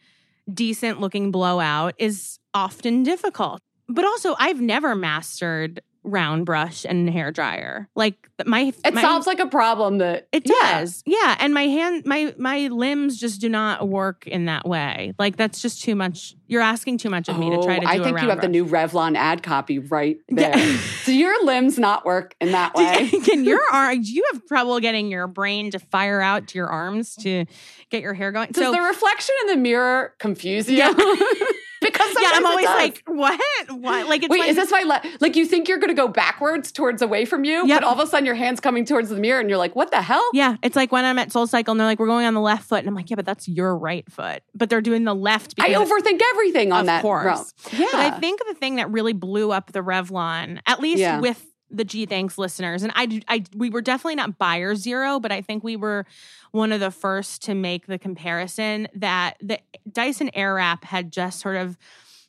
decent 0.51 0.99
looking 0.99 1.31
blowout 1.31 1.93
is 1.97 2.39
often 2.53 3.03
difficult. 3.03 3.59
but 3.89 4.05
also 4.05 4.33
I've 4.39 4.61
never 4.61 4.95
mastered 4.95 5.81
round 6.03 6.45
brush 6.45 6.85
and 6.85 7.09
hair 7.09 7.31
dryer. 7.31 7.87
Like 7.95 8.15
my 8.45 8.73
It 8.85 8.93
my, 8.93 9.01
solves 9.01 9.25
like 9.27 9.39
a 9.39 9.47
problem 9.47 9.99
that 9.99 10.27
it 10.31 10.43
does. 10.43 11.01
Yeah. 11.05 11.35
And 11.39 11.53
my 11.53 11.63
hand 11.63 12.05
my 12.05 12.33
my 12.37 12.67
limbs 12.67 13.17
just 13.19 13.39
do 13.41 13.49
not 13.49 13.87
work 13.87 14.27
in 14.27 14.45
that 14.45 14.67
way. 14.67 15.13
Like 15.17 15.37
that's 15.37 15.61
just 15.61 15.81
too 15.81 15.95
much. 15.95 16.35
You're 16.47 16.61
asking 16.61 16.99
too 16.99 17.09
much 17.09 17.29
of 17.29 17.39
me 17.39 17.49
to 17.49 17.55
try 17.63 17.75
to 17.75 17.81
do 17.81 17.87
Oh, 17.87 17.89
I 17.89 17.99
think 18.03 18.21
you 18.21 18.29
have 18.29 18.41
the 18.41 18.47
new 18.47 18.65
Revlon 18.65 19.15
ad 19.15 19.41
copy 19.43 19.79
right 19.79 20.17
Yeah. 20.29 20.55
there. 20.55 20.79
Do 21.05 21.13
your 21.15 21.43
limbs 21.45 21.79
not 21.79 22.05
work 22.05 22.35
in 22.39 22.51
that 22.51 22.75
way? 22.75 23.09
Can 23.09 23.43
your 23.43 23.61
arm 23.71 24.01
do 24.01 24.13
you 24.13 24.23
have 24.31 24.45
trouble 24.47 24.79
getting 24.79 25.09
your 25.09 25.27
brain 25.27 25.71
to 25.71 25.79
fire 25.79 26.21
out 26.21 26.47
to 26.49 26.57
your 26.57 26.67
arms 26.67 27.15
to 27.17 27.45
get 27.89 28.01
your 28.01 28.13
hair 28.13 28.31
going? 28.31 28.49
Does 28.51 28.73
the 28.73 28.81
reflection 28.81 29.35
in 29.41 29.47
the 29.47 29.57
mirror 29.57 30.13
confuse 30.19 30.69
you? 30.69 30.77
Yeah. 30.77 30.93
because 31.83 32.15
yeah, 32.19 32.31
I'm 32.33 32.45
always 32.45 32.65
like, 32.65 33.03
what? 33.05 33.39
What? 33.69 34.07
Like 34.07 34.23
it's 34.23 34.29
Wait, 34.31 34.39
like, 34.39 34.49
is 34.49 34.55
this 34.55 34.71
my 34.71 34.81
le- 34.83 35.01
like 35.19 35.35
you 35.35 35.45
think 35.45 35.67
you're 35.67 35.77
going 35.77 35.89
to 35.89 35.93
go 35.95 36.07
backwards 36.07 36.71
towards 36.71 37.01
away 37.01 37.25
from 37.25 37.43
you, 37.43 37.67
Yep. 37.67 37.81
but 37.81 37.87
all 37.87 37.93
of 37.93 37.99
a 37.99 38.07
sudden 38.07 38.25
your 38.25 38.35
hands 38.35 38.59
coming 38.59 38.85
towards 38.85 39.09
the 39.09 39.17
mirror, 39.17 39.39
and 39.39 39.49
you're 39.49 39.57
like, 39.57 39.75
"What 39.75 39.91
the 39.91 40.01
hell?" 40.01 40.27
Yeah, 40.33 40.55
it's 40.63 40.75
like 40.75 40.91
when 40.91 41.05
I'm 41.05 41.19
at 41.19 41.31
Soul 41.31 41.47
Cycle 41.47 41.71
and 41.73 41.79
they're 41.79 41.87
like, 41.87 41.99
we're 41.99 42.07
going 42.07 42.25
on 42.25 42.33
the 42.33 42.41
left 42.41 42.63
foot. 42.67 42.79
And 42.79 42.87
I'm 42.87 42.95
like, 42.95 43.09
yeah, 43.09 43.15
but 43.15 43.25
that's 43.25 43.47
your 43.47 43.77
right 43.77 44.09
foot. 44.11 44.41
But 44.55 44.69
they're 44.69 44.81
doing 44.81 45.03
the 45.03 45.13
left 45.15 45.53
I 45.59 45.69
overthink 45.69 46.21
everything 46.33 46.71
on 46.71 46.81
Of 46.81 46.85
that. 46.87 47.01
course. 47.01 47.53
Yeah, 47.71 47.87
But 47.91 47.99
I 47.99 48.19
think 48.19 48.41
the 48.47 48.53
thing 48.55 48.75
that 48.75 48.89
really 48.91 49.13
blew 49.13 49.51
up 49.51 49.71
the 49.71 49.81
Revlon, 49.81 50.59
at 50.65 50.79
least 50.79 50.99
Yeah. 50.99 51.19
with 51.19 51.43
the 51.73 51.83
Gee 51.83 52.05
Thanks 52.05 52.37
listeners, 52.37 52.83
and 52.83 52.91
I, 52.95 53.21
I, 53.27 53.43
we 53.55 53.69
were 53.69 53.81
definitely 53.81 54.15
not 54.15 54.37
buyer 54.37 54.75
zero, 54.75 55.19
but 55.19 55.31
I 55.31 55.41
think 55.41 55.63
we 55.63 55.75
were 55.75 56.05
one 56.51 56.71
of 56.71 56.79
the 56.79 56.91
first 56.91 57.41
to 57.43 57.55
make 57.55 57.87
the 57.87 57.97
comparison 57.97 58.87
that 58.95 59.37
the 59.41 59.59
Dyson 59.91 60.29
Airwrap 60.35 60.83
had 60.83 61.11
just 61.11 61.39
sort 61.39 61.55
of 61.55 61.77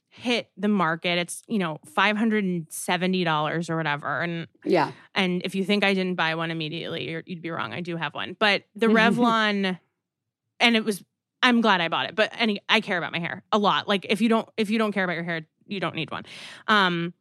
hit 0.09 0.49
the 0.57 0.69
market. 0.69 1.19
It's 1.19 1.43
you 1.47 1.59
know 1.59 1.79
five 1.85 2.17
hundred 2.17 2.45
and 2.45 2.67
seventy 2.71 3.25
dollars 3.25 3.69
or 3.69 3.77
whatever, 3.77 4.21
and 4.21 4.47
yeah, 4.65 4.93
and 5.15 5.43
if 5.45 5.55
you 5.55 5.65
think 5.65 5.85
I 5.85 5.93
didn't 5.93 6.15
buy 6.15 6.35
one 6.35 6.51
immediately, 6.51 7.11
you're, 7.11 7.23
you'd 7.27 7.43
be 7.43 7.51
wrong. 7.51 7.73
I 7.73 7.81
do 7.81 7.97
have 7.97 8.15
one, 8.15 8.37
but 8.39 8.65
the. 8.75 8.87
Revlon, 8.95 9.79
and 10.61 10.77
it 10.77 10.85
was. 10.85 11.05
I'm 11.43 11.61
glad 11.61 11.83
I 11.83 11.89
bought 11.89 12.07
it, 12.09 12.15
but 12.15 12.33
any 12.39 12.61
I 12.71 12.81
care 12.81 12.97
about 12.97 13.13
my 13.13 13.19
hair 13.19 13.43
a 13.53 13.59
lot. 13.59 13.87
Like 13.87 14.07
if 14.09 14.23
you 14.23 14.31
don't 14.31 14.49
if 14.57 14.71
you 14.71 14.79
don't 14.79 14.93
care 14.93 15.05
about 15.05 15.15
your 15.15 15.25
hair, 15.25 15.47
you 15.67 15.81
don't 15.81 15.95
need 15.95 16.11
one. 16.11 16.25
Um, 16.69 17.13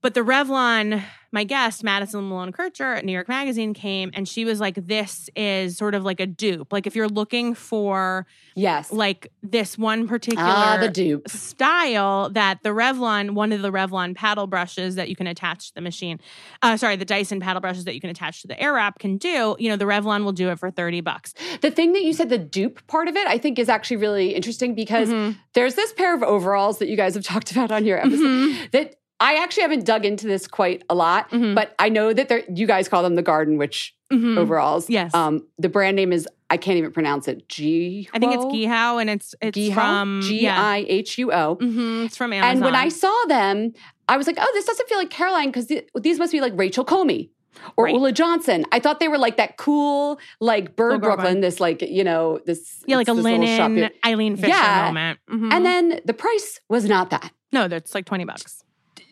but 0.00 0.14
the 0.14 0.20
Revlon, 0.20 1.02
my 1.32 1.44
guest 1.44 1.84
Madison 1.84 2.28
Malone 2.28 2.52
Kircher 2.52 2.94
at 2.94 3.04
New 3.04 3.12
York 3.12 3.28
Magazine 3.28 3.74
came, 3.74 4.10
and 4.14 4.26
she 4.28 4.44
was 4.44 4.60
like, 4.60 4.74
"This 4.86 5.28
is 5.36 5.76
sort 5.76 5.94
of 5.94 6.04
like 6.04 6.20
a 6.20 6.26
dupe. 6.26 6.72
Like 6.72 6.86
if 6.86 6.96
you're 6.96 7.08
looking 7.08 7.54
for 7.54 8.26
yes, 8.54 8.90
like 8.92 9.30
this 9.42 9.76
one 9.76 10.08
particular 10.08 10.44
ah, 10.48 10.78
the 10.80 10.88
dupe. 10.88 11.28
style 11.28 12.30
that 12.30 12.62
the 12.62 12.70
Revlon, 12.70 13.32
one 13.32 13.52
of 13.52 13.60
the 13.60 13.70
Revlon 13.72 14.14
paddle 14.14 14.46
brushes 14.46 14.94
that 14.94 15.08
you 15.08 15.16
can 15.16 15.26
attach 15.26 15.68
to 15.68 15.74
the 15.74 15.80
machine, 15.80 16.18
uh, 16.62 16.76
sorry, 16.76 16.96
the 16.96 17.04
Dyson 17.04 17.40
paddle 17.40 17.60
brushes 17.60 17.84
that 17.84 17.94
you 17.94 18.00
can 18.00 18.10
attach 18.10 18.42
to 18.42 18.48
the 18.48 18.58
air 18.60 18.68
Airwrap 18.68 18.98
can 18.98 19.16
do, 19.16 19.56
you 19.58 19.70
know, 19.70 19.76
the 19.76 19.86
Revlon 19.86 20.24
will 20.24 20.32
do 20.32 20.50
it 20.50 20.58
for 20.58 20.70
30 20.70 21.00
bucks. 21.00 21.32
The 21.62 21.70
thing 21.70 21.94
that 21.94 22.02
you 22.02 22.12
said, 22.12 22.28
the 22.28 22.36
dupe 22.36 22.86
part 22.86 23.08
of 23.08 23.16
it, 23.16 23.26
I 23.26 23.38
think 23.38 23.58
is 23.58 23.70
actually 23.70 23.96
really 23.96 24.34
interesting 24.34 24.74
because 24.74 25.08
Mhm. 25.08 25.36
there's 25.54 25.74
this 25.74 25.92
pair 25.94 26.14
of 26.14 26.22
overalls 26.22 26.78
that 26.80 26.88
you 26.88 26.96
guys 26.96 27.14
have 27.14 27.24
talked 27.32 27.50
about 27.50 27.72
on 27.72 27.86
your 27.86 27.98
episode 27.98 28.26
Mhm. 28.26 28.70
that 28.72 28.96
I 29.20 29.34
actually 29.42 29.62
haven't 29.62 29.84
dug 29.84 30.04
into 30.04 30.26
this 30.26 30.46
quite 30.46 30.84
a 30.88 30.94
lot, 30.94 31.30
Mhm. 31.30 31.54
but 31.54 31.74
I 31.78 31.88
know 31.88 32.12
that 32.12 32.28
they're, 32.28 32.44
you 32.54 32.66
guys 32.66 32.88
call 32.88 33.02
them 33.02 33.16
the 33.16 33.22
Garden 33.22 33.58
Witch 33.58 33.94
Mhm. 34.12 34.38
overalls. 34.38 34.88
Yes. 34.88 35.12
Um, 35.14 35.46
the 35.58 35.68
brand 35.68 35.96
name 35.96 36.12
is 36.12 36.26
I 36.50 36.56
can't 36.56 36.78
even 36.78 36.92
pronounce 36.92 37.28
it. 37.28 37.46
G. 37.50 38.08
I 38.14 38.18
think 38.18 38.32
it's 38.32 38.44
Gihao 38.46 38.98
and 39.02 39.10
it's 39.10 39.34
it's 39.42 39.74
from 39.74 40.22
G 40.22 40.48
I 40.48 40.86
H 40.88 41.18
U 41.18 41.30
O. 41.30 41.56
Mhm, 41.60 42.06
It's 42.06 42.16
from 42.16 42.32
Amazon. 42.32 42.50
And 42.56 42.64
when 42.64 42.74
I 42.74 42.88
saw 42.88 43.14
them, 43.28 43.74
I 44.08 44.16
was 44.16 44.26
like, 44.26 44.38
oh, 44.40 44.50
this 44.54 44.64
doesn't 44.64 44.88
feel 44.88 44.96
like 44.96 45.10
Caroline 45.10 45.48
because 45.50 45.66
these 46.00 46.18
must 46.18 46.32
be 46.32 46.40
like 46.40 46.54
Rachel 46.56 46.86
Comey 46.86 47.28
or 47.76 47.84
Right. 47.84 47.94
Ulla 47.94 48.12
Johnson. 48.12 48.64
I 48.72 48.78
thought 48.80 48.98
they 48.98 49.08
were 49.08 49.18
like 49.18 49.36
that 49.36 49.58
cool, 49.58 50.18
like 50.40 50.74
Bird 50.74 51.02
girl 51.02 51.16
Brooklyn, 51.16 51.40
this 51.42 51.60
like, 51.60 51.82
you 51.82 52.02
know, 52.04 52.40
this. 52.46 52.82
yeah, 52.86 52.96
like 52.96 53.08
a 53.08 53.12
this 53.14 53.22
little 53.24 53.46
shop 53.46 53.68
linen. 53.70 53.90
Eileen 54.06 54.36
Fisher 54.36 54.48
Yeah. 54.48 54.84
moment. 54.86 55.18
Mhm. 55.30 55.52
And 55.52 55.66
then 55.66 56.00
the 56.06 56.14
price 56.14 56.60
was 56.70 56.86
not 56.86 57.10
that. 57.10 57.30
no, 57.52 57.66
that's 57.68 57.94
like 57.94 58.06
20 58.06 58.24
bucks. 58.24 58.62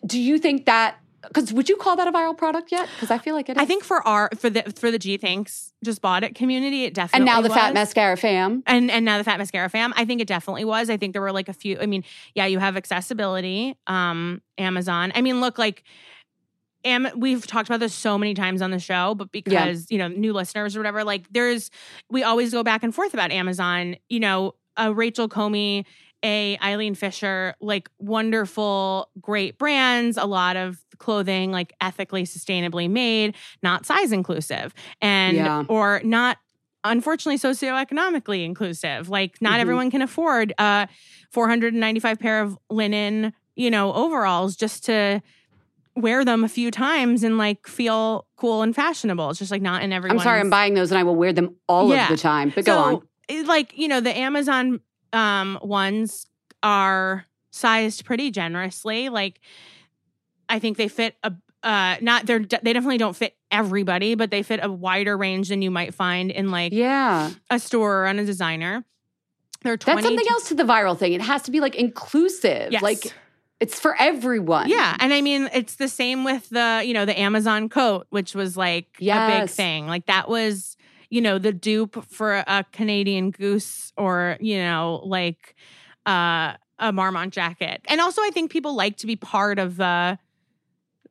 Do 0.07 0.19
you 0.19 0.39
think 0.39 0.65
that, 0.65 0.97
because 1.21 1.51
would 1.53 1.67
you 1.69 1.75
call 1.75 1.95
that 1.97 2.07
a 2.07 2.11
viral 2.11 2.37
product 2.37 2.71
yet? 2.71 2.87
Because 2.95 3.11
I 3.11 3.17
feel 3.17 3.35
like 3.35 3.49
it 3.49 3.57
is. 3.57 3.61
I 3.61 3.65
think 3.65 3.83
for 3.83 4.07
our 4.07 4.29
for 4.37 4.49
the 4.49 4.63
for 4.75 4.91
the 4.91 4.97
Gee 4.99 5.17
Thanks 5.17 5.73
just 5.83 6.01
bought 6.01 6.23
it 6.23 6.35
community, 6.35 6.85
it 6.85 6.93
definitely 6.93 7.27
and 7.29 7.35
now 7.35 7.41
the 7.41 7.53
Fat. 7.53 7.73
Mascara 7.73 8.15
fam. 8.17 8.63
and 8.65 8.89
and 8.89 9.03
now 9.05 9.17
the 9.17 9.23
fat 9.23 9.37
mascara 9.37 9.69
fam 9.69 9.93
i 9.95 10.05
think 10.05 10.21
it 10.21 10.27
definitely 10.27 10.65
was 10.65 10.89
i 10.89 10.97
think 10.97 11.13
there 11.13 11.21
were 11.21 11.31
like 11.31 11.49
a 11.49 11.53
few 11.53 11.77
i 11.79 11.85
mean 11.85 12.03
yeah 12.33 12.45
you 12.45 12.59
have 12.59 12.75
accessibility 12.77 13.75
um 13.87 14.41
amazon 14.57 15.11
i 15.15 15.21
mean 15.21 15.41
look 15.41 15.57
like 15.57 15.83
Am, 16.85 17.07
we've 17.17 17.45
talked 17.45 17.67
about 17.67 17.79
this 17.79 17.93
so 17.93 18.17
many 18.17 18.33
times 18.33 18.61
on 18.61 18.71
the 18.71 18.79
show, 18.79 19.13
but 19.15 19.31
because 19.31 19.87
you 19.89 19.97
know 19.97 20.07
new 20.07 20.31
listeners 20.31 20.75
or 20.75 20.79
whatever, 20.79 21.03
like 21.03 21.27
there's 21.31 21.69
we 22.09 22.23
always 22.23 22.53
go 22.53 22.63
back 22.63 22.83
and 22.83 22.95
forth 22.95 23.13
about 23.13 23.31
Amazon. 23.31 23.97
You 24.09 24.19
know, 24.21 24.53
a 24.77 24.93
Rachel 24.93 25.27
Comey, 25.27 25.85
a 26.23 26.57
Eileen 26.63 26.95
Fisher, 26.95 27.53
like 27.61 27.89
wonderful, 27.99 29.09
great 29.21 29.57
brands. 29.57 30.17
A 30.17 30.25
lot 30.25 30.55
of 30.55 30.83
clothing 30.97 31.51
like 31.51 31.73
ethically, 31.79 32.23
sustainably 32.23 32.89
made, 32.89 33.35
not 33.61 33.85
size 33.85 34.11
inclusive, 34.11 34.73
and 35.01 35.37
Yeah. 35.37 35.63
or 35.67 36.01
not 36.03 36.37
unfortunately 36.83 37.37
socioeconomically 37.37 38.45
inclusive. 38.45 39.09
Like 39.09 39.41
not 39.41 39.57
Mhm. 39.57 39.61
everyone 39.61 39.91
can 39.91 40.01
afford 40.01 40.53
a 40.57 40.87
495 41.31 42.19
pair 42.19 42.41
of 42.41 42.57
linen, 42.69 43.33
you 43.55 43.69
know, 43.69 43.93
overalls 43.93 44.55
just 44.55 44.85
to 44.85 45.21
wear 45.95 46.23
them 46.23 46.43
a 46.43 46.47
few 46.49 46.69
times 46.71 47.23
and 47.23 47.37
like 47.37 47.67
feel 47.67 48.25
cool 48.37 48.61
and 48.61 48.75
fashionable. 48.75 49.29
It's 49.31 49.39
just 49.39 49.51
like 49.51 49.61
not 49.61 49.81
in 49.83 49.91
everyone. 49.91 50.17
I'm 50.19 50.23
sorry, 50.23 50.39
I'm 50.39 50.49
buying 50.49 50.75
those 50.75 50.91
and 50.91 50.97
I 50.97 51.03
will 51.03 51.15
wear 51.15 51.33
them 51.33 51.55
all 51.67 51.89
Yeah. 51.89 52.03
of 52.03 52.09
the 52.09 52.17
time. 52.17 52.51
But 52.55 52.65
go 52.65 52.77
on. 52.77 53.01
Like, 53.45 53.77
you 53.77 53.87
know, 53.87 53.99
the 53.99 54.15
Amazon 54.15 54.79
um 55.13 55.59
ones 55.61 56.27
are 56.63 57.25
sized 57.51 58.05
pretty 58.05 58.31
generously. 58.31 59.09
Like 59.09 59.39
I 60.49 60.59
think 60.59 60.77
they 60.77 60.87
fit 60.87 61.15
a 61.23 61.33
uh 61.63 61.97
not 62.01 62.25
they're 62.25 62.39
they 62.39 62.73
definitely 62.73 62.97
don't 62.97 63.15
fit 63.15 63.35
everybody, 63.51 64.15
but 64.15 64.29
they 64.31 64.43
fit 64.43 64.59
a 64.63 64.71
wider 64.71 65.17
range 65.17 65.49
than 65.49 65.61
you 65.61 65.71
might 65.71 65.93
find 65.93 66.31
in 66.31 66.51
like 66.51 66.73
Yeah. 66.73 67.31
a 67.49 67.59
store 67.59 68.03
or 68.03 68.07
on 68.07 68.19
a 68.19 68.25
designer. 68.25 68.83
They're 69.63 69.77
20 69.77 69.95
That's 69.95 70.07
something 70.07 70.27
else 70.29 70.47
to 70.49 70.55
the 70.55 70.63
viral 70.63 70.97
thing. 70.97 71.13
It 71.13 71.21
has 71.21 71.41
to 71.43 71.51
be 71.51 71.59
like 71.59 71.75
inclusive. 71.75 72.71
Yes. 72.71 72.81
Like 72.83 73.11
it's 73.59 73.79
for 73.79 73.95
everyone. 73.99 74.69
Yeah, 74.69 74.95
and 74.99 75.11
I 75.11 75.21
mean 75.21 75.49
it's 75.51 75.77
the 75.77 75.87
same 75.87 76.23
with 76.23 76.47
the 76.49 76.83
you 76.85 76.93
know 76.93 77.05
the 77.05 77.19
Amazon 77.19 77.69
coat, 77.69 78.05
which 78.11 78.35
was 78.35 78.55
like 78.55 78.85
a 79.01 79.39
big 79.41 79.49
thing. 79.49 79.87
Like 79.87 80.05
that 80.05 80.29
was 80.29 80.76
you 81.09 81.21
know 81.21 81.37
the 81.37 81.53
dupe 81.53 82.03
for 82.05 82.43
a 82.47 82.65
Canadian 82.71 83.31
Goose 83.31 83.91
or 83.97 84.37
you 84.39 84.57
know 84.57 85.01
like 85.05 85.55
uh, 86.05 86.53
a 86.79 86.91
Marmont 86.91 87.33
jacket. 87.33 87.81
And 87.87 87.99
also, 88.01 88.21
I 88.21 88.29
think 88.31 88.51
people 88.51 88.75
like 88.75 88.97
to 88.97 89.07
be 89.07 89.15
part 89.15 89.59
of 89.59 89.77
the 89.77 90.17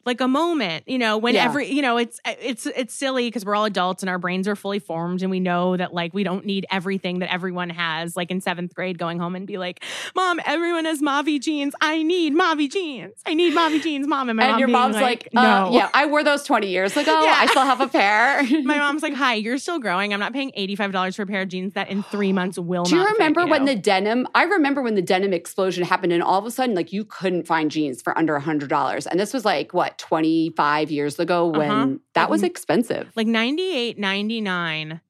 like 0.07 0.21
a 0.21 0.29
moment, 0.29 0.85
you 0.87 0.99
know, 0.99 1.19
when 1.19 1.35
Yeah. 1.35 1.45
every, 1.45 1.67
you 1.71 1.83
know, 1.83 1.97
it's 1.97 2.21
it's 2.25 2.65
it's 2.67 2.95
silly 2.95 3.27
because 3.27 3.45
we're 3.45 3.57
all 3.57 3.65
adults 3.65 4.03
and 4.03 4.09
our 4.11 4.19
brains 4.19 4.47
are 4.49 4.57
fully 4.57 4.79
formed 4.79 5.23
and 5.23 5.31
we 5.31 5.41
know 5.41 5.77
that 5.77 5.93
like 5.93 6.15
we 6.15 6.23
don't 6.25 6.45
need 6.47 6.65
everything 6.71 7.19
that 7.19 7.33
everyone 7.33 7.71
has. 7.71 8.17
Like 8.17 8.31
in 8.31 8.41
seventh 8.41 8.75
grade, 8.75 8.99
going 8.99 9.19
home 9.19 9.35
and 9.35 9.47
be 9.47 9.59
like, 9.59 9.83
"Mom, 10.15 10.41
everyone 10.47 10.85
has 10.85 11.03
Mavi 11.03 11.41
jeans. 11.41 11.75
I 11.81 12.03
need 12.03 12.33
Mavi 12.35 12.71
jeans. 12.71 13.15
I 13.27 13.35
need 13.35 13.53
Mavi 13.55 13.83
jeans, 13.83 14.07
Mom." 14.07 14.29
And 14.29 14.37
my 14.37 14.45
and 14.45 14.53
mom 14.53 14.59
your 14.61 14.69
mom's 14.69 14.95
like, 14.97 15.29
uh, 15.37 15.43
"No." 15.43 15.71
yeah, 15.73 15.89
I 15.93 16.07
wore 16.07 16.23
those 16.25 16.45
20 16.45 16.69
years 16.69 16.97
ago. 16.97 17.13
Yeah. 17.27 17.35
I 17.39 17.47
still 17.47 17.65
have 17.65 17.81
a 17.81 17.89
pair. 17.89 18.43
My 18.65 18.79
mom's 18.79 19.03
like, 19.03 19.15
"Hi, 19.15 19.35
you're 19.35 19.59
still 19.59 19.79
growing. 19.81 20.13
I'm 20.15 20.21
not 20.21 20.33
paying 20.33 20.53
eighty 20.55 20.77
five 20.77 20.93
dollars 20.93 21.17
for 21.17 21.23
a 21.23 21.27
pair 21.27 21.43
of 21.43 21.49
jeans 21.49 21.73
that 21.75 21.89
in 21.89 22.03
three 22.05 22.33
months 22.41 22.57
will 22.59 22.85
Do 22.85 22.95
you 22.95 23.01
not." 23.01 23.09
fit 23.09 23.13
remember 23.19 23.47
when 23.47 23.63
you." 23.67 23.75
the 23.75 23.81
denim? 23.81 24.29
I 24.35 24.45
remember 24.45 24.81
when 24.83 24.95
the 24.95 25.03
denim 25.03 25.33
explosion 25.33 25.83
happened, 25.85 26.13
and 26.13 26.23
all 26.23 26.39
of 26.39 26.45
a 26.47 26.51
sudden, 26.51 26.75
like 26.77 26.93
you 26.93 27.05
couldn't 27.05 27.47
find 27.47 27.71
jeans 27.71 28.01
for 28.03 28.17
under 28.17 28.37
a 28.37 28.41
hundred 28.41 28.69
dollars, 28.69 29.07
and 29.07 29.19
this 29.19 29.33
was 29.35 29.45
like 29.45 29.75
what 29.75 29.96
twenty 29.99 30.51
five 30.57 30.91
years 30.91 31.19
ago 31.19 31.47
when 31.49 31.71
Uh-huh. 31.71 31.95
that 32.15 32.31
was 32.31 32.43
Mhm. 32.43 32.47
expensive. 32.47 33.11
like 33.17 33.27
98, 33.27 33.99
99, 33.99 35.01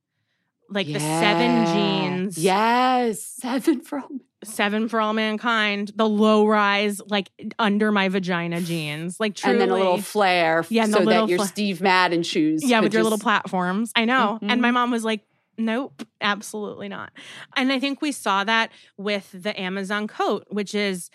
like 0.71 0.87
the 0.87 1.01
seven 1.01 1.51
Yeah. 1.51 1.75
jeans, 1.75 2.39
Yes, 2.39 3.23
seven 3.41 3.81
from. 3.81 4.21
seven 4.45 4.89
for 4.89 5.01
all 5.01 5.13
mankind, 5.13 5.93
the 5.97 6.09
low 6.09 6.47
rise, 6.47 7.01
like 7.09 7.31
under 7.59 7.91
my 7.91 8.09
vagina 8.09 8.61
jeans, 8.61 9.19
like 9.19 9.35
truly. 9.35 9.53
And 9.55 9.61
then 9.61 9.71
a 9.71 9.75
little 9.75 9.99
flare, 10.01 10.65
Yeah, 10.69 10.85
and 10.85 10.93
so 10.93 11.01
little 11.01 11.27
that 11.27 11.31
your 11.31 11.39
fla- 11.39 11.47
Steve 11.49 11.81
Madden 11.81 12.23
shoes. 12.23 12.63
yeah, 12.65 12.81
with 12.81 12.93
your 12.95 13.03
little 13.03 13.19
platforms. 13.19 13.93
I 13.97 14.05
know. 14.05 14.39
And 14.43 14.53
Mhm. 14.53 14.61
my 14.61 14.71
mom 14.71 14.91
was 14.93 15.05
like, 15.05 15.23
nope, 15.59 16.03
absolutely 16.21 16.89
not. 16.89 17.11
And 17.57 17.73
I 17.73 17.81
think 17.81 18.03
we 18.03 18.13
saw 18.13 18.45
that 18.45 18.71
with 18.99 19.31
the 19.33 19.59
Amazon 19.59 20.07
coat, 20.07 20.45
which 20.51 20.75
is 20.75 21.11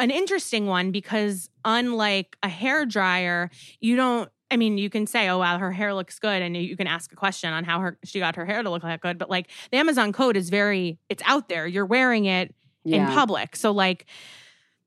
an 0.00 0.10
interesting 0.10 0.66
one 0.66 0.90
because 0.90 1.48
unlike 1.64 2.36
a 2.42 2.48
hair 2.48 2.86
dryer, 2.86 3.50
you 3.80 3.96
don't 3.96 4.28
I 4.52 4.56
mean, 4.56 4.78
you 4.78 4.90
can 4.90 5.06
say, 5.06 5.28
"Oh 5.28 5.38
wow, 5.38 5.58
her 5.58 5.70
hair 5.70 5.94
looks 5.94 6.18
good," 6.18 6.42
and 6.42 6.56
you 6.56 6.76
can 6.76 6.88
ask 6.88 7.12
a 7.12 7.16
question 7.16 7.52
on 7.52 7.62
how 7.62 7.78
her 7.80 7.98
she 8.04 8.18
got 8.18 8.34
her 8.34 8.44
hair 8.44 8.62
to 8.62 8.70
look 8.70 8.82
that 8.82 9.00
good. 9.00 9.16
But 9.16 9.30
like 9.30 9.48
the 9.70 9.76
Amazon 9.76 10.12
coat 10.12 10.36
is 10.36 10.50
very, 10.50 10.98
it's 11.08 11.22
out 11.24 11.48
there. 11.48 11.66
You're 11.68 11.86
wearing 11.86 12.24
it 12.24 12.52
in 12.84 13.06
public. 13.06 13.54
So 13.54 13.70
like 13.70 14.06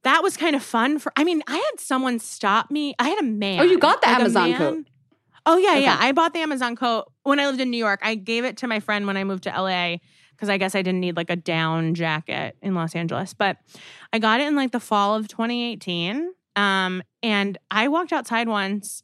that 0.03 0.21
was 0.21 0.35
kind 0.35 0.55
of 0.55 0.63
fun 0.63 0.99
for 0.99 1.13
I 1.15 1.23
mean, 1.23 1.43
I 1.47 1.55
had 1.55 1.79
someone 1.79 2.19
stop 2.19 2.71
me. 2.71 2.93
I 2.99 3.07
had 3.07 3.19
a 3.19 3.23
man. 3.23 3.61
Oh, 3.61 3.63
you 3.63 3.79
got 3.79 4.01
the 4.01 4.07
like 4.07 4.19
Amazon 4.19 4.53
coat. 4.55 4.85
Oh 5.45 5.57
yeah, 5.57 5.77
yeah. 5.77 5.97
I 5.99 6.11
bought 6.11 6.33
the 6.33 6.39
Amazon 6.39 6.75
coat 6.75 7.11
when 7.23 7.39
I 7.39 7.47
lived 7.47 7.61
in 7.61 7.69
New 7.69 7.77
York. 7.77 7.99
I 8.03 8.15
gave 8.15 8.45
it 8.45 8.57
to 8.57 8.67
my 8.67 8.79
friend 8.79 9.07
when 9.07 9.17
I 9.17 9.23
moved 9.23 9.43
to 9.43 9.49
LA 9.49 9.97
because 10.35 10.49
I 10.49 10.57
guess 10.57 10.75
I 10.75 10.81
didn't 10.81 10.99
need 10.99 11.15
like 11.15 11.29
a 11.29 11.35
down 11.35 11.93
jacket 11.93 12.57
in 12.61 12.75
Los 12.75 12.95
Angeles. 12.95 13.33
But 13.33 13.57
I 14.11 14.19
got 14.19 14.39
it 14.39 14.47
in 14.47 14.55
like 14.55 14.71
the 14.71 14.79
fall 14.79 15.15
of 15.15 15.27
2018. 15.27 16.31
Um, 16.55 17.01
and 17.23 17.57
I 17.71 17.87
walked 17.87 18.13
outside 18.13 18.47
once 18.47 19.01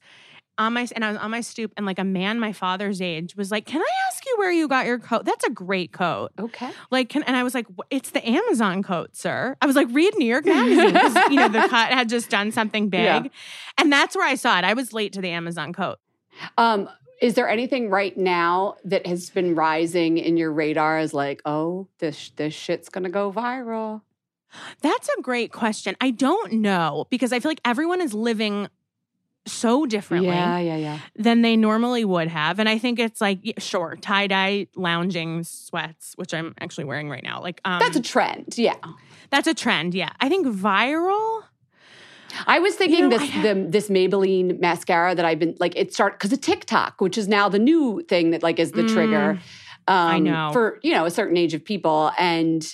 on 0.59 0.73
my 0.73 0.85
and 0.93 1.05
I 1.05 1.11
was 1.11 1.17
on 1.19 1.31
my 1.31 1.39
stoop, 1.41 1.71
and 1.77 1.85
like 1.85 1.99
a 1.99 2.03
man 2.03 2.37
my 2.39 2.51
father's 2.51 3.01
age 3.01 3.35
was 3.37 3.49
like, 3.49 3.65
"Can 3.65 3.81
I 3.81 3.89
ask 4.11 4.25
you 4.25 4.35
where 4.37 4.51
you 4.51 4.67
got 4.67 4.85
your 4.85 4.99
coat? 4.99 5.23
That's 5.23 5.45
a 5.45 5.49
great 5.49 5.93
coat." 5.93 6.31
Okay. 6.37 6.69
Like, 6.91 7.07
can, 7.07 7.23
and 7.23 7.37
I 7.37 7.43
was 7.43 7.53
like, 7.55 7.65
"It's 7.89 8.09
the 8.11 8.27
Amazon 8.27 8.83
coat, 8.83 9.15
sir." 9.15 9.55
I 9.61 9.65
was 9.65 9.77
like, 9.77 9.87
"Read 9.91 10.13
New 10.17 10.27
York 10.27 10.45
Magazine." 10.45 10.95
you 11.31 11.37
know 11.37 11.47
the 11.47 11.65
cut 11.69 11.93
had 11.93 12.09
just 12.09 12.29
done 12.29 12.51
something 12.51 12.89
big, 12.89 12.99
Yeah. 13.05 13.23
and 13.77 13.89
that's 13.91 14.17
where 14.17 14.27
I 14.27 14.35
saw 14.35 14.57
it. 14.59 14.65
I 14.65 14.73
was 14.73 14.91
late 14.91 15.13
to 15.13 15.21
the 15.21 15.29
Amazon 15.29 15.71
coat. 15.71 15.97
Um, 16.57 16.89
is 17.21 17.33
there 17.33 17.49
anything 17.49 17.89
right 17.89 18.15
now 18.17 18.75
that 18.85 19.05
has 19.05 19.29
been 19.29 19.55
rising 19.55 20.17
in 20.17 20.37
your 20.37 20.51
radar 20.51 20.97
as 20.97 21.13
like, 21.13 21.41
oh, 21.45 21.87
this 21.99 22.31
this 22.35 22.53
shit's 22.53 22.89
gonna 22.89 23.09
go 23.09 23.31
viral? 23.31 24.01
That's 24.81 25.09
a 25.17 25.21
great 25.21 25.51
question. 25.51 25.95
I 26.01 26.11
don't 26.11 26.53
know 26.53 27.05
because 27.09 27.31
I 27.31 27.39
feel 27.39 27.51
like 27.51 27.61
everyone 27.63 28.01
is 28.01 28.13
living 28.13 28.67
so 29.45 29.85
differently 29.85 30.29
Yeah, 30.29 30.59
yeah, 30.59 30.75
yeah. 30.75 30.99
than 31.15 31.41
they 31.41 31.55
normally 31.55 32.03
would 32.05 32.27
have. 32.27 32.59
And 32.59 32.67
I 32.67 32.77
think 32.77 32.99
it's 32.99 33.21
like, 33.21 33.39
sure, 33.57 33.95
tie 33.99 34.27
dye 34.27 34.67
lounging 34.75 35.43
sweats, 35.43 36.13
which 36.17 36.33
I'm 36.33 36.53
actually 36.59 36.85
wearing 36.85 37.09
right 37.09 37.23
now. 37.23 37.41
Like, 37.41 37.61
um, 37.65 37.79
That's 37.79 37.95
a 37.97 38.01
trend. 38.01 38.57
Yeah. 38.57 38.75
that's 39.29 39.47
a 39.47 39.53
trend. 39.53 39.93
Yeah. 39.95 40.11
I 40.19 40.29
think 40.29 40.47
viral. 40.47 41.43
I 42.47 42.59
was 42.59 42.75
thinking 42.75 43.09
know, 43.09 43.17
this 43.17 43.29
the, 43.43 43.65
this 43.69 43.89
Maybelline 43.89 44.59
mascara 44.59 45.15
that 45.15 45.25
I've 45.25 45.39
been 45.39 45.55
like 45.59 45.73
it 45.75 45.93
start 45.93 46.13
because 46.13 46.33
of 46.33 46.41
TikTok, 46.41 47.01
which 47.01 47.17
is 47.17 47.27
now 47.27 47.49
the 47.49 47.59
new 47.59 48.03
thing 48.07 48.31
that 48.31 48.43
like 48.43 48.59
is 48.59 48.71
the 48.71 48.87
trigger. 48.87 49.39
Um, 49.87 49.95
I 50.07 50.19
know. 50.19 50.49
for 50.53 50.79
you 50.83 50.93
know 50.93 51.05
a 51.05 51.11
certain 51.11 51.37
age 51.37 51.53
of 51.53 51.63
people 51.63 52.11
and. 52.17 52.65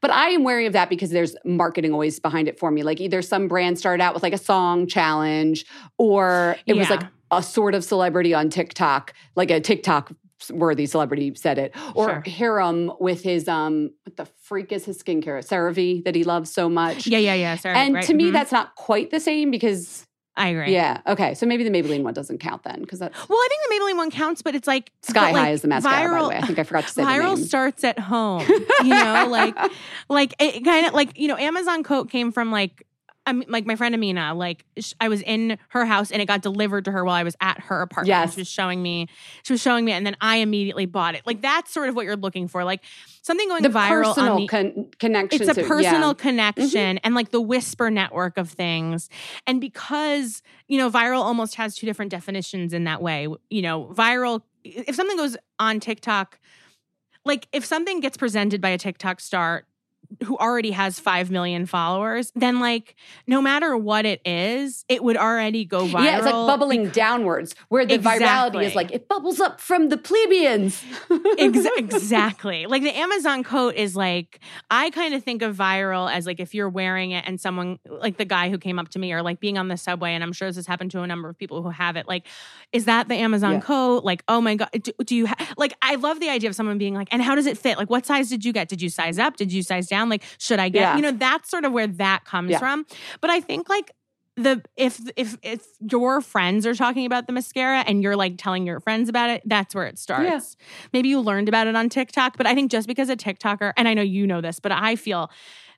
But 0.00 0.12
I 0.12 0.28
am 0.28 0.44
wary 0.44 0.66
of 0.66 0.72
that 0.72 0.88
because 0.88 1.10
there's 1.10 1.34
marketing 1.44 1.92
always 1.92 2.20
behind 2.20 2.48
it 2.48 2.58
for 2.58 2.70
me. 2.70 2.84
Like 2.84 3.00
either 3.00 3.20
some 3.22 3.48
brand 3.48 3.78
started 3.78 4.02
out 4.02 4.14
with 4.14 4.22
like 4.22 4.32
a 4.32 4.38
song 4.38 4.86
challenge, 4.86 5.66
or 5.98 6.56
it 6.64 6.74
was 6.74 6.88
like 6.88 7.02
a 7.30 7.42
sort 7.42 7.74
of 7.74 7.84
celebrity 7.84 8.32
on 8.32 8.50
TikTok, 8.50 9.12
like 9.34 9.50
a 9.50 9.60
TikTok 9.60 10.12
worthy 10.50 10.86
celebrity 10.86 11.34
said 11.34 11.58
it, 11.58 11.74
or 11.94 12.08
Sure. 12.08 12.22
Hyram 12.26 13.00
with 13.00 13.22
his 13.22 13.48
um, 13.48 13.90
what 14.04 14.16
the 14.16 14.26
freak 14.42 14.72
is 14.72 14.84
his 14.84 15.02
skincare, 15.02 15.44
CeraVe 15.46 16.04
that 16.04 16.14
he 16.14 16.24
loves 16.24 16.50
so 16.52 16.68
much. 16.68 17.06
Yeah, 17.06 17.18
yeah, 17.18 17.34
yeah. 17.34 17.56
Sorry. 17.56 17.76
And 17.76 17.94
right, 17.94 18.04
to 18.04 18.14
me, 18.14 18.30
mhm. 18.30 18.32
that's 18.32 18.52
not 18.52 18.74
quite 18.76 19.10
the 19.10 19.20
same 19.20 19.50
because, 19.50 20.06
I 20.36 20.48
agree. 20.48 20.72
yeah, 20.72 21.00
okay. 21.06 21.34
So 21.34 21.44
maybe 21.44 21.64
the 21.64 21.70
Maybelline 21.70 22.02
one 22.02 22.14
doesn't 22.14 22.38
count 22.38 22.62
then 22.62 22.80
because 22.80 22.98
that's 23.00 23.28
Well, 23.28 23.38
I 23.38 23.48
think 23.50 23.62
the 23.68 23.74
Maybelline 23.74 23.96
one 23.98 24.10
counts, 24.10 24.42
but 24.42 24.54
it's 24.54 24.66
like 24.66 24.92
Sky 25.02 25.32
like, 25.32 25.34
High 25.34 25.50
is 25.50 25.62
the 25.62 25.68
mascara, 25.68 26.10
by 26.10 26.22
the 26.22 26.28
way. 26.28 26.36
I 26.36 26.40
think 26.46 26.58
I 26.58 26.62
forgot 26.62 26.86
to 26.86 26.92
say 26.92 27.02
the 27.02 27.08
viral 27.08 27.36
starts 27.36 27.84
at 27.84 27.98
home 27.98 28.46
you 28.82 28.88
know 28.88 29.26
like 29.28 29.56
like 30.08 30.34
it 30.38 30.64
kind 30.64 30.86
of 30.86 30.94
like 30.94 31.18
you 31.18 31.28
know 31.28 31.36
amazon 31.36 31.82
coat 31.82 32.10
came 32.10 32.32
from 32.32 32.50
like 32.50 32.86
I 33.26 33.32
mean, 33.32 33.46
like 33.48 33.66
my 33.66 33.76
friend 33.76 33.94
Amina, 33.94 34.34
like 34.34 34.64
sh- 34.78 34.94
I 35.00 35.08
was 35.08 35.20
in 35.22 35.58
her 35.68 35.84
house 35.84 36.10
and 36.10 36.22
it 36.22 36.26
got 36.26 36.42
delivered 36.42 36.86
to 36.86 36.90
her 36.90 37.04
while 37.04 37.14
I 37.14 37.22
was 37.22 37.36
at 37.40 37.60
her 37.60 37.82
apartment. 37.82 38.08
Yes. 38.08 38.34
She 38.34 38.40
was 38.40 38.48
showing 38.48 38.82
me, 38.82 39.08
she 39.42 39.52
was 39.52 39.60
showing 39.60 39.84
me, 39.84 39.92
and 39.92 40.06
then 40.06 40.16
I 40.20 40.36
immediately 40.36 40.86
bought 40.86 41.14
it. 41.14 41.22
Like 41.26 41.42
that's 41.42 41.72
sort 41.72 41.88
of 41.88 41.94
what 41.94 42.06
you're 42.06 42.16
looking 42.16 42.48
for, 42.48 42.64
like 42.64 42.82
something 43.22 43.48
going 43.48 43.62
the 43.62 43.68
viral 43.68 44.04
personal 44.04 44.32
on 44.32 44.40
the 44.40 44.46
con- 44.46 44.90
connection. 44.98 45.42
it's 45.42 45.50
a 45.50 45.60
to- 45.60 45.68
personal 45.68 46.08
yeah. 46.08 46.14
connection 46.14 46.98
and 46.98 47.14
like 47.14 47.30
the 47.30 47.40
whisper 47.40 47.90
network 47.90 48.36
of 48.38 48.50
things 48.50 49.08
and 49.46 49.60
because 49.60 50.42
you 50.68 50.78
know 50.78 50.90
viral 50.90 51.20
almost 51.20 51.54
has 51.56 51.76
two 51.76 51.86
different 51.86 52.10
definitions 52.10 52.72
in 52.72 52.84
that 52.84 53.02
way 53.02 53.28
you 53.50 53.62
know 53.62 53.86
viral 53.92 54.42
if 54.64 54.94
something 54.96 55.16
goes 55.16 55.36
on 55.58 55.80
tiktok 55.80 56.38
like 57.24 57.46
if 57.52 57.64
something 57.64 58.00
gets 58.00 58.16
presented 58.16 58.60
by 58.60 58.70
a 58.70 58.78
tiktok 58.78 59.20
star 59.20 59.64
who 60.24 60.36
already 60.38 60.70
has 60.72 60.98
5 60.98 61.30
million 61.30 61.66
followers 61.66 62.32
then 62.34 62.60
like 62.60 62.96
no 63.26 63.40
matter 63.40 63.76
what 63.76 64.04
it 64.06 64.20
is 64.24 64.84
it 64.88 65.02
would 65.04 65.16
already 65.16 65.64
go 65.64 65.84
viral 65.86 66.04
Yeah, 66.04 66.16
it's 66.16 66.26
like 66.26 66.34
bubbling 66.34 66.88
downwards, 66.90 67.54
where 67.68 67.86
the 67.86 67.98
virality 67.98 68.64
is 68.64 68.74
like 68.74 68.90
it 68.92 69.08
bubbles 69.08 69.40
up 69.40 69.60
from 69.60 69.88
the 69.88 69.96
plebeians. 69.96 70.82
Ex- 71.38 71.66
exactly. 71.76 72.66
Like 72.66 72.82
the 72.82 72.96
Amazon 72.96 73.44
coat 73.44 73.74
is 73.74 73.94
like, 73.96 74.40
I 74.70 74.90
kind 74.90 75.14
of 75.14 75.22
think 75.22 75.42
of 75.42 75.56
viral 75.56 76.10
as 76.12 76.26
like 76.26 76.40
if 76.40 76.54
you're 76.54 76.68
wearing 76.68 77.12
it 77.12 77.24
and 77.26 77.40
someone, 77.40 77.78
like 77.88 78.16
the 78.16 78.24
guy 78.24 78.50
who 78.50 78.58
came 78.58 78.78
up 78.78 78.88
to 78.90 78.98
me 78.98 79.12
or 79.12 79.22
like 79.22 79.40
being 79.40 79.58
on 79.58 79.68
the 79.68 79.76
subway, 79.76 80.12
and 80.14 80.22
I'm 80.24 80.32
sure 80.32 80.48
this 80.48 80.56
has 80.56 80.66
happened 80.66 80.90
to 80.92 81.02
a 81.02 81.06
number 81.06 81.28
of 81.28 81.38
people 81.38 81.62
who 81.62 81.70
have 81.70 81.96
it. 81.96 82.08
Like, 82.08 82.26
is 82.72 82.86
that 82.86 83.08
the 83.08 83.14
Amazon 83.16 83.52
Yeah. 83.54 83.60
coat? 83.60 84.04
Like, 84.04 84.22
oh 84.28 84.40
my 84.40 84.54
God, 84.56 84.70
do, 84.72 84.92
do 85.04 85.14
you 85.14 85.26
ha-? 85.26 85.54
like, 85.56 85.74
I 85.82 85.94
love 85.96 86.20
the 86.20 86.28
idea 86.30 86.48
of 86.50 86.56
someone 86.56 86.78
being 86.78 86.94
like, 86.94 87.08
and 87.12 87.22
how 87.22 87.34
does 87.34 87.46
it 87.46 87.58
fit? 87.58 87.78
Like, 87.78 87.90
what 87.90 88.06
size 88.06 88.28
did 88.28 88.44
you 88.44 88.52
get? 88.52 88.68
Did 88.68 88.80
you 88.82 88.88
size 88.88 89.18
up? 89.18 89.36
Did 89.36 89.52
you 89.52 89.62
size 89.62 89.86
down? 89.86 89.99
Like, 90.08 90.22
should 90.38 90.58
I 90.58 90.68
get, 90.68 90.80
Yeah. 90.80 90.96
you 90.96 91.02
know, 91.02 91.12
that's 91.12 91.50
sort 91.50 91.64
of 91.64 91.72
where 91.72 91.86
that 91.86 92.24
comes 92.24 92.50
Yeah. 92.50 92.58
from. 92.58 92.86
But 93.20 93.30
I 93.30 93.40
think 93.40 93.68
like, 93.68 93.92
the 94.36 94.62
if 94.76 94.98
if 95.16 95.36
if 95.42 95.66
your 95.90 96.20
friends 96.22 96.64
are 96.64 96.74
talking 96.74 97.04
about 97.04 97.26
the 97.26 97.32
mascara 97.32 97.80
and 97.86 98.02
you're 98.02 98.16
like 98.16 98.36
telling 98.38 98.64
your 98.64 98.80
friends 98.80 99.08
about 99.10 99.28
it, 99.28 99.42
that's 99.44 99.74
where 99.74 99.86
it 99.86 99.98
starts. 99.98 100.56
Maybe 100.94 101.08
you 101.10 101.20
learned 101.20 101.48
about 101.48 101.66
it 101.66 101.76
on 101.76 101.88
TikTok, 101.90 102.38
but 102.38 102.46
I 102.46 102.54
think 102.54 102.70
just 102.70 102.86
because 102.88 103.10
a 103.10 103.16
TikToker, 103.16 103.72
and 103.76 103.86
I 103.86 103.92
know 103.92 104.02
you 104.02 104.26
know 104.26 104.40
this, 104.40 104.58
but 104.58 104.72
I 104.72 104.96
feel 104.96 105.30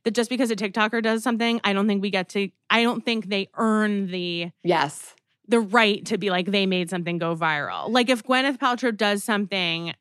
that 0.04 0.12
just 0.14 0.30
because 0.30 0.50
a 0.52 0.56
TikToker 0.56 1.02
does 1.02 1.22
something, 1.24 1.60
I 1.64 1.72
don't 1.72 1.88
think 1.88 2.02
we 2.02 2.10
get 2.10 2.28
to 2.30 2.50
I 2.70 2.82
don't 2.84 3.04
think 3.04 3.30
they 3.30 3.48
earn 3.56 4.08
the 4.08 4.50
yes. 4.62 5.14
the 5.48 5.58
right 5.58 6.04
to 6.06 6.18
be 6.18 6.30
like 6.30 6.46
they 6.46 6.66
made 6.66 6.88
something 6.90 7.18
go 7.18 7.34
viral. 7.34 7.90
Like 7.90 8.10
if 8.10 8.22
Gwyneth 8.22 8.58
Paltrow 8.58 8.96
does 8.96 9.24
something 9.24 9.94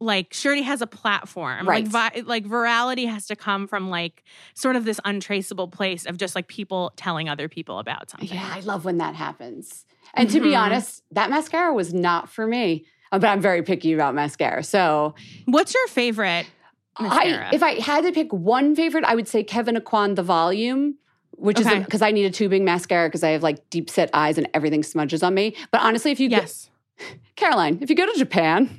like 0.00 0.34
Shirley 0.34 0.62
has 0.62 0.82
a 0.82 0.86
platform. 0.86 1.66
Right. 1.68 1.84
Like 1.84 2.12
vi- 2.14 2.22
like 2.26 2.44
virality 2.44 3.08
has 3.08 3.26
to 3.28 3.36
come 3.36 3.66
from 3.66 3.88
like 3.88 4.24
sort 4.54 4.76
of 4.76 4.84
this 4.84 5.00
untraceable 5.04 5.68
place 5.68 6.04
of 6.04 6.18
just 6.18 6.34
like 6.34 6.48
people 6.48 6.92
telling 6.96 7.28
other 7.28 7.48
people 7.48 7.78
about 7.78 8.10
something. 8.10 8.28
Yeah, 8.28 8.50
I 8.54 8.60
love 8.60 8.84
when 8.84 8.98
that 8.98 9.14
happens. 9.14 9.86
And 10.14 10.28
to 10.30 10.40
be 10.40 10.50
Mhm. 10.50 10.58
honest, 10.60 11.02
that 11.12 11.30
mascara 11.30 11.72
was 11.74 11.94
not 11.94 12.28
for 12.28 12.46
me. 12.46 12.84
Uh, 13.12 13.18
But 13.18 13.28
I'm 13.28 13.40
very 13.40 13.62
picky 13.62 13.92
about 13.92 14.14
mascara. 14.14 14.62
So 14.62 15.14
What's 15.46 15.72
your 15.72 15.86
favorite 15.88 16.46
mascara? 17.00 17.48
I, 17.50 17.54
if 17.54 17.62
I 17.62 17.80
had 17.80 18.04
to 18.04 18.12
pick 18.12 18.32
one 18.32 18.74
favorite, 18.74 19.04
I 19.04 19.14
would 19.14 19.28
say 19.28 19.42
Kevyn 19.44 19.76
Aucoin 19.78 20.14
The 20.16 20.22
Volume, 20.22 20.96
which 21.32 21.58
Okay. 21.60 21.78
is 21.78 21.84
because 21.84 22.02
I 22.02 22.10
need 22.10 22.24
a 22.26 22.30
tubing 22.30 22.64
mascara 22.64 23.08
because 23.08 23.22
I 23.24 23.30
have 23.30 23.42
like 23.42 23.68
deep 23.70 23.88
set 23.90 24.10
eyes 24.12 24.36
and 24.38 24.48
everything 24.54 24.82
smudges 24.82 25.22
on 25.22 25.34
me. 25.34 25.54
But 25.70 25.80
honestly, 25.82 26.10
if 26.10 26.20
you 26.20 26.28
get 26.28 26.42
yes. 26.42 26.70
Caroline, 27.36 27.78
if 27.82 27.90
you 27.90 27.96
go 27.96 28.06
to 28.06 28.18
Japan, 28.18 28.70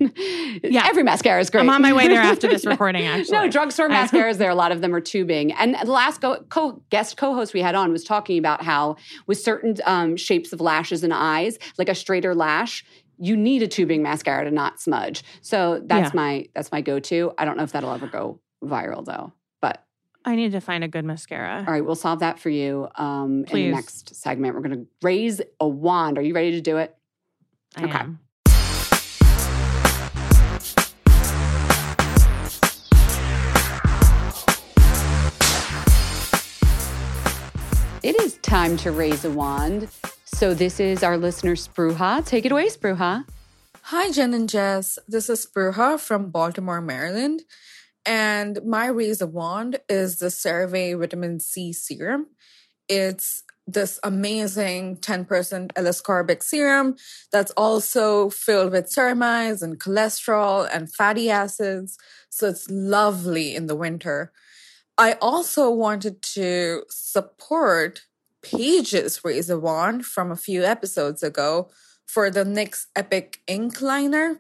Yeah. 0.64 0.88
every 0.88 1.04
mascara 1.04 1.40
is 1.40 1.50
great. 1.52 1.62
I'm 1.62 1.70
on 1.70 1.82
my 1.82 1.94
way 1.94 2.08
there 2.08 2.22
after 2.22 2.48
this 2.48 2.66
recording, 2.66 3.06
actually. 3.06 3.38
No, 3.38 3.48
drugstore 3.48 3.92
I- 3.92 4.08
mascaras 4.08 4.38
there, 4.40 4.50
a 4.50 4.56
lot 4.56 4.72
of 4.72 4.82
them 4.82 4.96
are 4.96 5.02
tubing. 5.02 5.52
And 5.54 5.76
the 5.76 5.92
last 5.92 6.22
go, 6.22 6.44
co, 6.50 6.82
guest 6.90 7.18
co 7.18 7.36
host 7.36 7.54
we 7.54 7.62
had 7.62 7.76
on 7.76 7.92
was 7.92 8.04
talking 8.04 8.40
about 8.40 8.64
how, 8.64 8.96
with 9.28 9.40
certain 9.40 9.76
um, 9.86 10.18
shapes 10.18 10.52
of 10.54 10.60
lashes 10.62 11.04
and 11.04 11.14
eyes, 11.14 11.60
like 11.78 11.90
a 11.90 11.96
straighter 11.96 12.34
lash, 12.34 12.84
you 13.20 13.38
need 13.38 13.62
a 13.62 13.68
tubing 13.68 14.02
mascara 14.02 14.46
to 14.46 14.52
not 14.52 14.80
smudge. 14.80 15.24
So 15.42 15.82
that's 15.86 16.14
Yeah. 16.14 16.16
my 16.16 16.46
that's 16.56 16.72
my 16.72 16.82
go 16.82 17.00
to. 17.00 17.34
I 17.38 17.46
don't 17.46 17.58
know 17.58 17.64
if 17.64 17.72
that'll 17.72 17.94
ever 17.94 18.08
go 18.08 18.40
viral 18.64 19.06
though. 19.06 19.34
But 19.62 19.84
I 20.26 20.36
need 20.36 20.52
to 20.54 20.62
find 20.62 20.84
a 20.84 20.88
good 20.88 21.06
mascara. 21.06 21.64
all 21.68 21.72
right, 21.74 21.86
we'll 21.86 21.96
solve 21.96 22.20
that 22.20 22.40
for 22.40 22.50
you 22.50 22.88
um, 22.96 23.32
in 23.32 23.42
the 23.42 23.48
Please. 23.48 23.72
next 23.74 24.16
segment. 24.16 24.56
We're 24.56 24.62
going 24.62 24.76
to 24.82 24.88
raise 25.04 25.42
a 25.60 25.68
wand. 25.68 26.18
Are 26.18 26.22
you 26.22 26.34
ready 26.34 26.52
to 26.52 26.62
do 26.62 26.78
it? 26.78 26.96
I 27.76 27.84
okay. 27.84 27.92
am. 27.92 28.20
It 38.04 38.16
is 38.22 38.38
time 38.38 38.78
to 38.78 38.92
raise 38.92 39.26
a 39.26 39.32
wand. 39.32 39.90
So 40.26 40.54
this 40.54 40.80
is 40.80 41.04
our 41.04 41.18
listener 41.18 41.56
Spruha. 41.56 42.26
Take 42.26 42.46
it 42.46 42.52
away, 42.52 42.68
Spruha. 42.68 43.26
Hi, 43.82 44.12
Jen 44.12 44.34
and 44.34 44.48
Jess. 44.48 45.00
This 45.08 45.30
is 45.30 45.46
Spruha 45.46 46.00
from 46.00 46.30
Baltimore, 46.30 46.80
Maryland. 46.82 47.42
And 48.06 48.60
my 48.66 48.88
raise 48.88 49.20
a 49.20 49.28
wand 49.28 49.80
is 49.90 50.20
the 50.20 50.28
CeraVe 50.28 50.98
Vitamin 51.00 51.40
C 51.40 51.74
Serum. 51.74 52.28
It's 52.88 53.44
this 53.68 54.00
amazing 54.04 54.96
10% 54.98 55.72
L-ascorbic 55.76 56.42
serum 56.42 56.96
that's 57.32 57.52
also 57.52 58.30
filled 58.30 58.72
with 58.72 58.90
ceramides 58.90 59.62
and 59.62 59.80
cholesterol 59.80 60.68
and 60.72 60.94
fatty 60.94 61.30
acids. 61.30 61.98
So 62.30 62.48
it's 62.48 62.70
lovely 62.70 63.54
in 63.54 63.68
the 63.68 63.76
winter. 63.76 64.32
I 64.98 65.14
also 65.22 65.70
wanted 65.70 66.22
to 66.34 66.84
support 66.90 68.04
Paige's 68.42 69.24
Raise 69.24 69.54
Wand 69.54 70.06
from 70.06 70.32
a 70.32 70.38
few 70.38 70.64
episodes 70.64 71.22
ago 71.22 71.70
for 72.06 72.32
the 72.32 72.46
NYX 72.46 72.86
Epic 72.96 73.42
Ink 73.48 73.82
Liner. 73.82 74.40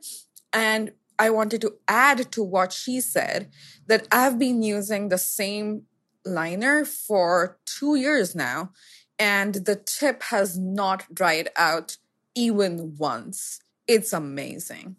And 0.53 0.93
I 1.19 1.29
wanted 1.31 1.61
to 1.61 1.73
add 1.87 2.31
to 2.31 2.43
what 2.43 2.71
she 2.71 3.01
said 3.01 3.51
that 3.87 4.07
I've 4.11 4.39
been 4.39 4.63
using 4.63 5.09
the 5.09 5.17
same 5.17 5.83
liner 6.25 6.85
for 6.85 7.57
two 7.65 7.95
years 7.95 8.35
now, 8.35 8.71
and 9.19 9.55
the 9.55 9.75
tip 9.75 10.23
has 10.23 10.57
not 10.57 11.13
dried 11.13 11.49
out 11.55 11.97
even 12.35 12.95
once. 12.97 13.59
It's 13.87 14.13
amazing. 14.13 14.97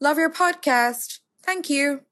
Love 0.00 0.18
your 0.18 0.30
podcast. 0.30 1.20
Thank 1.42 1.70
you. 1.70 2.02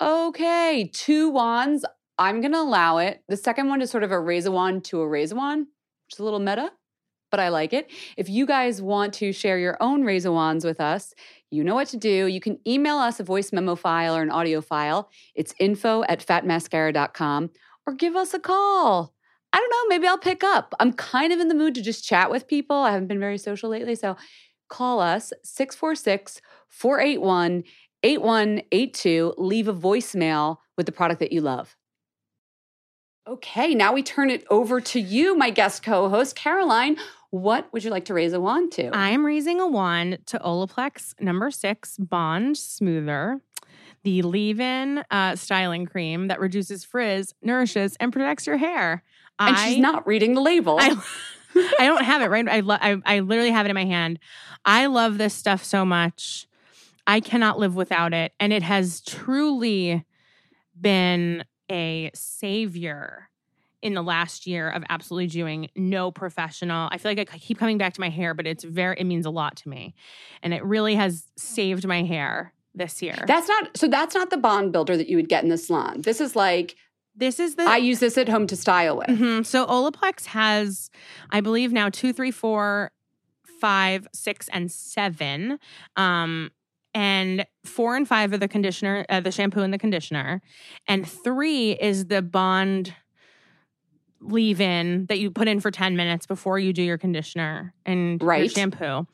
Okay, 0.00 0.90
two 0.92 1.30
wands. 1.30 1.84
I'm 2.18 2.40
going 2.40 2.52
to 2.52 2.60
allow 2.60 2.98
it. 2.98 3.22
The 3.28 3.36
second 3.36 3.68
one 3.68 3.80
is 3.80 3.90
sort 3.90 4.04
of 4.04 4.12
a 4.12 4.20
raise 4.20 4.46
a 4.46 4.52
wand 4.52 4.84
to 4.86 5.00
a 5.00 5.08
raise 5.08 5.32
a 5.32 5.36
wand, 5.36 5.66
which 6.06 6.14
is 6.14 6.18
a 6.18 6.24
little 6.24 6.40
meta, 6.40 6.72
but 7.30 7.40
I 7.40 7.48
like 7.48 7.72
it. 7.72 7.90
If 8.16 8.28
you 8.28 8.44
guys 8.44 8.82
want 8.82 9.14
to 9.14 9.32
share 9.32 9.58
your 9.58 9.76
own 9.80 10.04
raise 10.04 10.24
a 10.24 10.32
wands 10.32 10.64
with 10.64 10.80
us, 10.80 11.14
you 11.50 11.64
know 11.64 11.74
what 11.74 11.88
to 11.88 11.96
do. 11.96 12.26
You 12.26 12.40
can 12.40 12.58
email 12.66 12.96
us 12.96 13.20
a 13.20 13.24
voice 13.24 13.52
memo 13.52 13.74
file 13.74 14.16
or 14.16 14.22
an 14.22 14.30
audio 14.30 14.60
file. 14.60 15.10
It's 15.34 15.54
info 15.58 16.02
at 16.08 16.24
fatmascara.com 16.24 17.50
or 17.86 17.94
give 17.94 18.16
us 18.16 18.34
a 18.34 18.38
call. 18.38 19.14
I 19.58 19.60
don't 19.60 19.70
know, 19.70 19.88
maybe 19.88 20.06
I'll 20.06 20.18
pick 20.18 20.44
up. 20.44 20.72
I'm 20.78 20.92
kind 20.92 21.32
of 21.32 21.40
in 21.40 21.48
the 21.48 21.54
mood 21.54 21.74
to 21.74 21.82
just 21.82 22.04
chat 22.04 22.30
with 22.30 22.46
people. 22.46 22.76
I 22.76 22.92
haven't 22.92 23.08
been 23.08 23.18
very 23.18 23.38
social 23.38 23.68
lately. 23.68 23.96
So 23.96 24.16
call 24.68 25.00
us 25.00 25.32
646 25.42 26.40
481 26.68 27.64
8182. 28.04 29.34
Leave 29.36 29.66
a 29.66 29.74
voicemail 29.74 30.58
with 30.76 30.86
the 30.86 30.92
product 30.92 31.18
that 31.18 31.32
you 31.32 31.40
love. 31.40 31.76
Okay, 33.26 33.74
now 33.74 33.92
we 33.92 34.04
turn 34.04 34.30
it 34.30 34.44
over 34.48 34.80
to 34.80 35.00
you, 35.00 35.36
my 35.36 35.50
guest 35.50 35.82
co 35.82 36.08
host, 36.08 36.36
Caroline. 36.36 36.96
What 37.30 37.70
would 37.72 37.82
you 37.82 37.90
like 37.90 38.04
to 38.04 38.14
raise 38.14 38.32
a 38.34 38.40
wand 38.40 38.70
to? 38.72 38.94
I'm 38.96 39.26
raising 39.26 39.58
a 39.60 39.66
wand 39.66 40.18
to 40.26 40.38
Olaplex 40.38 41.20
number 41.20 41.50
six 41.50 41.96
Bond 41.98 42.56
Smoother, 42.56 43.40
the 44.04 44.22
leave 44.22 44.60
in 44.60 45.02
uh, 45.10 45.34
styling 45.34 45.84
cream 45.84 46.28
that 46.28 46.38
reduces 46.38 46.84
frizz, 46.84 47.34
nourishes, 47.42 47.96
and 47.96 48.12
protects 48.12 48.46
your 48.46 48.58
hair. 48.58 49.02
And 49.38 49.56
I, 49.56 49.70
she's 49.70 49.78
not 49.78 50.06
reading 50.06 50.34
the 50.34 50.40
label. 50.40 50.78
I, 50.80 50.96
I 51.78 51.86
don't 51.86 52.04
have 52.04 52.22
it 52.22 52.26
right. 52.26 52.48
I, 52.48 52.60
lo- 52.60 52.78
I 52.80 52.96
I 53.04 53.20
literally 53.20 53.50
have 53.50 53.66
it 53.66 53.70
in 53.70 53.74
my 53.74 53.84
hand. 53.84 54.18
I 54.64 54.86
love 54.86 55.18
this 55.18 55.34
stuff 55.34 55.64
so 55.64 55.84
much. 55.84 56.46
I 57.06 57.20
cannot 57.20 57.58
live 57.58 57.74
without 57.74 58.12
it, 58.12 58.32
and 58.38 58.52
it 58.52 58.62
has 58.62 59.00
truly 59.00 60.04
been 60.78 61.44
a 61.70 62.10
savior 62.14 63.28
in 63.80 63.94
the 63.94 64.02
last 64.02 64.46
year 64.46 64.68
of 64.68 64.82
absolutely 64.88 65.28
doing 65.28 65.68
no 65.76 66.10
professional. 66.10 66.88
I 66.90 66.98
feel 66.98 67.12
like 67.12 67.32
I 67.32 67.38
keep 67.38 67.58
coming 67.58 67.78
back 67.78 67.94
to 67.94 68.00
my 68.00 68.10
hair, 68.10 68.34
but 68.34 68.46
it's 68.46 68.64
very 68.64 68.96
it 68.98 69.04
means 69.04 69.24
a 69.26 69.30
lot 69.30 69.56
to 69.58 69.68
me, 69.68 69.94
and 70.42 70.52
it 70.52 70.64
really 70.64 70.96
has 70.96 71.24
saved 71.36 71.86
my 71.86 72.02
hair 72.02 72.52
this 72.74 73.02
year. 73.02 73.16
that's 73.26 73.48
not 73.48 73.76
so 73.76 73.88
that's 73.88 74.14
not 74.14 74.30
the 74.30 74.36
bond 74.36 74.72
builder 74.72 74.96
that 74.96 75.08
you 75.08 75.16
would 75.16 75.28
get 75.28 75.42
in 75.42 75.48
the 75.48 75.58
salon. 75.58 76.02
This 76.02 76.20
is 76.20 76.36
like 76.36 76.76
this 77.18 77.40
is 77.40 77.56
the 77.56 77.62
I 77.62 77.76
use 77.76 77.98
this 77.98 78.16
at 78.16 78.28
home 78.28 78.46
to 78.46 78.56
style 78.56 78.96
with. 78.96 79.08
Mhm. 79.08 79.44
So 79.44 79.66
Olaplex 79.66 80.26
has, 80.26 80.90
I 81.30 81.40
believe 81.40 81.72
now 81.72 81.88
two, 81.88 82.12
three, 82.12 82.30
four, 82.30 82.92
five, 83.60 84.06
six, 84.14 84.48
and 84.52 84.70
seven. 84.70 85.58
Um, 85.96 86.50
and 86.94 87.44
four 87.64 87.96
and 87.96 88.08
five 88.08 88.32
are 88.32 88.38
the 88.38 88.48
conditioner, 88.48 89.04
uh, 89.08 89.20
the 89.20 89.30
shampoo 89.30 89.60
and 89.60 89.74
the 89.74 89.78
conditioner, 89.78 90.40
and 90.86 91.06
three 91.06 91.72
is 91.72 92.06
the 92.06 92.22
bond 92.22 92.94
leave 94.20 94.60
in 94.60 95.06
that 95.06 95.18
you 95.18 95.30
put 95.30 95.46
in 95.48 95.60
for 95.60 95.70
10 95.70 95.96
minutes 95.96 96.26
before 96.26 96.58
you 96.58 96.72
do 96.72 96.82
your 96.82 96.98
conditioner 96.98 97.74
and 97.86 98.20
your 98.20 98.28
shampoo. 98.48 99.06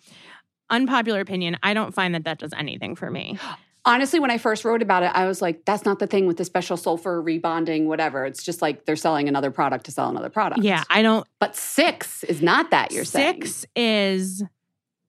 Unpopular 0.70 1.20
opinion, 1.20 1.59
I 1.62 1.74
don't 1.74 1.92
find 1.92 2.14
that 2.14 2.24
that 2.24 2.38
does 2.38 2.52
anything 2.55 2.96
for 2.96 3.11
me. 3.11 3.38
Honestly, 3.87 4.18
when 4.18 4.30
I 4.30 4.39
first 4.39 4.64
wrote 4.64 4.80
about 4.80 5.03
it, 5.03 5.11
I 5.14 5.26
was 5.26 5.43
like, 5.43 5.64
that's 5.66 5.85
not 5.85 5.99
the 5.99 6.07
thing 6.07 6.26
with 6.26 6.39
the 6.39 6.45
special 6.45 6.76
sulfur 6.76 7.22
rebonding, 7.22 7.85
whatever. 7.85 8.24
It's 8.24 8.43
just 8.43 8.62
like 8.62 8.87
they're 8.87 8.97
selling 8.97 9.28
another 9.28 9.51
product 9.51 9.85
to 9.87 9.91
sell 9.91 10.09
another 10.09 10.30
product. 10.30 10.62
Yeah, 10.62 10.85
I 10.89 11.03
don't 11.03 11.26
But 11.39 11.55
six 11.55 12.24
is 12.24 12.41
not 12.41 12.70
that 12.70 12.93
you're 12.93 13.05
saying. 13.05 13.43
Six 13.43 13.66
is 13.76 14.43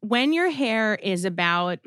when 0.02 0.34
your 0.34 0.50
hair 0.50 0.96
is 0.96 1.24
about 1.26 1.80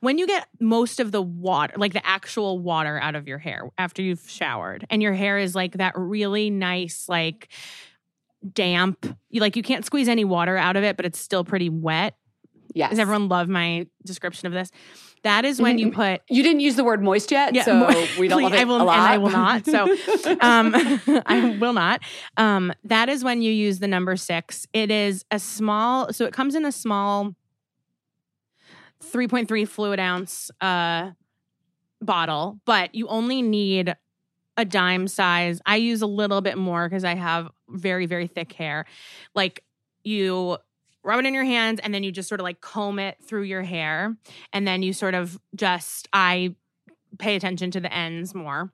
when 0.00 0.18
you 0.18 0.26
get 0.26 0.46
most 0.60 1.00
of 1.00 1.10
the 1.12 1.22
water, 1.22 1.74
like 1.76 1.92
the 1.92 2.06
actual 2.06 2.58
water 2.58 2.98
out 3.00 3.14
of 3.16 3.26
your 3.26 3.38
hair 3.38 3.70
after 3.76 4.02
you've 4.02 4.28
showered, 4.28 4.86
and 4.90 5.02
your 5.02 5.14
hair 5.14 5.38
is 5.38 5.54
like 5.54 5.78
that 5.78 5.94
really 5.96 6.48
nice, 6.50 7.08
like 7.08 7.48
damp. 8.52 9.04
You 9.30 9.40
like 9.40 9.56
you 9.56 9.62
can't 9.62 9.84
squeeze 9.84 10.08
any 10.08 10.24
water 10.24 10.56
out 10.56 10.76
of 10.76 10.84
it, 10.84 10.96
but 10.96 11.06
it's 11.06 11.18
still 11.18 11.44
pretty 11.44 11.68
wet. 11.68 12.16
Yes. 12.72 12.90
Does 12.90 12.98
everyone 12.98 13.28
love 13.28 13.48
my 13.48 13.86
description 14.04 14.46
of 14.46 14.52
this? 14.52 14.70
That 15.24 15.46
is 15.46 15.60
when 15.60 15.78
you 15.78 15.90
put 15.90 16.20
You 16.28 16.42
didn't 16.42 16.60
use 16.60 16.76
the 16.76 16.84
word 16.84 17.02
moist 17.02 17.30
yet, 17.30 17.56
so 17.64 17.74
mo- 17.74 18.06
we 18.18 18.28
don't 18.28 18.42
love 18.42 18.52
it 18.52 18.60
I 18.60 18.64
will, 18.64 18.82
a 18.82 18.84
lot. 18.84 18.98
And 18.98 19.08
I 19.08 19.18
will 19.18 19.30
not. 19.30 19.64
So 19.64 19.84
um, 20.40 20.74
I 21.26 21.56
will 21.58 21.72
not. 21.72 22.02
Um, 22.36 22.72
that 22.84 23.08
is 23.08 23.24
when 23.24 23.40
you 23.40 23.50
use 23.50 23.78
the 23.78 23.88
number 23.88 24.16
six. 24.16 24.66
It 24.74 24.90
is 24.90 25.24
a 25.30 25.38
small, 25.38 26.12
so 26.12 26.26
it 26.26 26.34
comes 26.34 26.54
in 26.54 26.66
a 26.66 26.72
small 26.72 27.34
3.3 29.02 29.66
fluid 29.66 29.98
ounce 29.98 30.50
uh, 30.60 31.12
bottle, 32.02 32.60
but 32.66 32.94
you 32.94 33.08
only 33.08 33.40
need 33.40 33.96
a 34.58 34.64
dime 34.66 35.08
size. 35.08 35.58
I 35.64 35.76
use 35.76 36.02
a 36.02 36.06
little 36.06 36.42
bit 36.42 36.58
more 36.58 36.86
because 36.86 37.02
I 37.02 37.14
have 37.14 37.48
very, 37.70 38.04
very 38.04 38.26
thick 38.26 38.52
hair. 38.52 38.84
Like 39.34 39.64
you 40.04 40.58
rub 41.04 41.20
it 41.20 41.26
in 41.26 41.34
your 41.34 41.44
hands 41.44 41.80
and 41.82 41.94
then 41.94 42.02
you 42.02 42.10
just 42.10 42.28
sort 42.28 42.40
of 42.40 42.44
like 42.44 42.60
comb 42.60 42.98
it 42.98 43.18
through 43.22 43.42
your 43.42 43.62
hair. 43.62 44.16
And 44.52 44.66
then 44.66 44.82
you 44.82 44.92
sort 44.92 45.14
of 45.14 45.38
just, 45.54 46.08
I 46.12 46.54
pay 47.18 47.36
attention 47.36 47.70
to 47.72 47.80
the 47.80 47.92
ends 47.92 48.34
more. 48.34 48.72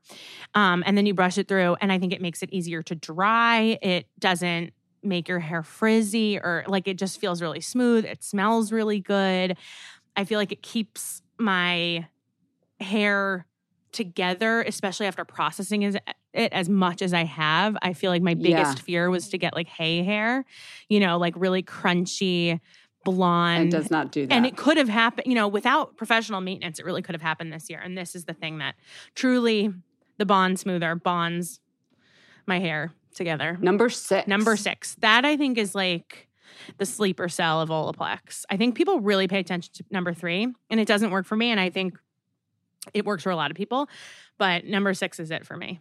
Um, 0.54 0.82
and 0.86 0.96
then 0.96 1.06
you 1.06 1.14
brush 1.14 1.38
it 1.38 1.48
through. 1.48 1.76
And 1.80 1.92
I 1.92 1.98
think 1.98 2.12
it 2.12 2.22
makes 2.22 2.42
it 2.42 2.50
easier 2.52 2.82
to 2.84 2.94
dry. 2.94 3.78
It 3.82 4.06
doesn't 4.18 4.72
make 5.02 5.28
your 5.28 5.40
hair 5.40 5.62
frizzy 5.62 6.38
or 6.38 6.64
like 6.66 6.86
it 6.86 6.98
just 6.98 7.20
feels 7.20 7.42
really 7.42 7.60
smooth. 7.60 8.04
It 8.04 8.22
smells 8.22 8.72
really 8.72 9.00
good. 9.00 9.56
I 10.16 10.24
feel 10.24 10.38
like 10.38 10.52
it 10.52 10.62
keeps 10.62 11.22
my 11.38 12.06
hair 12.80 13.46
together, 13.92 14.62
especially 14.62 15.06
after 15.06 15.24
processing 15.24 15.82
it 15.82 16.00
as 16.34 16.68
much 16.68 17.02
as 17.02 17.12
I 17.12 17.24
have. 17.24 17.76
I 17.82 17.92
feel 17.92 18.10
like 18.10 18.22
my 18.22 18.34
biggest 18.34 18.78
Yeah. 18.78 18.82
fear 18.84 19.10
was 19.10 19.28
to 19.30 19.38
get 19.38 19.54
like 19.54 19.68
hay 19.68 20.02
hair, 20.02 20.44
you 20.88 21.00
know, 21.00 21.18
like 21.18 21.34
really 21.36 21.62
crunchy, 21.62 22.60
blonde. 23.04 23.68
It 23.72 23.76
does 23.76 23.90
not 23.90 24.12
do 24.12 24.26
that. 24.26 24.34
And 24.34 24.46
it 24.46 24.56
could 24.56 24.76
have 24.76 24.88
happened, 24.88 25.26
you 25.26 25.34
know, 25.34 25.48
without 25.48 25.96
professional 25.96 26.40
maintenance, 26.40 26.78
it 26.78 26.84
really 26.84 27.02
could 27.02 27.14
have 27.14 27.22
happened 27.22 27.52
this 27.52 27.68
year. 27.70 27.80
And 27.82 27.96
this 27.96 28.14
is 28.14 28.26
the 28.26 28.34
thing 28.34 28.58
that 28.58 28.74
truly 29.14 29.72
the 30.18 30.26
bond 30.26 30.60
smoother 30.60 30.94
bonds 30.94 31.60
my 32.46 32.58
hair 32.58 32.92
together. 33.14 33.58
Number 33.60 33.88
six. 33.88 34.28
Number 34.28 34.56
six. 34.56 34.96
That 35.00 35.24
I 35.24 35.36
think 35.36 35.58
is 35.58 35.74
like 35.74 36.28
the 36.78 36.86
sleeper 36.86 37.28
cell 37.28 37.60
of 37.60 37.70
Olaplex. 37.70 38.44
I 38.50 38.56
think 38.56 38.74
people 38.74 39.00
really 39.00 39.26
pay 39.28 39.38
attention 39.38 39.72
to 39.74 39.84
number 39.90 40.12
three, 40.12 40.46
and 40.68 40.78
it 40.80 40.86
doesn't 40.86 41.10
work 41.10 41.26
for 41.26 41.36
me. 41.36 41.50
And 41.50 41.58
I 41.58 41.70
think 41.70 41.94
it 42.94 43.04
works 43.04 43.22
for 43.22 43.30
a 43.30 43.36
lot 43.36 43.50
of 43.50 43.56
people, 43.56 43.88
but 44.38 44.64
number 44.64 44.94
six 44.94 45.18
is 45.20 45.30
it 45.30 45.46
for 45.46 45.56
me. 45.56 45.80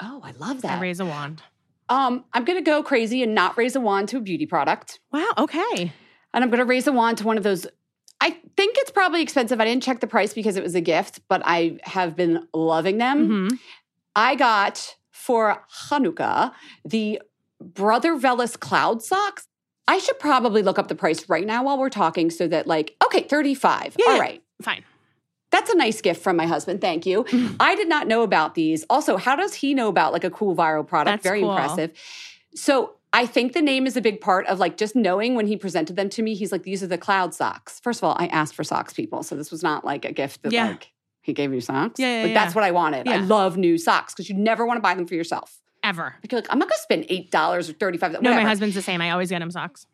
Oh, 0.00 0.20
I 0.24 0.32
love 0.32 0.62
that. 0.62 0.78
I 0.78 0.80
raise 0.80 1.00
a 1.00 1.04
wand. 1.06 1.42
Um, 1.88 2.24
I'm 2.32 2.44
going 2.44 2.58
to 2.58 2.64
go 2.64 2.82
crazy 2.82 3.22
and 3.22 3.34
not 3.34 3.56
raise 3.56 3.74
a 3.74 3.80
wand 3.80 4.08
to 4.10 4.18
a 4.18 4.20
beauty 4.20 4.46
product. 4.46 5.00
Wow. 5.12 5.26
Okay. 5.38 5.92
And 6.34 6.44
I'm 6.44 6.50
going 6.50 6.58
to 6.60 6.64
raise 6.66 6.86
a 6.86 6.92
wand 6.92 7.18
to 7.18 7.24
one 7.24 7.36
of 7.38 7.42
those. 7.42 7.66
I 8.20 8.30
think 8.56 8.76
it's 8.78 8.90
probably 8.90 9.22
expensive. 9.22 9.60
I 9.60 9.64
didn't 9.64 9.82
check 9.82 10.00
the 10.00 10.06
price 10.06 10.34
because 10.34 10.56
it 10.56 10.62
was 10.62 10.74
a 10.74 10.80
gift, 10.80 11.20
but 11.28 11.40
I 11.44 11.78
have 11.84 12.14
been 12.14 12.46
loving 12.52 12.98
them. 12.98 13.28
Mhm. 13.50 13.58
I 14.14 14.34
got 14.34 14.96
for 15.10 15.64
Hanukkah 15.88 16.52
the 16.84 17.20
Brother 17.60 18.16
Vellies 18.16 18.58
cloud 18.60 19.02
socks. 19.02 19.48
I 19.88 19.98
should 19.98 20.18
probably 20.18 20.62
look 20.62 20.78
up 20.78 20.88
the 20.88 20.94
price 20.94 21.28
right 21.28 21.46
now 21.46 21.64
while 21.64 21.78
we're 21.78 21.88
talking 21.88 22.30
so 22.30 22.46
that, 22.48 22.66
like, 22.66 22.94
okay, 23.06 23.22
35. 23.22 23.96
Yeah, 23.98 24.12
All 24.12 24.20
right. 24.20 24.42
Fine. 24.60 24.84
That's 25.50 25.70
a 25.70 25.76
nice 25.76 26.00
gift 26.02 26.22
from 26.22 26.36
my 26.36 26.46
husband. 26.46 26.80
Thank 26.80 27.06
you. 27.06 27.24
I 27.60 27.74
did 27.74 27.88
not 27.88 28.06
know 28.06 28.22
about 28.22 28.54
these. 28.54 28.84
Also, 28.90 29.16
how 29.16 29.34
does 29.36 29.54
he 29.54 29.74
know 29.74 29.88
about 29.88 30.12
like 30.12 30.24
a 30.24 30.30
cool 30.30 30.54
viral 30.54 30.86
product? 30.86 31.14
That's 31.14 31.22
Very 31.22 31.40
cool. 31.40 31.52
impressive. 31.52 31.92
So 32.54 32.94
I 33.12 33.24
think 33.26 33.54
the 33.54 33.62
name 33.62 33.86
is 33.86 33.96
a 33.96 34.00
big 34.02 34.20
part 34.20 34.46
of 34.46 34.58
like 34.58 34.76
just 34.76 34.94
knowing 34.94 35.34
when 35.34 35.46
he 35.46 35.56
presented 35.56 35.96
them 35.96 36.10
to 36.10 36.22
me, 36.22 36.34
he's 36.34 36.52
like, 36.52 36.64
these 36.64 36.82
are 36.82 36.86
the 36.86 36.98
cloud 36.98 37.34
socks. 37.34 37.80
First 37.80 38.00
of 38.00 38.04
all, 38.04 38.16
I 38.18 38.26
asked 38.26 38.54
for 38.54 38.64
socks, 38.64 38.92
people. 38.92 39.22
So 39.22 39.36
this 39.36 39.50
was 39.50 39.62
not 39.62 39.84
like 39.84 40.04
a 40.04 40.12
gift 40.12 40.42
that 40.42 40.52
Yeah. 40.52 40.68
like 40.68 40.92
he 41.22 41.32
gave 41.32 41.52
you 41.52 41.60
socks. 41.60 41.98
Yeah, 41.98 42.08
yeah, 42.16 42.22
like 42.22 42.28
yeah. 42.32 42.34
that's 42.44 42.54
what 42.54 42.64
I 42.64 42.70
wanted. 42.70 43.08
I 43.08 43.16
love 43.18 43.56
new 43.56 43.78
socks 43.78 44.12
because 44.14 44.28
you 44.28 44.34
never 44.36 44.66
want 44.66 44.76
to 44.78 44.82
buy 44.82 44.94
them 44.94 45.06
for 45.06 45.14
yourself. 45.14 45.58
Ever. 45.82 46.14
Like, 46.22 46.32
you're 46.32 46.40
like, 46.40 46.52
I'm 46.52 46.58
not 46.58 46.68
gonna 46.68 46.78
spend 46.80 47.06
eight 47.08 47.30
dollars 47.30 47.70
or 47.70 47.72
thirty-five. 47.72 48.12
No, 48.12 48.18
whatever. 48.18 48.36
my 48.42 48.48
husband's 48.48 48.74
the 48.74 48.82
same. 48.82 49.00
I 49.00 49.10
always 49.12 49.30
get 49.30 49.40
him 49.40 49.50
socks. 49.50 49.86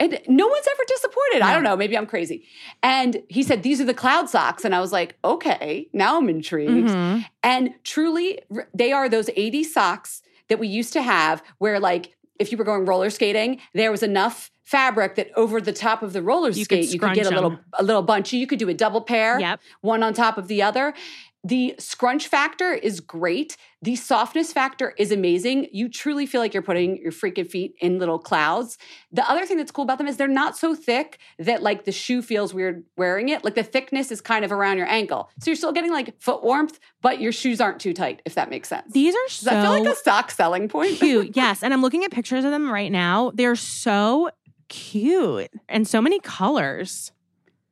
And 0.00 0.18
no 0.26 0.48
one's 0.48 0.66
ever 0.72 0.82
disappointed. 0.88 1.42
I 1.42 1.52
don't 1.52 1.62
know. 1.62 1.76
Maybe 1.76 1.96
I'm 1.96 2.06
crazy. 2.06 2.44
And 2.82 3.22
he 3.28 3.42
said, 3.42 3.62
These 3.62 3.80
are 3.80 3.84
the 3.84 3.94
cloud 3.94 4.28
socks. 4.30 4.64
And 4.64 4.74
I 4.74 4.80
was 4.80 4.90
like, 4.92 5.16
Okay, 5.24 5.88
now 5.92 6.16
I'm 6.18 6.28
intrigued. 6.28 6.88
Mhm. 6.88 7.24
And 7.44 7.74
truly, 7.84 8.40
they 8.74 8.90
are 8.92 9.08
those 9.08 9.28
80 9.36 9.62
socks 9.62 10.22
that 10.48 10.58
we 10.58 10.66
used 10.66 10.92
to 10.94 11.02
have 11.02 11.42
where, 11.58 11.78
like, 11.78 12.16
if 12.40 12.50
you 12.50 12.56
were 12.58 12.64
going 12.64 12.86
roller 12.86 13.10
skating, 13.10 13.60
there 13.74 13.90
was 13.90 14.02
enough 14.02 14.50
fabric 14.64 15.16
that 15.16 15.28
over 15.36 15.60
the 15.60 15.72
top 15.72 16.02
of 16.02 16.12
the 16.12 16.22
roller 16.22 16.48
You 16.48 16.64
could 16.64 16.84
skate, 16.84 16.92
you 16.94 16.98
could 17.00 17.14
get 17.14 17.26
a 17.26 17.30
little 17.30 17.58
a 17.78 17.82
little 17.82 18.02
bunchy. 18.02 18.36
You 18.38 18.46
could 18.46 18.58
do 18.60 18.68
a 18.68 18.74
double 18.74 19.00
pair, 19.02 19.38
Yep. 19.38 19.60
one 19.82 20.02
on 20.02 20.14
top 20.14 20.38
of 20.38 20.48
the 20.48 20.62
other. 20.62 20.94
The 21.42 21.74
scrunch 21.78 22.28
factor 22.28 22.72
is 22.72 23.00
great. 23.00 23.56
The 23.80 23.96
softness 23.96 24.52
factor 24.52 24.92
is 24.98 25.10
amazing. 25.10 25.68
You 25.72 25.88
truly 25.88 26.26
feel 26.26 26.40
like 26.40 26.52
you're 26.52 26.62
putting 26.62 26.98
your 26.98 27.12
freaking 27.12 27.50
feet 27.50 27.74
in 27.80 27.98
little 27.98 28.18
clouds. 28.18 28.76
The 29.10 29.28
other 29.28 29.46
thing 29.46 29.56
that's 29.56 29.70
cool 29.70 29.84
about 29.84 29.96
them 29.96 30.06
is 30.06 30.18
they're 30.18 30.28
not 30.28 30.58
so 30.58 30.74
thick 30.74 31.18
that 31.38 31.62
like 31.62 31.84
the 31.84 31.92
shoe 31.92 32.20
feels 32.20 32.52
weird 32.52 32.84
wearing 32.98 33.30
it. 33.30 33.42
Like 33.42 33.54
the 33.54 33.62
thickness 33.62 34.10
is 34.10 34.20
kind 34.20 34.44
of 34.44 34.52
around 34.52 34.76
your 34.76 34.86
ankle. 34.88 35.30
So 35.40 35.50
you're 35.50 35.56
still 35.56 35.72
getting 35.72 35.92
like 35.92 36.20
foot 36.20 36.44
warmth, 36.44 36.78
but 37.00 37.20
your 37.22 37.32
shoes 37.32 37.58
aren't 37.58 37.80
too 37.80 37.94
tight, 37.94 38.20
if 38.26 38.34
that 38.34 38.50
makes 38.50 38.68
sense. 38.68 38.92
These 38.92 39.14
are 39.14 39.28
so 39.28 39.50
that 39.50 39.62
feel 39.62 39.72
like 39.72 39.88
a 39.88 39.96
stock 39.96 40.30
selling 40.30 40.68
point? 40.68 40.98
cute. 40.98 41.36
Yes. 41.40 41.62
And 41.62 41.72
I'm 41.72 41.80
looking 41.80 42.04
at 42.04 42.10
pictures 42.10 42.44
of 42.44 42.50
them 42.50 42.70
right 42.70 42.92
now. 42.92 43.30
They're 43.34 43.56
so 43.56 44.30
cute 44.68 45.50
and 45.68 45.88
so 45.88 46.02
many 46.02 46.20
colors. 46.20 47.12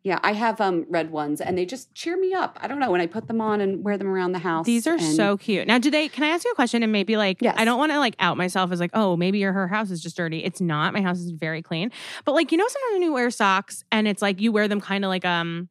Yeah, 0.05 0.21
I 0.23 0.33
have 0.33 0.61
um 0.61 0.87
red 0.89 1.11
ones 1.11 1.41
and 1.41 1.59
they 1.59 1.67
just 1.67 1.93
cheer 1.95 2.17
me 2.17 2.33
up. 2.33 2.57
I 2.63 2.69
don't 2.69 2.79
know 2.79 2.91
when 2.91 3.01
I 3.01 3.07
put 3.07 3.27
them 3.27 3.41
on 3.41 3.61
and 3.61 3.85
wear 3.85 3.99
them 3.99 4.07
around 4.09 4.33
the 4.33 4.39
house. 4.39 4.65
These 4.65 4.87
are 4.87 4.95
and- 4.95 5.03
so 5.17 5.37
cute. 5.37 5.67
Now, 5.67 5.79
do 5.79 5.91
they, 5.91 6.09
can 6.09 6.23
I 6.25 6.29
ask 6.29 6.45
you 6.45 6.53
a 6.53 6.55
question? 6.55 6.83
And 6.83 6.93
maybe 6.93 7.17
like, 7.17 7.43
Yes. 7.43 7.55
I 7.59 7.65
don't 7.65 7.79
want 7.79 7.93
to 7.93 7.99
like 7.99 8.15
out 8.21 8.37
myself 8.37 8.71
as 8.73 8.81
like, 8.81 8.93
oh, 8.95 9.17
maybe 9.17 9.39
your, 9.39 9.53
her 9.53 9.67
house 9.69 9.91
is 9.91 10.01
just 10.01 10.17
dirty. 10.17 10.45
It's 10.45 10.61
not. 10.61 10.95
My 10.95 11.03
house 11.03 11.19
is 11.19 11.33
very 11.33 11.63
clean. 11.63 11.91
But 12.25 12.33
like, 12.33 12.53
you 12.53 12.59
know, 12.59 12.67
sometimes 12.69 12.93
when 12.95 13.03
you 13.03 13.13
wear 13.13 13.31
socks 13.31 13.85
and 13.91 14.07
it's 14.09 14.23
like 14.23 14.41
you 14.41 14.53
wear 14.53 14.69
them 14.69 14.81
kind 14.81 15.05
of 15.05 15.09
like, 15.09 15.25
um, 15.25 15.69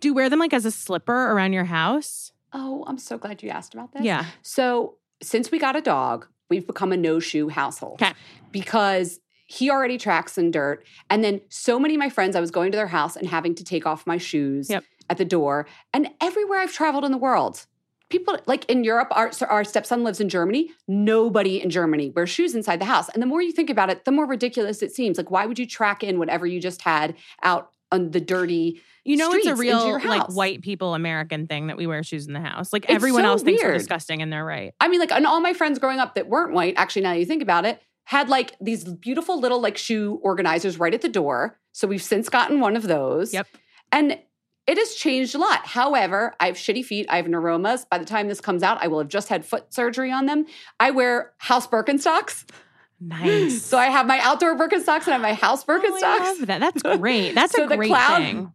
do 0.00 0.08
you 0.08 0.14
wear 0.14 0.28
them 0.28 0.40
like 0.40 0.52
as 0.52 0.64
a 0.66 0.70
slipper 0.70 1.30
around 1.30 1.52
your 1.52 1.64
house? 1.64 2.32
Oh, 2.52 2.84
I'm 2.86 2.98
so 2.98 3.16
glad 3.16 3.42
you 3.42 3.48
asked 3.50 3.74
about 3.74 3.92
this. 3.92 4.02
Yeah. 4.02 4.26
So 4.42 4.96
since 5.22 5.50
we 5.50 5.58
got 5.58 5.76
a 5.76 5.80
dog, 5.80 6.26
we've 6.50 6.66
become 6.66 6.92
a 6.92 6.96
no 6.96 7.20
shoe 7.20 7.48
household. 7.48 8.00
'Kay. 8.00 8.12
Because 8.50 9.20
he 9.50 9.70
already 9.70 9.96
tracks 9.96 10.36
in 10.36 10.50
dirt. 10.50 10.84
And 11.08 11.24
then 11.24 11.40
so 11.48 11.80
many 11.80 11.94
of 11.94 11.98
my 11.98 12.10
friends, 12.10 12.36
I 12.36 12.40
was 12.40 12.50
going 12.50 12.70
to 12.70 12.76
their 12.76 12.86
house 12.86 13.16
and 13.16 13.26
having 13.26 13.54
to 13.56 13.64
take 13.64 13.86
off 13.86 14.06
my 14.06 14.18
shoes 14.18 14.68
Yep. 14.68 14.84
at 15.08 15.16
the 15.16 15.24
door. 15.24 15.66
And 15.94 16.10
everywhere 16.20 16.58
I've 16.60 16.72
traveled 16.72 17.04
in 17.06 17.12
the 17.12 17.18
world, 17.18 17.64
people 18.10 18.38
like 18.46 18.66
in 18.66 18.84
Europe, 18.84 19.08
our, 19.12 19.30
our 19.48 19.64
stepson 19.64 20.04
lives 20.04 20.20
in 20.20 20.28
Germany. 20.28 20.70
Nobody 20.86 21.62
in 21.62 21.70
Germany 21.70 22.10
wears 22.14 22.28
shoes 22.28 22.54
inside 22.54 22.78
the 22.78 22.84
house. 22.84 23.08
And 23.08 23.22
the 23.22 23.26
more 23.26 23.40
you 23.40 23.52
think 23.52 23.70
about 23.70 23.88
it, 23.88 24.04
the 24.04 24.12
more 24.12 24.26
ridiculous 24.26 24.82
it 24.82 24.92
seems. 24.92 25.16
Like, 25.16 25.30
why 25.30 25.46
would 25.46 25.58
you 25.58 25.66
track 25.66 26.04
in 26.04 26.18
whatever 26.18 26.46
you 26.46 26.60
just 26.60 26.82
had 26.82 27.14
out 27.42 27.70
on 27.90 28.10
the 28.10 28.20
dirty? 28.20 28.82
You 29.04 29.16
know, 29.16 29.32
it's 29.32 29.46
a 29.46 29.54
real 29.54 29.98
like 30.04 30.28
white 30.34 30.60
people 30.60 30.94
American 30.94 31.46
thing 31.46 31.68
that 31.68 31.78
we 31.78 31.86
wear 31.86 32.02
shoes 32.02 32.26
in 32.26 32.34
the 32.34 32.40
house. 32.40 32.70
Like 32.70 32.84
It's 32.84 32.92
everyone 32.92 33.22
so 33.22 33.28
else 33.28 33.42
thinks 33.42 33.62
we're 33.62 33.72
disgusting 33.72 34.20
and 34.20 34.30
they're 34.30 34.44
right. 34.44 34.74
I 34.78 34.88
mean, 34.88 35.00
like, 35.00 35.10
and 35.10 35.26
all 35.26 35.40
my 35.40 35.54
friends 35.54 35.78
growing 35.78 35.98
up 35.98 36.14
that 36.16 36.28
weren't 36.28 36.52
white, 36.52 36.74
actually, 36.76 37.02
now 37.02 37.14
that 37.14 37.18
you 37.18 37.24
think 37.24 37.42
about 37.42 37.64
it, 37.64 37.80
had 38.08 38.30
like 38.30 38.56
these 38.58 38.84
beautiful 38.84 39.38
little 39.38 39.60
like 39.60 39.76
shoe 39.76 40.18
organizers 40.22 40.78
right 40.78 40.94
at 40.94 41.02
the 41.02 41.10
door. 41.10 41.58
So 41.72 41.86
we've 41.86 42.02
since 42.02 42.30
gotten 42.30 42.58
one 42.58 42.74
of 42.74 42.84
those. 42.84 43.34
Yep. 43.34 43.46
And 43.92 44.18
it 44.66 44.78
has 44.78 44.94
changed 44.94 45.34
a 45.34 45.38
lot. 45.38 45.66
However, 45.66 46.34
I 46.40 46.46
have 46.46 46.56
shitty 46.56 46.86
feet. 46.86 47.04
I 47.10 47.16
have 47.16 47.26
neuromas. 47.26 47.84
By 47.90 47.98
the 47.98 48.06
time 48.06 48.28
this 48.28 48.40
comes 48.40 48.62
out, 48.62 48.82
I 48.82 48.86
will 48.88 48.98
have 49.00 49.08
just 49.08 49.28
had 49.28 49.44
foot 49.44 49.74
surgery 49.74 50.10
on 50.10 50.24
them. 50.24 50.46
I 50.80 50.90
wear 50.90 51.34
house 51.36 51.66
Birkenstocks. 51.66 52.44
Nice. 52.98 53.62
So 53.68 53.76
I 53.78 53.86
have 53.86 54.06
my 54.06 54.18
outdoor 54.20 54.56
Birkenstocks 54.56 55.06
and 55.06 55.08
I 55.08 55.12
have 55.12 55.20
my 55.22 55.34
house 55.34 55.64
Oh, 55.68 55.74
I 55.74 55.78
Birkenstocks. 55.78 56.18
love 56.38 56.46
that. 56.46 56.60
That's 56.60 56.82
great. 56.98 57.34
That's 57.34 57.52
So 57.54 57.64
a 57.64 57.68
the 57.68 57.76
great 57.76 57.88
cloud- 57.88 58.16
thing. 58.22 58.52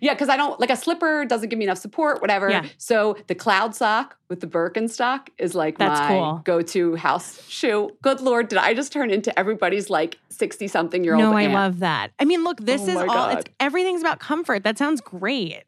Yeah, 0.00 0.14
because 0.14 0.28
I 0.28 0.36
don't 0.36 0.58
like 0.60 0.70
a 0.70 0.76
slipper 0.76 1.24
doesn't 1.24 1.48
give 1.48 1.58
me 1.58 1.64
enough 1.64 1.78
support, 1.78 2.20
whatever. 2.20 2.50
Yeah. 2.50 2.66
So 2.78 3.16
the 3.26 3.34
cloud 3.34 3.74
sock 3.74 4.16
with 4.28 4.40
the 4.40 4.46
Birkenstock 4.46 5.28
is 5.38 5.54
like 5.54 5.78
That's 5.78 6.00
my 6.00 6.08
cool. 6.08 6.40
go-to 6.44 6.96
house 6.96 7.46
shoe. 7.48 7.90
Good 8.02 8.20
lord, 8.20 8.48
did 8.48 8.58
I 8.58 8.74
just 8.74 8.92
turn 8.92 9.10
into 9.10 9.36
everybody's 9.38 9.90
like 9.90 10.18
60 10.30 10.68
something 10.68 11.04
year 11.04 11.14
old? 11.14 11.22
No, 11.22 11.32
I 11.32 11.46
love 11.46 11.80
that. 11.80 12.12
I 12.18 12.24
mean, 12.24 12.44
look, 12.44 12.60
this 12.60 12.82
Oh 12.82 12.88
is 12.88 12.94
my 12.94 13.06
all 13.06 13.30
it's 13.30 13.44
everything's 13.60 14.00
about 14.00 14.20
comfort. 14.20 14.64
That 14.64 14.78
sounds 14.78 15.00
great. 15.00 15.64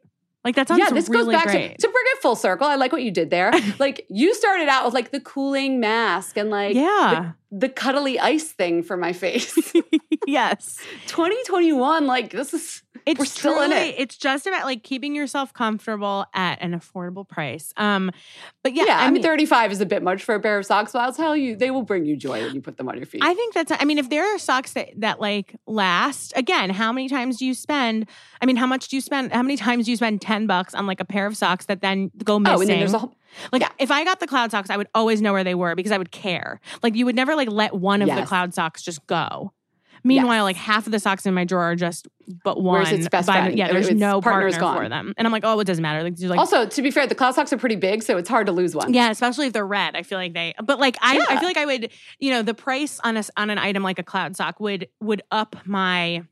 Like 0.46 0.54
that 0.54 0.68
sounds 0.68 0.78
yeah, 0.78 0.90
this 0.90 1.08
really 1.08 1.34
goes 1.34 1.42
back 1.42 1.46
great. 1.46 1.76
to 1.76 1.86
to 1.86 1.92
bring 1.92 2.04
it 2.06 2.22
full 2.22 2.36
circle. 2.36 2.68
I 2.68 2.76
like 2.76 2.92
what 2.92 3.02
you 3.02 3.10
did 3.10 3.30
there. 3.30 3.52
like 3.80 4.06
you 4.08 4.32
started 4.32 4.68
out 4.68 4.84
with 4.84 4.94
like 4.94 5.10
the 5.10 5.18
cooling 5.18 5.80
mask 5.80 6.36
and 6.36 6.50
like 6.50 6.76
yeah. 6.76 7.32
the 7.45 7.45
cuddly 7.74 8.18
ice 8.18 8.50
thing 8.52 8.82
for 8.82 8.96
my 8.96 9.12
face. 9.12 9.56
yes. 10.26 10.78
2021, 11.06 12.06
like 12.06 12.30
this 12.30 12.52
is 12.52 12.82
It's 13.06 13.18
We're 13.18 13.24
still 13.24 13.62
in 13.62 13.72
it. 13.72 13.94
It's 13.98 14.16
just 14.16 14.48
about 14.48 14.64
like 14.64 14.82
keeping 14.82 15.14
yourself 15.14 15.52
comfortable 15.52 16.26
at 16.34 16.60
an 16.60 16.72
affordable 16.72 17.26
price. 17.26 17.72
Um, 17.76 18.10
but 18.64 18.74
yeah. 18.74 18.84
yeah, 18.86 18.98
I, 19.00 19.10
mean, 19.10 19.22
35 19.22 19.72
is 19.72 19.80
a 19.80 19.86
bit 19.86 20.02
much 20.02 20.24
for 20.24 20.34
a 20.34 20.40
pair 20.40 20.58
of 20.58 20.66
socks, 20.66 20.92
but 20.92 21.00
I'll 21.00 21.12
tell 21.12 21.36
you, 21.36 21.54
they 21.54 21.70
will 21.70 21.82
bring 21.82 22.04
you 22.04 22.16
joy 22.16 22.42
when 22.44 22.54
you 22.54 22.60
put 22.60 22.76
them 22.78 22.88
on 22.88 22.96
your 22.96 23.06
feet. 23.06 23.22
I 23.22 23.32
think 23.34 23.54
that's. 23.54 23.70
I 23.70 23.84
mean, 23.84 23.98
if 23.98 24.10
there 24.10 24.34
are 24.34 24.38
socks 24.38 24.72
that 24.72 24.90
that 24.96 25.20
like 25.20 25.54
last, 25.66 26.32
again, 26.34 26.70
how 26.70 26.92
many 26.92 27.08
times 27.08 27.36
do 27.38 27.46
you 27.46 27.54
spend? 27.54 28.08
I 28.40 28.46
mean, 28.46 28.56
how 28.56 28.66
much 28.66 28.88
do 28.88 28.96
you 28.96 29.00
spend? 29.00 29.32
How 29.32 29.42
many 29.42 29.56
times 29.56 29.84
do 29.84 29.92
you 29.92 29.96
spend 29.96 30.20
ten 30.20 30.48
bucks 30.48 30.74
on 30.74 30.86
like 30.86 31.00
a 31.00 31.04
pair 31.04 31.26
of 31.26 31.36
socks 31.36 31.66
that 31.66 31.80
then 31.80 32.10
go 32.24 32.40
missing? 32.40 32.56
oh, 32.56 32.60
and 32.60 32.70
then 32.70 32.78
there's 32.80 32.94
a 32.94 32.98
whole 32.98 33.14
Like 33.52 33.62
Yeah. 33.62 33.70
if 33.78 33.90
I 33.90 34.04
got 34.04 34.20
the 34.20 34.26
cloud 34.26 34.50
socks, 34.50 34.70
I 34.70 34.76
would 34.76 34.88
always 34.94 35.20
know 35.22 35.32
where 35.32 35.44
they 35.44 35.54
were 35.54 35.74
because 35.74 35.92
I 35.92 35.98
would 35.98 36.10
care. 36.12 36.60
Like 36.82 36.94
you 36.94 37.04
would 37.06 37.16
never 37.16 37.34
like 37.36 37.50
let 37.50 37.74
one 37.74 38.02
of 38.02 38.08
the 38.08 38.22
cloud 38.26 38.54
socks 38.54 38.82
just 38.82 39.06
go. 39.06 39.52
Meanwhile, 40.04 40.36
Yes. 40.36 40.42
like 40.44 40.56
half 40.56 40.86
of 40.86 40.92
the 40.92 41.00
socks 41.00 41.26
in 41.26 41.34
my 41.34 41.44
drawer 41.44 41.72
are 41.72 41.74
just 41.74 42.06
but 42.44 42.62
one. 42.62 42.74
Where's 42.82 42.92
its 42.92 43.08
best 43.08 43.26
by- 43.26 43.40
friend? 43.40 43.58
Yeah, 43.58 43.72
there's 43.72 43.88
Its 43.88 43.98
no 43.98 44.20
partner's 44.20 44.56
partner 44.56 44.84
for 44.84 44.88
them, 44.88 45.12
and 45.16 45.26
I'm 45.26 45.32
like, 45.32 45.42
oh, 45.44 45.58
it 45.58 45.64
doesn't 45.64 45.82
matter. 45.82 46.02
Like, 46.04 46.14
like 46.20 46.38
Also, 46.38 46.64
to 46.66 46.82
be 46.82 46.92
fair, 46.92 47.08
the 47.08 47.14
cloud 47.16 47.34
socks 47.34 47.52
are 47.52 47.56
pretty 47.56 47.74
big, 47.76 48.04
so 48.04 48.16
it's 48.16 48.28
hard 48.28 48.46
to 48.46 48.52
lose 48.52 48.76
one. 48.76 48.94
yeah, 48.94 49.10
especially 49.10 49.48
if 49.48 49.52
they're 49.52 49.66
red. 49.66 49.96
I 49.96 50.02
feel 50.04 50.18
like 50.18 50.32
they, 50.32 50.54
but 50.62 50.78
like 50.78 50.96
I, 51.00 51.18
I 51.28 51.38
feel 51.38 51.48
like 51.48 51.56
I 51.56 51.66
would, 51.66 51.90
you 52.20 52.30
know, 52.30 52.42
the 52.42 52.54
price 52.54 53.00
on 53.02 53.16
a 53.16 53.24
on 53.36 53.50
an 53.50 53.58
item 53.58 53.82
like 53.82 53.98
a 53.98 54.04
cloud 54.04 54.36
sock 54.36 54.60
would 54.60 54.86
would 55.00 55.22
up 55.32 55.56
my 55.64 56.22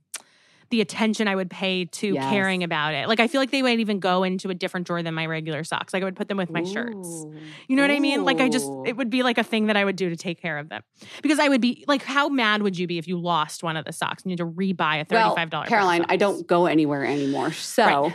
the 0.70 0.80
attention 0.80 1.28
I 1.28 1.34
would 1.36 1.50
pay 1.50 1.84
to 1.86 2.14
Yes. 2.14 2.28
caring 2.30 2.62
about 2.62 2.94
it. 2.94 3.08
Like 3.08 3.20
I 3.20 3.28
feel 3.28 3.40
like 3.40 3.50
they 3.50 3.62
would 3.62 3.80
even 3.80 4.00
go 4.00 4.22
into 4.22 4.48
a 4.50 4.54
different 4.54 4.86
drawer 4.86 5.02
than 5.02 5.14
my 5.14 5.26
regular 5.26 5.62
socks. 5.64 5.92
Like 5.92 6.02
I 6.02 6.04
would 6.06 6.16
put 6.16 6.28
them 6.28 6.36
with 6.36 6.50
my 6.50 6.62
shirts. 6.62 7.26
You 7.68 7.76
know 7.76 7.82
what 7.82 7.90
I 7.90 8.00
mean? 8.00 8.24
Like 8.24 8.40
I 8.40 8.48
just 8.48 8.70
it 8.84 8.96
would 8.96 9.10
be 9.10 9.22
like 9.22 9.38
a 9.38 9.44
thing 9.44 9.66
that 9.66 9.76
I 9.76 9.84
would 9.84 9.96
do 9.96 10.10
to 10.10 10.16
take 10.16 10.40
care 10.40 10.58
of 10.58 10.68
them. 10.68 10.82
Because 11.22 11.38
I 11.38 11.48
would 11.48 11.60
be 11.60 11.84
like 11.86 12.02
how 12.02 12.28
mad 12.28 12.62
would 12.62 12.78
you 12.78 12.86
be 12.86 12.98
if 12.98 13.06
you 13.08 13.18
lost 13.20 13.62
one 13.62 13.76
of 13.76 13.84
the 13.84 13.92
socks 13.92 14.22
and 14.22 14.30
you 14.30 14.32
had 14.34 14.38
to 14.38 14.46
rebuy 14.46 15.00
a 15.00 15.04
$35 15.04 15.50
pair 15.50 15.60
of 15.62 15.66
Caroline, 15.68 16.04
I 16.08 16.16
don't 16.16 16.46
go 16.46 16.66
anywhere 16.66 17.04
anymore. 17.04 17.52
So, 17.52 18.12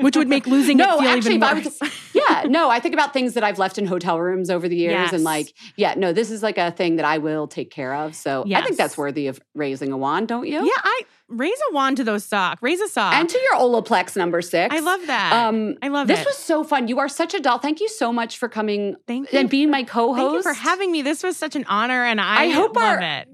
which 0.00 0.16
would 0.16 0.28
make 0.28 0.46
losing 0.46 0.76
no, 0.78 0.96
it 0.96 1.00
feel 1.00 1.08
actually, 1.10 1.34
even 1.36 1.42
I 1.42 1.54
worse. 1.54 1.80
was, 1.80 1.90
yeah, 2.14 2.44
no, 2.48 2.70
I 2.70 2.78
think 2.80 2.94
about 2.94 3.12
things 3.12 3.34
that 3.34 3.42
I've 3.44 3.58
left 3.58 3.76
in 3.78 3.86
hotel 3.86 4.20
rooms 4.20 4.48
over 4.50 4.68
the 4.68 4.76
years, 4.76 4.92
Yes. 4.92 5.12
and 5.12 5.24
like, 5.24 5.52
yeah, 5.76 5.94
no, 5.96 6.12
this 6.12 6.30
is 6.30 6.42
like 6.42 6.58
a 6.58 6.70
thing 6.70 6.96
that 6.96 7.04
I 7.04 7.18
will 7.18 7.46
take 7.48 7.70
care 7.70 7.94
of. 7.94 8.14
So, 8.14 8.44
I 8.54 8.62
think 8.62 8.76
that's 8.76 8.96
worthy 8.96 9.26
of 9.26 9.40
raising 9.54 9.90
a 9.92 9.96
wand, 9.98 10.28
don't 10.28 10.46
you? 10.46 10.64
yeah, 10.64 10.70
I 10.82 11.02
raise 11.30 11.58
a 11.70 11.74
wand 11.74 11.96
to 11.98 12.04
those 12.04 12.24
socks. 12.24 12.60
Raise 12.62 12.80
a 12.80 12.88
sock. 12.88 13.14
And 13.14 13.28
to 13.28 13.38
your 13.38 13.54
Olaplex 13.56 14.16
number 14.16 14.42
six. 14.42 14.74
I 14.74 14.80
love 14.80 15.06
that. 15.06 15.32
Um, 15.32 15.76
I 15.82 15.88
love 15.88 16.06
this 16.08 16.20
it. 16.20 16.26
was 16.26 16.36
so 16.36 16.62
fun. 16.64 16.88
You 16.88 16.98
are 16.98 17.08
such 17.08 17.32
a 17.34 17.40
doll. 17.40 17.58
Thank 17.58 17.80
you 17.80 17.88
so 17.88 18.12
much 18.12 18.36
for 18.38 18.48
coming 18.48 18.96
Thank 19.06 19.32
you. 19.32 19.38
and 19.38 19.48
being 19.48 19.70
my 19.70 19.82
co-host. 19.84 20.18
Thank 20.20 20.34
you 20.34 20.42
for 20.42 20.52
having 20.52 20.92
me. 20.92 21.02
This 21.02 21.22
was 21.22 21.36
such 21.36 21.56
an 21.56 21.64
honor, 21.68 22.04
and 22.04 22.20
I, 22.20 22.44
I 22.44 22.48
hope 22.50 22.76
love 22.76 22.84
our- 22.84 23.00
it. 23.00 23.28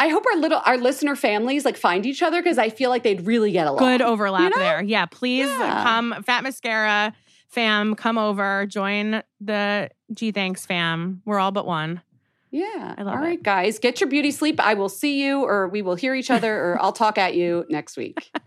I 0.00 0.08
hope 0.10 0.24
our 0.32 0.38
little 0.38 0.60
our 0.64 0.76
listener 0.78 1.16
families 1.16 1.64
like 1.64 1.76
find 1.76 2.06
each 2.06 2.22
other 2.22 2.40
because 2.40 2.56
I 2.56 2.68
feel 2.68 2.88
like 2.88 3.02
they'd 3.02 3.26
really 3.26 3.50
get 3.50 3.66
along. 3.66 3.78
Good 3.80 4.00
overlap 4.00 4.42
You 4.42 4.50
know? 4.50 4.58
there. 4.58 4.80
Yeah, 4.80 5.06
please 5.06 5.48
Yeah. 5.48 5.82
come, 5.82 6.22
Fat 6.24 6.44
Mascara 6.44 7.12
fam, 7.48 7.96
come 7.96 8.16
over, 8.16 8.64
join 8.66 9.22
the 9.40 9.90
Gee 10.14 10.30
Thanks 10.30 10.64
fam. 10.66 11.20
We're 11.24 11.40
all 11.40 11.50
but 11.50 11.66
one. 11.66 12.00
Yeah. 12.50 12.94
I 12.96 13.02
love 13.02 13.16
All 13.16 13.22
it. 13.22 13.26
right, 13.26 13.42
guys, 13.42 13.78
get 13.78 14.00
your 14.00 14.08
beauty 14.08 14.30
sleep. 14.30 14.58
I 14.60 14.74
will 14.74 14.88
see 14.88 15.22
you, 15.24 15.42
or 15.42 15.68
we 15.68 15.82
will 15.82 15.96
hear 15.96 16.14
each 16.14 16.30
other, 16.30 16.54
or 16.54 16.78
I'll 16.80 16.92
talk 16.92 17.18
at 17.18 17.34
you 17.34 17.66
next 17.68 17.96
week. 17.96 18.30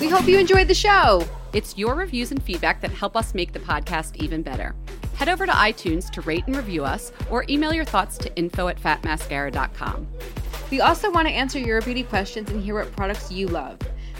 We 0.00 0.08
hope 0.08 0.26
you 0.26 0.38
enjoyed 0.38 0.68
the 0.68 0.74
show. 0.74 1.24
It's 1.52 1.78
your 1.78 1.94
reviews 1.94 2.30
and 2.32 2.42
feedback 2.42 2.80
that 2.80 2.90
help 2.90 3.16
us 3.16 3.32
make 3.34 3.52
the 3.52 3.60
podcast 3.60 4.16
even 4.16 4.42
better. 4.42 4.74
Head 5.14 5.28
over 5.28 5.46
to 5.46 5.52
iTunes 5.52 6.10
to 6.10 6.20
rate 6.22 6.44
and 6.46 6.56
review 6.56 6.84
us, 6.84 7.12
or 7.30 7.44
email 7.48 7.72
your 7.72 7.84
thoughts 7.84 8.18
to 8.18 8.34
info 8.36 8.68
at 8.68 8.80
fatmascara.com. 8.80 10.06
We 10.70 10.80
also 10.80 11.10
want 11.10 11.28
to 11.28 11.32
answer 11.34 11.58
your 11.58 11.80
beauty 11.80 12.02
questions 12.02 12.50
and 12.50 12.62
hear 12.62 12.74
what 12.74 12.90
products 12.92 13.30
you 13.30 13.48
love. 13.48 13.78